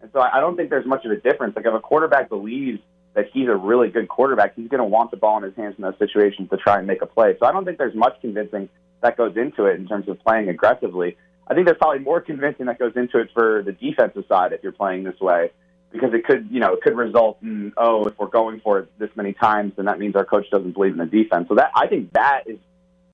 and 0.00 0.10
so 0.12 0.20
I 0.20 0.40
don't 0.40 0.56
think 0.56 0.70
there's 0.70 0.86
much 0.86 1.04
of 1.04 1.10
a 1.10 1.16
difference. 1.16 1.54
Like 1.54 1.66
if 1.66 1.74
a 1.74 1.80
quarterback 1.80 2.28
believes 2.28 2.80
that 3.14 3.26
he's 3.32 3.48
a 3.48 3.56
really 3.56 3.88
good 3.88 4.08
quarterback, 4.08 4.54
he's 4.54 4.68
going 4.68 4.78
to 4.78 4.84
want 4.84 5.10
the 5.10 5.16
ball 5.16 5.38
in 5.38 5.42
his 5.42 5.54
hands 5.56 5.74
in 5.76 5.82
those 5.82 5.98
situations 5.98 6.48
to 6.50 6.56
try 6.56 6.78
and 6.78 6.86
make 6.86 7.02
a 7.02 7.06
play. 7.06 7.34
So 7.40 7.46
I 7.46 7.52
don't 7.52 7.64
think 7.64 7.76
there's 7.78 7.94
much 7.94 8.14
convincing 8.20 8.68
that 9.00 9.16
goes 9.16 9.36
into 9.36 9.66
it 9.66 9.76
in 9.76 9.88
terms 9.88 10.08
of 10.08 10.18
playing 10.20 10.48
aggressively. 10.48 11.16
I 11.46 11.54
think 11.54 11.66
there's 11.66 11.78
probably 11.78 12.00
more 12.00 12.20
convincing 12.20 12.66
that 12.66 12.78
goes 12.78 12.92
into 12.96 13.18
it 13.18 13.30
for 13.32 13.62
the 13.64 13.72
defensive 13.72 14.24
side 14.28 14.52
if 14.52 14.62
you're 14.62 14.72
playing 14.72 15.04
this 15.04 15.18
way, 15.18 15.50
because 15.90 16.12
it 16.12 16.24
could, 16.26 16.48
you 16.50 16.60
know, 16.60 16.74
it 16.74 16.82
could 16.82 16.96
result 16.96 17.38
in 17.42 17.72
oh, 17.76 18.06
if 18.06 18.18
we're 18.18 18.26
going 18.26 18.60
for 18.60 18.80
it 18.80 18.98
this 18.98 19.10
many 19.16 19.32
times, 19.32 19.72
then 19.76 19.86
that 19.86 19.98
means 19.98 20.14
our 20.14 20.24
coach 20.24 20.48
doesn't 20.50 20.72
believe 20.72 20.92
in 20.92 20.98
the 20.98 21.06
defense. 21.06 21.48
So 21.48 21.54
that 21.54 21.70
I 21.74 21.86
think 21.86 22.12
that 22.12 22.42
is 22.46 22.58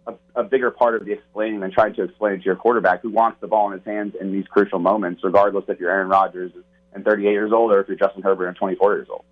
a, 0.07 0.15
a 0.37 0.45
bigger 0.45 0.71
part 0.71 0.95
of 0.95 1.05
the 1.05 1.13
explaining 1.13 1.61
than 1.61 1.71
trying 1.71 1.95
to 1.95 2.03
explain 2.03 2.35
it 2.35 2.39
to 2.39 2.45
your 2.45 2.57
quarterback 2.57 3.03
who 3.03 3.11
wants 3.11 3.41
the 3.41 3.47
ball 3.47 3.71
in 3.71 3.79
his 3.79 3.85
hands 3.85 4.15
in 4.21 4.33
these 4.33 4.47
crucial 4.47 4.79
moments, 4.79 5.23
regardless 5.25 5.65
if 5.69 5.81
you're 5.81 5.91
Aaron 5.91 6.09
Rodgers 6.09 6.53
and 6.93 7.05
38 7.05 7.31
years 7.31 7.53
old 7.53 7.73
or 7.73 7.81
if 7.81 7.89
you're 7.89 7.97
Justin 7.97 8.23
Herbert 8.23 8.49
and 8.49 8.57
24 8.57 8.97
years 8.97 9.09
old. 9.11 9.25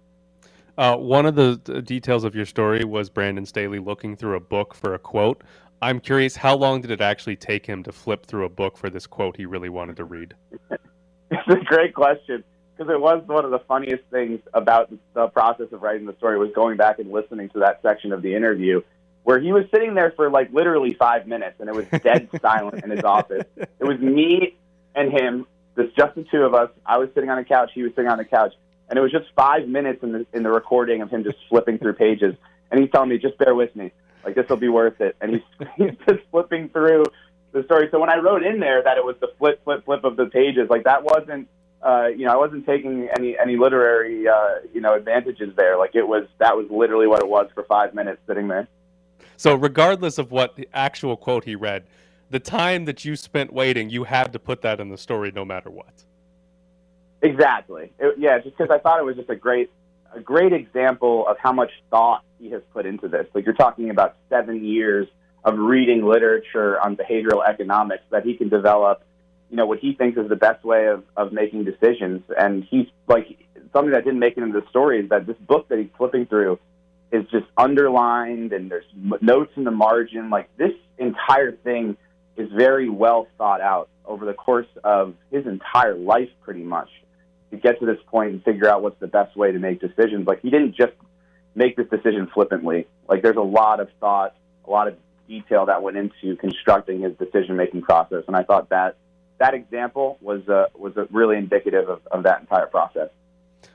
Uh, 0.78 0.96
one 0.96 1.26
of 1.26 1.34
the 1.34 1.56
details 1.84 2.24
of 2.24 2.34
your 2.34 2.46
story 2.46 2.84
was 2.84 3.10
Brandon 3.10 3.44
Staley 3.44 3.78
looking 3.78 4.16
through 4.16 4.36
a 4.36 4.40
book 4.40 4.74
for 4.74 4.94
a 4.94 4.98
quote. 4.98 5.44
I'm 5.82 6.00
curious, 6.00 6.36
how 6.36 6.56
long 6.56 6.80
did 6.80 6.90
it 6.90 7.00
actually 7.00 7.36
take 7.36 7.66
him 7.66 7.82
to 7.82 7.92
flip 7.92 8.24
through 8.24 8.44
a 8.44 8.48
book 8.48 8.76
for 8.76 8.88
this 8.88 9.06
quote 9.06 9.36
he 9.36 9.46
really 9.46 9.68
wanted 9.68 9.96
to 9.96 10.04
read? 10.04 10.34
it's 10.70 11.48
a 11.48 11.64
great 11.64 11.94
question 11.94 12.42
because 12.76 12.92
it 12.92 13.00
was 13.00 13.22
one 13.26 13.44
of 13.44 13.50
the 13.50 13.58
funniest 13.60 14.04
things 14.10 14.40
about 14.54 14.90
the 15.14 15.26
process 15.28 15.66
of 15.72 15.82
writing 15.82 16.06
the 16.06 16.16
story 16.16 16.38
was 16.38 16.50
going 16.54 16.76
back 16.76 16.98
and 16.98 17.10
listening 17.10 17.48
to 17.50 17.58
that 17.58 17.80
section 17.82 18.12
of 18.12 18.22
the 18.22 18.34
interview 18.34 18.80
where 19.24 19.38
he 19.38 19.52
was 19.52 19.64
sitting 19.72 19.94
there 19.94 20.12
for 20.16 20.30
like 20.30 20.52
literally 20.52 20.94
five 20.94 21.26
minutes 21.26 21.56
and 21.60 21.68
it 21.68 21.74
was 21.74 21.86
dead 22.02 22.28
silent 22.42 22.82
in 22.84 22.90
his 22.90 23.04
office. 23.04 23.44
It 23.56 23.84
was 23.84 23.98
me 23.98 24.56
and 24.94 25.12
him, 25.12 25.46
just 25.76 25.96
just 25.96 26.14
the 26.14 26.24
two 26.24 26.42
of 26.42 26.54
us. 26.54 26.70
I 26.84 26.98
was 26.98 27.08
sitting 27.14 27.30
on 27.30 27.38
a 27.38 27.44
couch, 27.44 27.70
he 27.74 27.82
was 27.82 27.92
sitting 27.94 28.10
on 28.10 28.18
the 28.18 28.24
couch, 28.24 28.54
and 28.88 28.98
it 28.98 29.02
was 29.02 29.12
just 29.12 29.26
five 29.36 29.68
minutes 29.68 30.02
in 30.02 30.12
the 30.12 30.26
in 30.32 30.42
the 30.42 30.50
recording 30.50 31.02
of 31.02 31.10
him 31.10 31.24
just 31.24 31.38
flipping 31.48 31.78
through 31.78 31.94
pages. 31.94 32.34
And 32.70 32.80
he's 32.80 32.90
telling 32.90 33.10
me, 33.10 33.18
just 33.18 33.36
bear 33.38 33.54
with 33.54 33.74
me, 33.76 33.92
like 34.24 34.34
this 34.34 34.48
will 34.48 34.56
be 34.56 34.68
worth 34.68 35.00
it. 35.00 35.16
And 35.20 35.32
he's 35.32 35.68
he's 35.76 35.96
just 36.08 36.20
flipping 36.30 36.68
through 36.70 37.04
the 37.52 37.62
story. 37.64 37.88
So 37.90 38.00
when 38.00 38.10
I 38.10 38.16
wrote 38.18 38.42
in 38.42 38.60
there 38.60 38.82
that 38.82 38.96
it 38.96 39.04
was 39.04 39.16
the 39.20 39.28
flip, 39.38 39.62
flip, 39.64 39.84
flip 39.84 40.04
of 40.04 40.16
the 40.16 40.26
pages, 40.26 40.68
like 40.68 40.84
that 40.84 41.04
wasn't. 41.04 41.48
Uh, 41.84 42.06
you 42.06 42.24
know, 42.24 42.32
I 42.32 42.36
wasn't 42.36 42.64
taking 42.64 43.08
any 43.18 43.36
any 43.36 43.56
literary, 43.56 44.28
uh, 44.28 44.60
you 44.72 44.80
know, 44.80 44.94
advantages 44.94 45.52
there. 45.56 45.76
Like 45.76 45.96
it 45.96 46.06
was, 46.06 46.28
that 46.38 46.56
was 46.56 46.66
literally 46.70 47.08
what 47.08 47.18
it 47.20 47.28
was 47.28 47.50
for 47.56 47.64
five 47.64 47.92
minutes 47.92 48.20
sitting 48.28 48.46
there. 48.46 48.68
So, 49.42 49.56
regardless 49.56 50.18
of 50.18 50.30
what 50.30 50.54
the 50.54 50.68
actual 50.72 51.16
quote 51.16 51.42
he 51.42 51.56
read, 51.56 51.82
the 52.30 52.38
time 52.38 52.84
that 52.84 53.04
you 53.04 53.16
spent 53.16 53.52
waiting, 53.52 53.90
you 53.90 54.04
had 54.04 54.32
to 54.34 54.38
put 54.38 54.62
that 54.62 54.78
in 54.78 54.88
the 54.88 54.96
story 54.96 55.32
no 55.34 55.44
matter 55.44 55.68
what. 55.68 56.04
Exactly. 57.22 57.90
It, 57.98 58.20
yeah, 58.20 58.38
just 58.38 58.56
because 58.56 58.70
I 58.72 58.78
thought 58.78 59.00
it 59.00 59.02
was 59.02 59.16
just 59.16 59.30
a 59.30 59.34
great, 59.34 59.72
a 60.14 60.20
great 60.20 60.52
example 60.52 61.26
of 61.26 61.38
how 61.40 61.52
much 61.52 61.72
thought 61.90 62.22
he 62.38 62.50
has 62.50 62.62
put 62.72 62.86
into 62.86 63.08
this. 63.08 63.26
Like 63.34 63.44
you're 63.44 63.56
talking 63.56 63.90
about 63.90 64.14
seven 64.30 64.64
years 64.64 65.08
of 65.42 65.58
reading 65.58 66.06
literature 66.06 66.80
on 66.80 66.96
behavioral 66.96 67.44
economics 67.44 68.04
that 68.10 68.24
he 68.24 68.34
can 68.34 68.48
develop, 68.48 69.02
you 69.50 69.56
know, 69.56 69.66
what 69.66 69.80
he 69.80 69.92
thinks 69.94 70.16
is 70.18 70.28
the 70.28 70.36
best 70.36 70.64
way 70.64 70.86
of, 70.86 71.02
of 71.16 71.32
making 71.32 71.64
decisions. 71.64 72.22
And 72.38 72.62
he's 72.62 72.86
like 73.08 73.44
something 73.72 73.90
that 73.90 74.04
didn't 74.04 74.20
make 74.20 74.36
it 74.36 74.44
into 74.44 74.60
the 74.60 74.68
story 74.68 75.00
is 75.00 75.08
that 75.08 75.26
this 75.26 75.36
book 75.48 75.68
that 75.68 75.80
he's 75.80 75.90
flipping 75.98 76.26
through 76.26 76.60
is 77.12 77.24
just 77.30 77.46
underlined 77.56 78.52
and 78.52 78.70
there's 78.70 78.86
notes 79.20 79.52
in 79.56 79.64
the 79.64 79.70
margin. 79.70 80.30
Like 80.30 80.48
this 80.56 80.72
entire 80.98 81.52
thing 81.52 81.96
is 82.36 82.50
very 82.56 82.88
well 82.88 83.28
thought 83.36 83.60
out 83.60 83.88
over 84.04 84.24
the 84.24 84.32
course 84.32 84.66
of 84.82 85.14
his 85.30 85.46
entire 85.46 85.94
life, 85.94 86.30
pretty 86.42 86.62
much, 86.62 86.88
to 87.50 87.58
get 87.58 87.78
to 87.80 87.86
this 87.86 87.98
point 88.06 88.32
and 88.32 88.42
figure 88.42 88.68
out 88.68 88.82
what's 88.82 88.98
the 88.98 89.06
best 89.06 89.36
way 89.36 89.52
to 89.52 89.58
make 89.58 89.80
decisions. 89.80 90.26
Like 90.26 90.40
he 90.40 90.50
didn't 90.50 90.74
just 90.74 90.92
make 91.54 91.76
this 91.76 91.86
decision 91.88 92.30
flippantly. 92.32 92.86
Like 93.08 93.22
there's 93.22 93.36
a 93.36 93.40
lot 93.40 93.80
of 93.80 93.88
thought, 94.00 94.34
a 94.66 94.70
lot 94.70 94.88
of 94.88 94.96
detail 95.28 95.66
that 95.66 95.82
went 95.82 95.98
into 95.98 96.36
constructing 96.36 97.02
his 97.02 97.16
decision 97.18 97.56
making 97.56 97.82
process, 97.82 98.24
and 98.26 98.36
I 98.36 98.42
thought 98.42 98.70
that 98.70 98.96
that 99.38 99.54
example 99.54 100.18
was 100.20 100.48
uh, 100.48 100.66
was 100.74 100.94
really 101.10 101.36
indicative 101.36 101.88
of, 101.88 102.00
of 102.10 102.22
that 102.22 102.40
entire 102.40 102.66
process. 102.66 103.10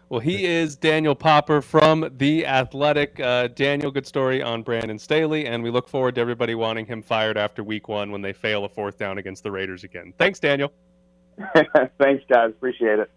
Well, 0.10 0.22
he 0.22 0.46
is 0.46 0.78
Daniel 0.78 1.16
Popper 1.16 1.62
from 1.62 2.10
The 2.16 2.46
Athletic. 2.46 3.20
Uh, 3.20 3.48
Daniel, 3.48 3.92
good 3.92 4.08
story 4.08 4.42
on 4.42 4.64
Brandon 4.64 4.98
Staley, 4.98 5.48
and 5.48 5.62
we 5.62 5.70
look 5.70 5.90
forward 5.90 6.16
to 6.16 6.22
everybody 6.22 6.56
wanting 6.56 6.86
him 6.86 7.02
fired 7.02 7.38
after 7.38 7.62
week 7.62 7.90
one 7.90 8.10
when 8.10 8.22
they 8.22 8.32
fail 8.32 8.64
a 8.64 8.70
fourth 8.70 8.98
down 8.98 9.18
against 9.18 9.44
the 9.44 9.52
Raiders 9.52 9.84
again. 9.84 10.14
Thanks, 10.18 10.40
Daniel. 10.40 10.72
Thanks, 12.00 12.24
guys. 12.30 12.52
Appreciate 12.52 13.00
it. 13.00 13.12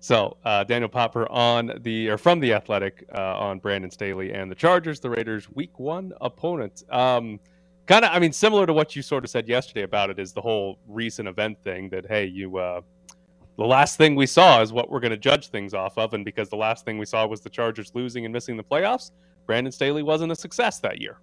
So, 0.00 0.36
uh, 0.44 0.64
Daniel 0.64 0.90
Popper 0.90 1.26
on 1.32 1.72
the 1.80 2.10
or 2.10 2.18
from 2.18 2.40
The 2.40 2.52
Athletic 2.52 3.06
uh, 3.14 3.38
on 3.38 3.58
Brandon 3.58 3.90
Staley 3.90 4.34
and 4.34 4.50
the 4.50 4.54
Chargers, 4.54 5.00
the 5.00 5.08
Raiders' 5.08 5.50
week 5.50 5.78
one 5.78 6.12
opponent. 6.20 6.84
Um, 6.90 7.40
kind 7.86 8.04
of, 8.04 8.10
I 8.12 8.18
mean, 8.18 8.34
similar 8.34 8.66
to 8.66 8.74
what 8.74 8.94
you 8.94 9.00
sort 9.00 9.24
of 9.24 9.30
said 9.30 9.48
yesterday 9.48 9.82
about 9.82 10.10
it 10.10 10.18
is 10.18 10.34
the 10.34 10.42
whole 10.42 10.78
recent 10.86 11.26
event 11.26 11.58
thing 11.64 11.88
that, 11.88 12.04
hey, 12.04 12.26
you 12.26 12.58
uh, 12.58 12.82
the 13.58 13.66
last 13.66 13.96
thing 13.98 14.14
we 14.14 14.26
saw 14.26 14.62
is 14.62 14.72
what 14.72 14.88
we're 14.88 15.00
going 15.00 15.10
to 15.10 15.16
judge 15.16 15.48
things 15.48 15.74
off 15.74 15.98
of. 15.98 16.14
And 16.14 16.24
because 16.24 16.48
the 16.48 16.56
last 16.56 16.84
thing 16.84 16.96
we 16.96 17.04
saw 17.04 17.26
was 17.26 17.40
the 17.40 17.50
Chargers 17.50 17.90
losing 17.92 18.24
and 18.24 18.32
missing 18.32 18.56
the 18.56 18.62
playoffs, 18.62 19.10
Brandon 19.46 19.72
Staley 19.72 20.04
wasn't 20.04 20.30
a 20.30 20.36
success 20.36 20.78
that 20.78 21.00
year. 21.00 21.18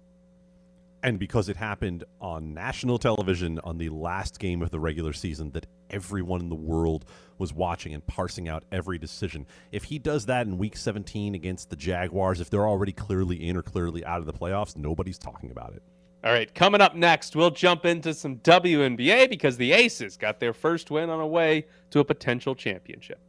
And 1.02 1.18
because 1.18 1.48
it 1.48 1.56
happened 1.56 2.04
on 2.20 2.52
national 2.52 2.98
television 2.98 3.58
on 3.64 3.78
the 3.78 3.88
last 3.88 4.38
game 4.38 4.60
of 4.60 4.70
the 4.70 4.78
regular 4.78 5.14
season 5.14 5.50
that 5.52 5.66
everyone 5.88 6.42
in 6.42 6.50
the 6.50 6.54
world 6.54 7.06
was 7.38 7.54
watching 7.54 7.94
and 7.94 8.06
parsing 8.06 8.50
out 8.50 8.64
every 8.70 8.98
decision. 8.98 9.46
If 9.72 9.84
he 9.84 9.98
does 9.98 10.26
that 10.26 10.46
in 10.46 10.58
week 10.58 10.76
17 10.76 11.34
against 11.34 11.70
the 11.70 11.76
Jaguars, 11.76 12.40
if 12.42 12.50
they're 12.50 12.68
already 12.68 12.92
clearly 12.92 13.48
in 13.48 13.56
or 13.56 13.62
clearly 13.62 14.04
out 14.04 14.18
of 14.18 14.26
the 14.26 14.32
playoffs, 14.32 14.76
nobody's 14.76 15.18
talking 15.18 15.50
about 15.50 15.72
it. 15.72 15.82
All 16.26 16.32
right, 16.32 16.52
coming 16.52 16.80
up 16.80 16.96
next, 16.96 17.36
we'll 17.36 17.52
jump 17.52 17.86
into 17.86 18.12
some 18.12 18.38
WNBA 18.38 19.30
because 19.30 19.56
the 19.56 19.70
Aces 19.70 20.16
got 20.16 20.40
their 20.40 20.52
first 20.52 20.90
win 20.90 21.08
on 21.08 21.20
a 21.20 21.26
way 21.26 21.66
to 21.90 22.00
a 22.00 22.04
potential 22.04 22.56
championship. 22.56 23.20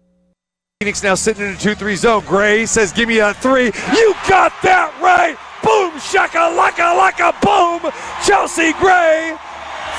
Phoenix 0.82 1.04
now 1.04 1.14
sitting 1.14 1.45
in 1.45 1.54
a 1.54 1.58
2 1.58 1.76
3 1.76 1.95
zone. 1.95 2.24
Gray 2.26 2.66
says, 2.66 2.91
Give 2.91 3.08
me 3.08 3.20
a 3.20 3.36
three. 3.36 3.66
You 3.66 4.16
got 4.28 4.52
that 4.64 4.91
right. 5.00 5.38
Boom, 5.64 6.00
shaka, 6.00 6.39
laka, 6.58 6.98
laka, 6.98 7.39
boom. 7.39 7.91
Chelsea 8.26 8.74
Gray 8.80 9.38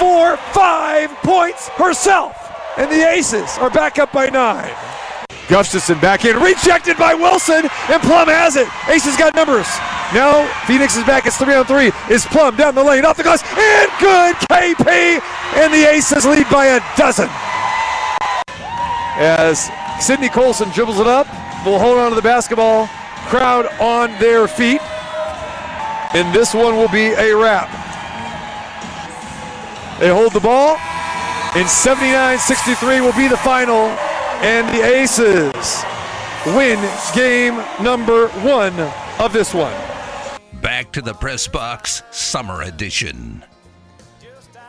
for 0.00 0.36
five 0.52 1.10
points 1.18 1.68
herself. 1.68 2.34
And 2.78 2.90
the 2.90 3.08
Aces 3.08 3.58
are 3.58 3.70
back 3.70 4.00
up 4.00 4.12
by 4.12 4.28
nine. 4.28 4.74
Gustafson 5.48 5.98
back 6.00 6.24
in, 6.24 6.36
rejected 6.36 6.96
by 6.96 7.14
Wilson, 7.14 7.68
and 7.88 8.02
Plum 8.02 8.28
has 8.28 8.56
it. 8.56 8.68
Aces 8.88 9.16
got 9.16 9.34
numbers. 9.34 9.66
Now 10.12 10.46
Phoenix 10.66 10.96
is 10.96 11.04
back. 11.04 11.26
It's 11.26 11.36
three 11.36 11.54
on 11.54 11.64
three. 11.64 11.92
Is 12.08 12.24
Plum 12.26 12.56
down 12.56 12.74
the 12.74 12.84
lane, 12.84 13.04
off 13.04 13.16
the 13.16 13.22
glass, 13.22 13.42
and 13.56 13.90
good 14.00 14.36
KP, 14.52 15.20
and 15.56 15.72
the 15.72 15.88
Aces 15.90 16.24
lead 16.24 16.48
by 16.50 16.66
a 16.66 16.80
dozen. 16.96 17.28
As 19.20 19.70
Sydney 20.00 20.28
Colson 20.28 20.70
dribbles 20.70 21.00
it 21.00 21.06
up, 21.06 21.26
will 21.64 21.78
hold 21.78 21.98
on 21.98 22.10
to 22.10 22.14
the 22.14 22.22
basketball. 22.22 22.88
Crowd 23.26 23.66
on 23.80 24.10
their 24.20 24.46
feet, 24.48 24.80
and 26.14 26.34
this 26.34 26.54
one 26.54 26.76
will 26.76 26.88
be 26.88 27.08
a 27.12 27.34
wrap. 27.34 27.68
They 29.98 30.08
hold 30.08 30.32
the 30.32 30.40
ball, 30.40 30.78
and 31.56 31.66
79-63 31.66 33.00
will 33.02 33.12
be 33.12 33.26
the 33.26 33.36
final, 33.38 33.90
and 34.40 34.68
the 34.68 34.84
Aces 34.84 35.84
win 36.46 36.78
game 37.14 37.56
number 37.82 38.28
one 38.44 38.78
of 39.18 39.32
this 39.32 39.52
one. 39.52 39.74
Back 40.62 40.92
to 40.92 41.02
the 41.02 41.14
press 41.14 41.48
box, 41.48 42.02
summer 42.10 42.62
edition. 42.62 43.44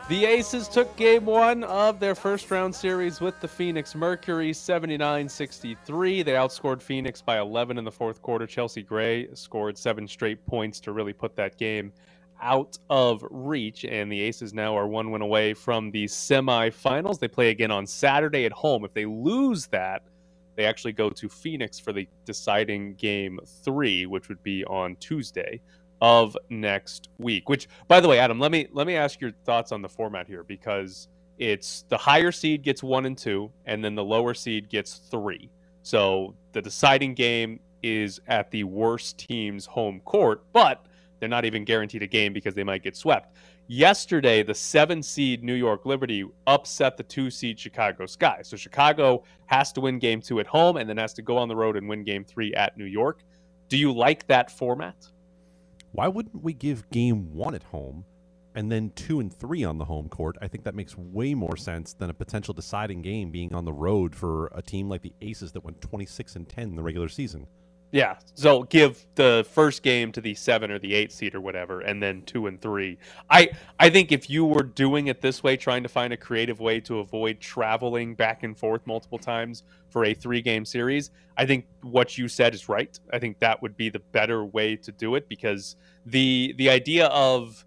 The 0.08 0.24
Aces 0.24 0.66
took 0.66 0.96
game 0.96 1.24
one 1.24 1.62
of 1.62 2.00
their 2.00 2.16
first 2.16 2.50
round 2.50 2.74
series 2.74 3.20
with 3.20 3.38
the 3.40 3.46
Phoenix 3.46 3.94
Mercury 3.94 4.52
79 4.52 5.28
63. 5.28 6.22
They 6.24 6.32
outscored 6.32 6.82
Phoenix 6.82 7.22
by 7.22 7.38
11 7.38 7.78
in 7.78 7.84
the 7.84 7.92
fourth 7.92 8.20
quarter. 8.20 8.44
Chelsea 8.44 8.82
Gray 8.82 9.28
scored 9.34 9.78
seven 9.78 10.08
straight 10.08 10.44
points 10.46 10.80
to 10.80 10.90
really 10.90 11.12
put 11.12 11.36
that 11.36 11.58
game 11.58 11.92
out 12.40 12.78
of 12.88 13.24
reach. 13.30 13.84
And 13.84 14.10
the 14.10 14.20
Aces 14.22 14.54
now 14.54 14.76
are 14.76 14.86
one 14.86 15.10
win 15.10 15.22
away 15.22 15.54
from 15.54 15.90
the 15.90 16.04
semifinals. 16.06 17.18
They 17.18 17.28
play 17.28 17.50
again 17.50 17.70
on 17.70 17.86
Saturday 17.86 18.44
at 18.44 18.52
home. 18.52 18.84
If 18.84 18.94
they 18.94 19.06
lose 19.06 19.66
that, 19.68 20.02
they 20.56 20.66
actually 20.66 20.92
go 20.92 21.10
to 21.10 21.28
Phoenix 21.28 21.78
for 21.78 21.92
the 21.92 22.06
deciding 22.24 22.94
game 22.94 23.40
three, 23.64 24.06
which 24.06 24.28
would 24.28 24.42
be 24.42 24.64
on 24.66 24.96
Tuesday 24.96 25.60
of 26.00 26.36
next 26.48 27.08
week. 27.18 27.48
Which, 27.48 27.68
by 27.88 28.00
the 28.00 28.08
way, 28.08 28.18
Adam, 28.18 28.38
let 28.38 28.50
me 28.52 28.68
let 28.72 28.86
me 28.86 28.96
ask 28.96 29.20
your 29.20 29.32
thoughts 29.44 29.72
on 29.72 29.82
the 29.82 29.88
format 29.88 30.26
here 30.26 30.42
because 30.44 31.08
it's 31.38 31.84
the 31.88 31.96
higher 31.96 32.32
seed 32.32 32.62
gets 32.62 32.82
one 32.82 33.06
and 33.06 33.16
two, 33.16 33.50
and 33.64 33.82
then 33.84 33.94
the 33.94 34.04
lower 34.04 34.34
seed 34.34 34.68
gets 34.68 34.96
three. 35.10 35.48
So 35.82 36.34
the 36.52 36.60
deciding 36.60 37.14
game 37.14 37.60
is 37.82 38.20
at 38.26 38.50
the 38.50 38.64
worst 38.64 39.18
team's 39.18 39.64
home 39.64 40.00
court, 40.04 40.42
but 40.52 40.84
they're 41.20 41.28
not 41.28 41.44
even 41.44 41.64
guaranteed 41.64 42.02
a 42.02 42.06
game 42.06 42.32
because 42.32 42.54
they 42.54 42.64
might 42.64 42.82
get 42.82 42.96
swept. 42.96 43.36
Yesterday, 43.68 44.42
the 44.42 44.54
seven 44.54 45.02
seed 45.02 45.44
New 45.44 45.54
York 45.54 45.86
Liberty 45.86 46.24
upset 46.46 46.96
the 46.96 47.04
two 47.04 47.30
seed 47.30 47.60
Chicago 47.60 48.06
Sky. 48.06 48.40
So 48.42 48.56
Chicago 48.56 49.22
has 49.46 49.70
to 49.74 49.80
win 49.80 50.00
game 50.00 50.20
two 50.20 50.40
at 50.40 50.46
home 50.46 50.76
and 50.76 50.88
then 50.88 50.96
has 50.96 51.12
to 51.14 51.22
go 51.22 51.36
on 51.36 51.46
the 51.46 51.54
road 51.54 51.76
and 51.76 51.88
win 51.88 52.02
game 52.02 52.24
three 52.24 52.52
at 52.54 52.76
New 52.76 52.86
York. 52.86 53.22
Do 53.68 53.76
you 53.76 53.92
like 53.92 54.26
that 54.26 54.50
format? 54.50 55.06
Why 55.92 56.08
wouldn't 56.08 56.42
we 56.42 56.52
give 56.52 56.88
game 56.90 57.32
one 57.32 57.54
at 57.54 57.62
home 57.62 58.04
and 58.56 58.72
then 58.72 58.90
two 58.96 59.20
and 59.20 59.32
three 59.32 59.62
on 59.62 59.78
the 59.78 59.84
home 59.84 60.08
court? 60.08 60.36
I 60.40 60.48
think 60.48 60.64
that 60.64 60.74
makes 60.74 60.96
way 60.98 61.34
more 61.34 61.56
sense 61.56 61.92
than 61.92 62.10
a 62.10 62.14
potential 62.14 62.54
deciding 62.54 63.02
game 63.02 63.30
being 63.30 63.54
on 63.54 63.64
the 63.64 63.72
road 63.72 64.16
for 64.16 64.50
a 64.54 64.62
team 64.62 64.88
like 64.88 65.02
the 65.02 65.12
Aces 65.20 65.52
that 65.52 65.64
went 65.64 65.80
26 65.80 66.34
and 66.34 66.48
10 66.48 66.70
in 66.70 66.76
the 66.76 66.82
regular 66.82 67.08
season. 67.08 67.46
Yeah. 67.92 68.16
So 68.34 68.62
give 68.64 69.04
the 69.16 69.44
first 69.50 69.82
game 69.82 70.12
to 70.12 70.20
the 70.20 70.34
seven 70.34 70.70
or 70.70 70.78
the 70.78 70.94
eight 70.94 71.10
seed 71.10 71.34
or 71.34 71.40
whatever, 71.40 71.80
and 71.80 72.00
then 72.00 72.22
two 72.22 72.46
and 72.46 72.60
three. 72.60 72.98
I 73.28 73.50
I 73.80 73.90
think 73.90 74.12
if 74.12 74.30
you 74.30 74.44
were 74.44 74.62
doing 74.62 75.08
it 75.08 75.20
this 75.20 75.42
way, 75.42 75.56
trying 75.56 75.82
to 75.82 75.88
find 75.88 76.12
a 76.12 76.16
creative 76.16 76.60
way 76.60 76.80
to 76.80 77.00
avoid 77.00 77.40
traveling 77.40 78.14
back 78.14 78.44
and 78.44 78.56
forth 78.56 78.86
multiple 78.86 79.18
times 79.18 79.64
for 79.88 80.04
a 80.04 80.14
three 80.14 80.40
game 80.40 80.64
series, 80.64 81.10
I 81.36 81.46
think 81.46 81.66
what 81.82 82.16
you 82.16 82.28
said 82.28 82.54
is 82.54 82.68
right. 82.68 82.98
I 83.12 83.18
think 83.18 83.40
that 83.40 83.60
would 83.60 83.76
be 83.76 83.88
the 83.88 84.00
better 84.12 84.44
way 84.44 84.76
to 84.76 84.92
do 84.92 85.16
it 85.16 85.28
because 85.28 85.74
the 86.06 86.54
the 86.58 86.70
idea 86.70 87.06
of 87.06 87.64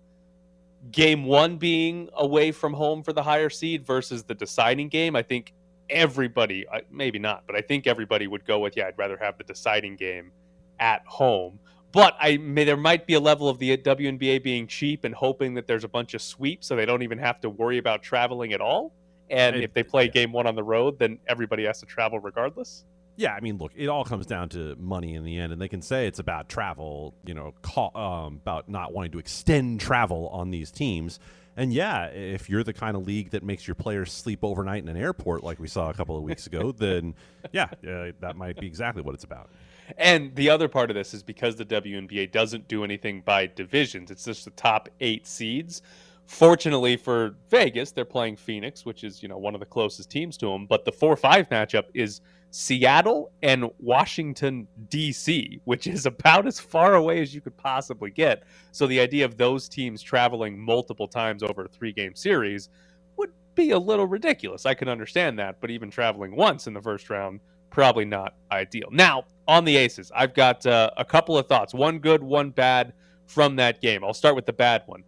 game 0.91 1.25
one 1.25 1.57
being 1.57 2.09
away 2.15 2.51
from 2.51 2.73
home 2.73 3.03
for 3.03 3.13
the 3.13 3.23
higher 3.23 3.49
seed 3.49 3.85
versus 3.85 4.23
the 4.23 4.35
deciding 4.35 4.89
game, 4.89 5.15
I 5.15 5.21
think 5.21 5.53
everybody, 5.89 6.65
maybe 6.91 7.19
not, 7.19 7.43
but 7.47 7.55
I 7.55 7.61
think 7.61 7.87
everybody 7.87 8.27
would 8.27 8.45
go 8.45 8.59
with, 8.59 8.75
yeah, 8.77 8.87
I'd 8.87 8.97
rather 8.97 9.17
have 9.17 9.37
the 9.37 9.43
deciding 9.43 9.95
game 9.95 10.31
at 10.79 11.05
home. 11.05 11.59
But 11.91 12.15
I 12.19 12.37
may, 12.37 12.63
there 12.63 12.75
might 12.75 13.05
be 13.05 13.13
a 13.13 13.19
level 13.19 13.47
of 13.47 13.59
the 13.59 13.77
WNBA 13.77 14.43
being 14.43 14.65
cheap 14.65 15.03
and 15.03 15.13
hoping 15.13 15.53
that 15.53 15.67
there's 15.67 15.83
a 15.83 15.87
bunch 15.87 16.15
of 16.15 16.21
sweeps 16.23 16.67
so 16.67 16.75
they 16.75 16.85
don't 16.85 17.03
even 17.03 17.19
have 17.19 17.39
to 17.41 17.49
worry 17.49 17.77
about 17.77 18.01
traveling 18.01 18.51
at 18.53 18.61
all. 18.61 18.93
And 19.29 19.55
if 19.55 19.73
they 19.73 19.83
play 19.83 20.07
game 20.07 20.31
one 20.31 20.47
on 20.47 20.55
the 20.55 20.63
road, 20.63 20.99
then 20.99 21.19
everybody 21.27 21.65
has 21.65 21.79
to 21.79 21.85
travel 21.85 22.19
regardless. 22.19 22.83
Yeah, 23.15 23.33
I 23.33 23.41
mean, 23.41 23.57
look, 23.57 23.71
it 23.75 23.87
all 23.87 24.03
comes 24.03 24.25
down 24.25 24.49
to 24.49 24.75
money 24.75 25.13
in 25.13 25.23
the 25.23 25.37
end, 25.37 25.53
and 25.53 25.61
they 25.61 25.67
can 25.67 25.83
say 25.83 26.07
it's 26.07 26.17
about 26.17 26.49
travel, 26.49 27.13
you 27.25 27.35
know, 27.35 27.53
call, 27.61 27.95
um, 27.95 28.39
about 28.41 28.69
not 28.69 28.91
wanting 28.91 29.11
to 29.11 29.19
extend 29.19 29.79
travel 29.79 30.29
on 30.29 30.49
these 30.49 30.71
teams. 30.71 31.19
And 31.55 31.71
yeah, 31.71 32.05
if 32.05 32.49
you're 32.49 32.63
the 32.63 32.73
kind 32.73 32.97
of 32.97 33.05
league 33.05 33.31
that 33.31 33.43
makes 33.43 33.67
your 33.67 33.75
players 33.75 34.11
sleep 34.11 34.39
overnight 34.41 34.81
in 34.81 34.89
an 34.89 34.97
airport, 34.97 35.43
like 35.43 35.59
we 35.59 35.67
saw 35.67 35.89
a 35.89 35.93
couple 35.93 36.17
of 36.17 36.23
weeks 36.23 36.47
ago, 36.47 36.71
then 36.77 37.13
yeah, 37.51 37.67
uh, 37.87 38.11
that 38.19 38.35
might 38.35 38.59
be 38.59 38.67
exactly 38.67 39.01
what 39.01 39.13
it's 39.13 39.23
about. 39.23 39.49
And 39.97 40.33
the 40.35 40.49
other 40.49 40.67
part 40.67 40.89
of 40.89 40.95
this 40.95 41.13
is 41.13 41.21
because 41.21 41.55
the 41.55 41.65
WNBA 41.65 42.31
doesn't 42.31 42.67
do 42.67 42.83
anything 42.83 43.21
by 43.21 43.47
divisions; 43.47 44.09
it's 44.09 44.23
just 44.23 44.45
the 44.45 44.51
top 44.51 44.89
eight 44.99 45.27
seeds. 45.27 45.81
Fortunately 46.25 46.95
for 46.97 47.35
Vegas, 47.49 47.91
they're 47.91 48.05
playing 48.05 48.37
Phoenix, 48.37 48.85
which 48.85 49.03
is 49.03 49.21
you 49.21 49.29
know 49.29 49.37
one 49.37 49.53
of 49.53 49.59
the 49.59 49.65
closest 49.65 50.09
teams 50.09 50.37
to 50.37 50.47
them. 50.47 50.65
But 50.65 50.85
the 50.85 50.91
four-five 50.91 51.49
matchup 51.49 51.85
is 51.93 52.21
Seattle 52.49 53.31
and 53.41 53.69
Washington, 53.79 54.67
D.C., 54.89 55.59
which 55.65 55.87
is 55.87 56.05
about 56.05 56.45
as 56.45 56.59
far 56.59 56.93
away 56.93 57.21
as 57.21 57.33
you 57.33 57.41
could 57.41 57.57
possibly 57.57 58.11
get. 58.11 58.43
So 58.71 58.85
the 58.85 58.99
idea 58.99 59.25
of 59.25 59.37
those 59.37 59.67
teams 59.67 60.01
traveling 60.01 60.59
multiple 60.59 61.07
times 61.07 61.41
over 61.43 61.65
a 61.65 61.67
three 61.67 61.91
game 61.91 62.15
series 62.15 62.69
would 63.17 63.31
be 63.55 63.71
a 63.71 63.79
little 63.79 64.05
ridiculous. 64.05 64.65
I 64.65 64.75
can 64.75 64.87
understand 64.87 65.39
that, 65.39 65.59
but 65.61 65.71
even 65.71 65.89
traveling 65.89 66.35
once 66.35 66.67
in 66.67 66.73
the 66.73 66.81
first 66.81 67.09
round, 67.09 67.39
probably 67.71 68.05
not 68.05 68.35
ideal. 68.51 68.87
Now, 68.91 69.23
on 69.47 69.65
the 69.65 69.75
Aces, 69.75 70.11
I've 70.15 70.35
got 70.35 70.65
uh, 70.65 70.91
a 70.95 71.03
couple 71.03 71.37
of 71.37 71.47
thoughts 71.47 71.73
one 71.73 71.99
good, 71.99 72.23
one 72.23 72.51
bad 72.51 72.93
from 73.25 73.55
that 73.55 73.81
game. 73.81 74.03
I'll 74.03 74.13
start 74.13 74.35
with 74.35 74.45
the 74.45 74.53
bad 74.53 74.83
one. 74.85 75.03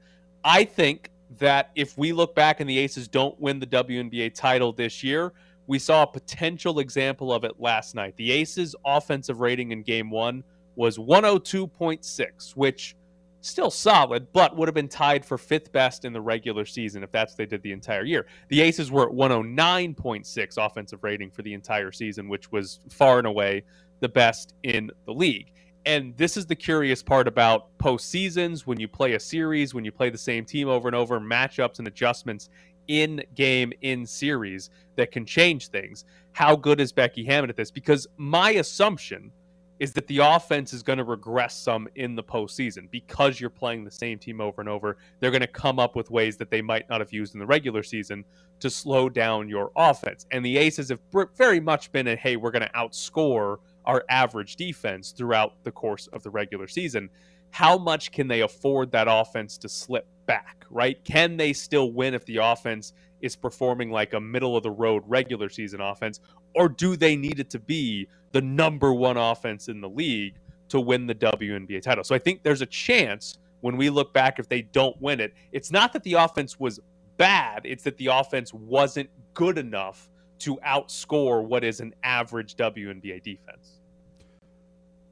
I 0.46 0.64
think 0.64 1.10
that 1.40 1.72
if 1.76 1.98
we 1.98 2.14
look 2.14 2.36
back 2.36 2.60
and 2.60 2.70
the 2.70 2.78
Aces 2.78 3.08
don't 3.08 3.38
win 3.42 3.60
the 3.60 3.66
WNBA 3.66 4.36
title 4.36 4.72
this 4.72 5.04
year, 5.04 5.34
we 5.66 5.80
saw 5.80 6.04
a 6.04 6.08
potential 6.08 6.78
example 6.80 7.34
of 7.34 7.44
it 7.44 7.60
last 7.60 7.96
night. 7.96 8.16
The 8.16 8.32
Aces' 8.32 8.76
offensive 8.86 9.40
rating 9.40 9.72
in 9.72 9.82
game 9.82 10.12
one 10.12 10.44
was 10.76 11.00
102.6, 11.00 12.56
which 12.56 12.96
still 13.42 13.72
solid, 13.72 14.32
but 14.34 14.56
would 14.56 14.68
have 14.68 14.76
been 14.76 14.88
tied 14.88 15.26
for 15.26 15.40
fifth 15.40 15.72
best 15.72 16.06
in 16.06 16.14
the 16.14 16.22
regular 16.22 16.66
season 16.66 17.04
if 17.04 17.12
that's 17.12 17.34
what 17.34 17.38
they 17.38 17.46
did 17.48 17.64
the 17.64 17.72
entire 17.72 18.04
year. 18.04 18.28
The 18.50 18.62
Aces 18.62 18.92
were 18.92 19.10
at 19.10 19.16
109.6 19.16 20.58
offensive 20.64 21.04
rating 21.04 21.32
for 21.32 21.42
the 21.42 21.56
entire 21.56 21.92
season, 21.92 22.30
which 22.30 22.52
was 22.52 22.82
far 22.90 23.18
and 23.18 23.26
away 23.26 23.64
the 24.00 24.10
best 24.10 24.54
in 24.62 24.92
the 25.06 25.14
league. 25.14 25.52
And 25.86 26.18
this 26.18 26.36
is 26.36 26.48
the 26.48 26.56
curious 26.56 27.04
part 27.04 27.28
about 27.28 27.78
postseasons 27.78 28.62
when 28.62 28.80
you 28.80 28.88
play 28.88 29.14
a 29.14 29.20
series, 29.20 29.74
when 29.74 29.86
you 29.86 29.92
play 29.92 30.10
the 30.10 30.18
same 30.18 30.44
team 30.44 30.68
over 30.68 30.88
and 30.88 30.96
over, 30.96 31.20
matchups 31.20 31.78
and 31.78 31.88
adjustments 31.88 32.50
in 32.88 33.24
game, 33.36 33.72
in 33.82 34.06
series 34.06 34.72
that 34.96 35.12
can 35.12 35.26
change 35.26 35.68
things. 35.68 36.06
How 36.34 36.56
good 36.56 36.80
is 36.80 36.92
Becky 36.92 37.24
Hammon 37.24 37.50
at 37.50 37.56
this? 37.56 37.72
Because 37.72 38.08
my 38.18 38.52
assumption 38.52 39.32
is 39.80 39.92
that 39.94 40.08
the 40.08 40.20
offense 40.20 40.74
is 40.74 40.82
going 40.82 40.98
to 40.98 41.04
regress 41.04 41.56
some 41.56 41.88
in 41.96 42.16
the 42.16 42.24
postseason 42.24 42.90
because 42.92 43.40
you're 43.40 43.50
playing 43.50 43.84
the 43.84 43.92
same 43.92 44.18
team 44.18 44.40
over 44.40 44.62
and 44.62 44.70
over. 44.70 44.98
They're 45.20 45.32
going 45.32 45.42
to 45.42 45.48
come 45.48 45.80
up 45.80 45.96
with 45.96 46.10
ways 46.10 46.38
that 46.38 46.50
they 46.50 46.62
might 46.62 46.90
not 46.90 47.02
have 47.02 47.12
used 47.12 47.34
in 47.34 47.40
the 47.40 47.46
regular 47.46 47.84
season 47.84 48.24
to 48.62 48.70
slow 48.70 49.10
down 49.10 49.50
your 49.50 49.72
offense. 49.76 50.26
And 50.32 50.46
the 50.46 50.58
Aces 50.58 50.90
have 50.90 51.00
very 51.36 51.60
much 51.60 51.92
been 51.92 52.08
a 52.08 52.16
hey, 52.16 52.38
we're 52.38 52.52
going 52.52 52.66
to 52.66 52.72
outscore 52.72 53.58
our 53.86 54.04
average 54.10 54.56
defense 54.56 55.12
throughout 55.12 55.64
the 55.64 55.72
course 55.72 56.08
of 56.08 56.24
the 56.24 56.30
regular 56.30 56.68
season. 56.68 57.10
How 57.52 57.78
much 57.78 58.12
can 58.12 58.28
they 58.28 58.42
afford 58.42 58.92
that 58.92 59.08
offense 59.10 59.58
to 59.60 59.70
slip 59.70 60.08
back, 60.26 60.66
right? 60.70 61.02
Can 61.04 61.38
they 61.38 61.54
still 61.54 61.92
win 61.92 62.14
if 62.14 62.26
the 62.26 62.38
offense 62.38 62.94
is 63.22 63.36
performing 63.36 63.92
like 63.92 64.14
a 64.14 64.20
middle 64.20 64.58
of 64.58 64.64
the 64.64 64.72
road 64.72 65.04
regular 65.08 65.50
season 65.50 65.82
offense? 65.82 66.20
Or 66.54 66.70
do 66.70 66.96
they 66.96 67.16
need 67.16 67.40
it 67.40 67.50
to 67.52 67.60
be 67.60 68.08
the 68.32 68.42
number 68.42 68.94
one 68.94 69.18
offense 69.18 69.68
in 69.68 69.82
the 69.82 69.90
league 69.90 70.36
to 70.70 70.80
win 70.80 71.08
the 71.08 71.16
WNBA 71.16 71.82
title? 71.82 72.04
So 72.04 72.16
I 72.16 72.20
think 72.20 72.44
there's 72.44 72.62
a 72.62 72.66
chance 72.66 73.38
when 73.62 73.78
we 73.78 73.90
look 73.90 74.14
back 74.14 74.38
if 74.38 74.50
they 74.50 74.62
don't 74.62 75.00
win 75.02 75.20
it. 75.20 75.34
It's 75.52 75.72
not 75.72 75.94
that 75.94 76.04
the 76.04 76.14
offense 76.14 76.60
was 76.60 76.80
bad, 77.18 77.62
it's 77.64 77.84
that 77.84 77.98
the 77.98 78.08
offense 78.08 78.54
wasn't 78.54 79.10
good 79.34 79.58
enough 79.58 80.10
to 80.40 80.58
outscore 80.58 81.44
what 81.44 81.64
is 81.64 81.80
an 81.80 81.94
average 82.04 82.56
WNBA 82.56 83.24
defense. 83.24 83.80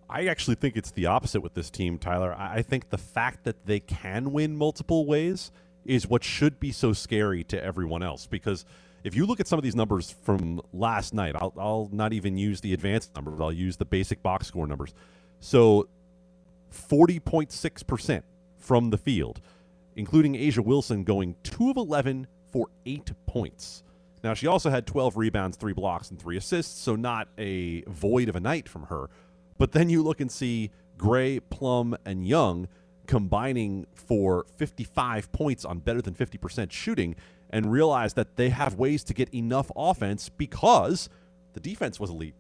I 0.10 0.28
actually 0.28 0.56
think 0.56 0.76
it's 0.76 0.92
the 0.92 1.08
opposite 1.08 1.42
with 1.42 1.54
this 1.54 1.70
team, 1.70 1.98
Tyler. 1.98 2.36
I 2.38 2.62
think 2.62 2.90
the 2.90 2.98
fact 2.98 3.46
that 3.46 3.66
they 3.66 3.80
can 3.80 4.32
win 4.32 4.56
multiple 4.56 5.06
ways 5.06 5.52
is 5.86 6.08
what 6.08 6.24
should 6.24 6.60
be 6.60 6.72
so 6.72 6.94
scary 6.94 7.44
to 7.46 7.64
everyone 7.64 8.04
else. 8.04 8.28
Because 8.28 8.66
if 9.04 9.16
you 9.16 9.26
look 9.26 9.40
at 9.40 9.48
some 9.48 9.58
of 9.58 9.64
these 9.64 9.76
numbers 9.76 10.16
from 10.24 10.62
last 10.72 11.14
night, 11.14 11.36
I'll, 11.36 11.54
I'll 11.58 11.90
not 11.92 12.14
even 12.14 12.38
use 12.38 12.62
the 12.62 12.74
advanced 12.74 13.16
numbers, 13.16 13.40
I'll 13.40 13.52
use 13.52 13.78
the 13.78 13.86
basic 13.86 14.22
box 14.22 14.48
score 14.48 14.68
numbers. 14.68 14.94
So 15.40 15.88
40.6% 16.72 18.24
from 18.58 18.90
the 18.90 18.98
field, 18.98 19.42
including 19.96 20.36
A'ja 20.36 20.64
Wilson 20.64 21.04
going 21.04 21.36
2 21.44 21.72
of 21.72 21.78
11 21.78 22.28
for 22.52 22.68
8 22.86 23.12
points. 23.26 23.84
Now, 24.24 24.34
she 24.34 24.48
also 24.48 24.70
had 24.70 24.88
12 24.88 25.18
rebounds, 25.18 25.58
3 25.58 25.74
blocks, 25.74 26.10
and 26.10 26.20
3 26.20 26.38
assists, 26.38 26.80
so 26.80 26.96
not 26.96 27.28
a 27.38 27.82
void 27.84 28.30
of 28.30 28.36
a 28.36 28.40
night 28.40 28.70
from 28.70 28.84
her. 28.84 29.10
But 29.58 29.74
then 29.74 29.90
you 29.90 30.02
look 30.02 30.22
and 30.22 30.32
see 30.32 30.72
Gray, 30.98 31.40
Plum, 31.40 31.98
and 32.06 32.26
Young 32.26 32.68
combining 33.06 33.86
for 33.94 34.46
55 34.56 35.32
points 35.34 35.66
on 35.66 35.80
better 35.80 36.02
than 36.02 36.14
50% 36.14 36.72
shooting 36.72 37.16
and 37.50 37.72
realize 37.72 38.14
that 38.14 38.38
they 38.38 38.50
have 38.50 38.76
ways 38.76 39.04
to 39.04 39.14
get 39.14 39.34
enough 39.34 39.70
offense 39.76 40.30
because 40.30 41.10
the 41.54 41.60
defense 41.60 42.00
was 42.00 42.10
elite. 42.10 42.36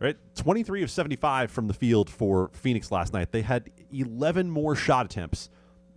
Right? 0.00 0.16
23 0.36 0.84
of 0.84 0.90
75 0.90 1.50
from 1.50 1.66
the 1.66 1.74
field 1.74 2.08
for 2.08 2.50
Phoenix 2.54 2.92
last 2.92 3.12
night. 3.12 3.32
They 3.32 3.42
had 3.42 3.70
11 3.92 4.48
more 4.48 4.76
shot 4.76 5.06
attempts 5.06 5.50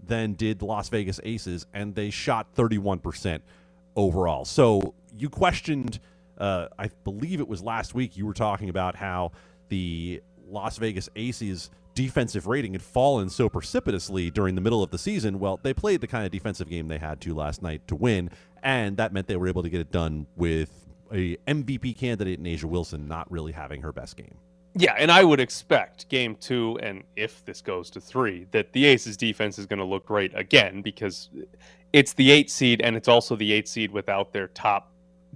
than 0.03 0.33
did 0.33 0.57
the 0.57 0.65
Las 0.65 0.89
Vegas 0.89 1.19
Aces, 1.23 1.67
and 1.73 1.93
they 1.93 2.09
shot 2.09 2.53
31% 2.55 3.41
overall. 3.95 4.43
So 4.43 4.95
you 5.17 5.29
questioned, 5.29 5.99
uh, 6.37 6.67
I 6.77 6.89
believe 7.03 7.39
it 7.39 7.47
was 7.47 7.61
last 7.61 7.93
week, 7.93 8.17
you 8.17 8.25
were 8.25 8.33
talking 8.33 8.69
about 8.69 8.95
how 8.95 9.31
the 9.69 10.21
Las 10.47 10.77
Vegas 10.77 11.09
Aces 11.15 11.69
defensive 11.93 12.47
rating 12.47 12.73
had 12.73 12.81
fallen 12.81 13.29
so 13.29 13.49
precipitously 13.49 14.31
during 14.31 14.55
the 14.55 14.61
middle 14.61 14.81
of 14.81 14.91
the 14.91 14.97
season. 14.97 15.39
Well, 15.39 15.59
they 15.61 15.73
played 15.73 16.01
the 16.01 16.07
kind 16.07 16.25
of 16.25 16.31
defensive 16.31 16.69
game 16.69 16.87
they 16.87 16.97
had 16.97 17.19
to 17.21 17.33
last 17.33 17.61
night 17.61 17.87
to 17.87 17.95
win, 17.95 18.29
and 18.63 18.97
that 18.97 19.13
meant 19.13 19.27
they 19.27 19.35
were 19.35 19.47
able 19.47 19.63
to 19.63 19.69
get 19.69 19.81
it 19.81 19.91
done 19.91 20.27
with 20.35 20.69
a 21.11 21.35
MVP 21.47 21.97
candidate 21.97 22.39
in 22.39 22.45
A'ja 22.45 22.65
Wilson 22.65 23.07
not 23.07 23.29
really 23.31 23.51
having 23.51 23.81
her 23.81 23.91
best 23.91 24.15
game. 24.15 24.35
Yeah, 24.73 24.93
and 24.97 25.11
I 25.11 25.23
would 25.23 25.41
expect 25.41 26.07
game 26.07 26.37
two, 26.39 26.79
and 26.81 27.03
if 27.17 27.43
this 27.43 27.61
goes 27.61 27.89
to 27.91 27.99
three, 27.99 28.47
that 28.51 28.71
the 28.71 28.85
Aces 28.85 29.17
defense 29.17 29.59
is 29.59 29.65
going 29.65 29.79
to 29.79 29.85
look 29.85 30.05
great 30.05 30.31
again 30.33 30.81
because 30.81 31.29
it's 31.91 32.13
the 32.13 32.31
eight 32.31 32.49
seed 32.49 32.81
and 32.81 32.95
it's 32.95 33.09
also 33.09 33.35
the 33.35 33.51
eight 33.51 33.67
seed 33.67 33.91
without 33.91 34.31
their 34.31 34.47
top. 34.47 34.90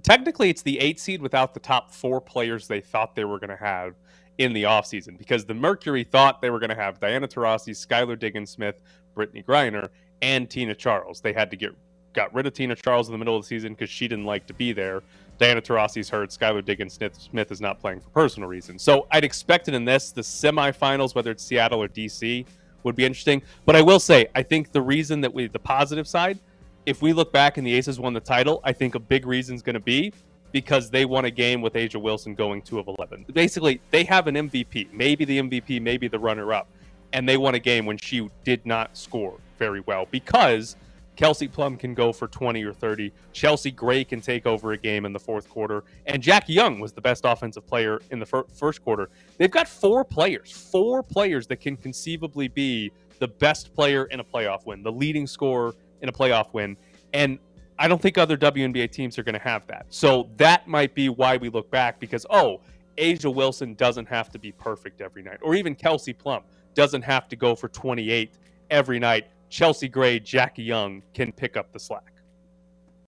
Technically, 0.06 0.48
it's 0.50 0.62
the 0.62 0.78
eight 0.78 1.00
seed 1.00 1.20
without 1.20 1.52
the 1.52 1.58
top 1.58 1.92
four 1.92 2.20
players 2.20 2.68
they 2.68 2.80
thought 2.80 3.16
they 3.16 3.24
were 3.24 3.40
going 3.40 3.50
to 3.50 3.56
have 3.56 3.96
in 4.38 4.52
the 4.52 4.62
offseason 4.62 5.18
because 5.18 5.44
the 5.44 5.52
Mercury 5.52 6.04
thought 6.04 6.40
they 6.40 6.48
were 6.48 6.60
going 6.60 6.70
to 6.70 6.76
have 6.76 7.00
Diana 7.00 7.26
Taurasi, 7.26 7.70
Skylar 7.70 8.16
Diggins 8.16 8.50
Smith, 8.50 8.82
Brittney 9.16 9.44
Griner, 9.44 9.88
and 10.22 10.48
Tina 10.48 10.76
Charles. 10.76 11.20
They 11.20 11.32
had 11.32 11.50
to 11.50 11.56
get 11.56 11.72
got 12.12 12.32
rid 12.32 12.46
of 12.46 12.52
Tina 12.52 12.76
Charles 12.76 13.08
in 13.08 13.12
the 13.12 13.18
middle 13.18 13.36
of 13.36 13.42
the 13.42 13.48
season 13.48 13.74
because 13.74 13.90
she 13.90 14.06
didn't 14.06 14.26
like 14.26 14.46
to 14.46 14.54
be 14.54 14.72
there. 14.72 15.02
Diana 15.38 15.60
Taurasi's 15.60 16.08
hurt. 16.08 16.30
Skylar 16.30 16.64
Diggins 16.64 16.94
Smith 16.94 17.50
is 17.50 17.60
not 17.60 17.80
playing 17.80 17.98
for 17.98 18.10
personal 18.10 18.48
reasons. 18.48 18.82
So 18.82 19.08
I'd 19.10 19.24
expect 19.24 19.66
it 19.66 19.74
in 19.74 19.84
this. 19.84 20.12
The 20.12 20.22
semifinals, 20.22 21.16
whether 21.16 21.32
it's 21.32 21.42
Seattle 21.42 21.82
or 21.82 21.88
DC, 21.88 22.46
would 22.84 22.94
be 22.94 23.04
interesting. 23.04 23.42
But 23.64 23.74
I 23.74 23.82
will 23.82 23.98
say, 23.98 24.28
I 24.36 24.44
think 24.44 24.70
the 24.70 24.80
reason 24.80 25.20
that 25.22 25.34
we, 25.34 25.48
the 25.48 25.58
positive 25.58 26.06
side, 26.06 26.38
if 26.86 27.02
we 27.02 27.12
look 27.12 27.32
back 27.32 27.58
and 27.58 27.66
the 27.66 27.74
Aces 27.74 27.98
won 27.98 28.14
the 28.14 28.20
title, 28.20 28.60
I 28.64 28.72
think 28.72 28.94
a 28.94 29.00
big 29.00 29.26
reason 29.26 29.56
is 29.56 29.62
going 29.62 29.74
to 29.74 29.80
be 29.80 30.12
because 30.52 30.88
they 30.88 31.04
won 31.04 31.24
a 31.24 31.30
game 31.30 31.60
with 31.60 31.74
A'ja 31.74 32.00
Wilson 32.00 32.34
going 32.34 32.62
two 32.62 32.78
of 32.78 32.86
11. 32.86 33.26
Basically, 33.32 33.80
they 33.90 34.04
have 34.04 34.28
an 34.28 34.36
MVP, 34.36 34.92
maybe 34.92 35.24
the 35.24 35.38
MVP, 35.40 35.82
maybe 35.82 36.06
the 36.06 36.18
runner 36.18 36.52
up, 36.52 36.68
and 37.12 37.28
they 37.28 37.36
won 37.36 37.56
a 37.56 37.58
game 37.58 37.84
when 37.84 37.98
she 37.98 38.30
did 38.44 38.64
not 38.64 38.96
score 38.96 39.38
very 39.58 39.80
well 39.80 40.06
because 40.10 40.76
Kelsey 41.16 41.48
Plum 41.48 41.76
can 41.76 41.94
go 41.94 42.12
for 42.12 42.28
20 42.28 42.62
or 42.64 42.72
30. 42.72 43.12
Chelsea 43.32 43.70
Gray 43.70 44.04
can 44.04 44.20
take 44.20 44.46
over 44.46 44.72
a 44.72 44.78
game 44.78 45.04
in 45.04 45.12
the 45.12 45.18
fourth 45.18 45.48
quarter. 45.48 45.82
And 46.06 46.22
Jack 46.22 46.48
Young 46.48 46.78
was 46.78 46.92
the 46.92 47.00
best 47.00 47.24
offensive 47.24 47.66
player 47.66 48.00
in 48.10 48.20
the 48.20 48.26
fir- 48.26 48.44
first 48.54 48.84
quarter. 48.84 49.10
They've 49.38 49.50
got 49.50 49.66
four 49.66 50.04
players, 50.04 50.52
four 50.52 51.02
players 51.02 51.46
that 51.48 51.56
can 51.56 51.76
conceivably 51.76 52.48
be 52.48 52.92
the 53.18 53.28
best 53.28 53.74
player 53.74 54.04
in 54.04 54.20
a 54.20 54.24
playoff 54.24 54.66
win, 54.66 54.82
the 54.82 54.92
leading 54.92 55.26
scorer 55.26 55.74
in 56.00 56.08
a 56.08 56.12
playoff 56.12 56.52
win. 56.52 56.76
And 57.12 57.38
I 57.78 57.88
don't 57.88 58.00
think 58.00 58.18
other 58.18 58.36
WNBA 58.36 58.90
teams 58.90 59.18
are 59.18 59.22
going 59.22 59.34
to 59.34 59.40
have 59.40 59.66
that. 59.66 59.86
So 59.90 60.30
that 60.36 60.66
might 60.66 60.94
be 60.94 61.08
why 61.08 61.36
we 61.36 61.48
look 61.48 61.70
back 61.70 62.00
because, 62.00 62.24
oh, 62.30 62.60
A'ja 62.96 63.32
Wilson 63.32 63.74
doesn't 63.74 64.06
have 64.06 64.30
to 64.30 64.38
be 64.38 64.52
perfect 64.52 65.00
every 65.00 65.22
night, 65.22 65.38
or 65.42 65.54
even 65.54 65.74
Kelsey 65.74 66.12
Plum 66.12 66.42
doesn't 66.74 67.02
have 67.02 67.28
to 67.28 67.36
go 67.36 67.54
for 67.54 67.68
28 67.68 68.34
every 68.70 68.98
night. 68.98 69.26
Chelsea 69.50 69.88
Gray, 69.88 70.18
Jackie 70.18 70.62
Young 70.62 71.02
can 71.14 71.32
pick 71.32 71.56
up 71.56 71.72
the 71.72 71.78
slack. 71.78 72.12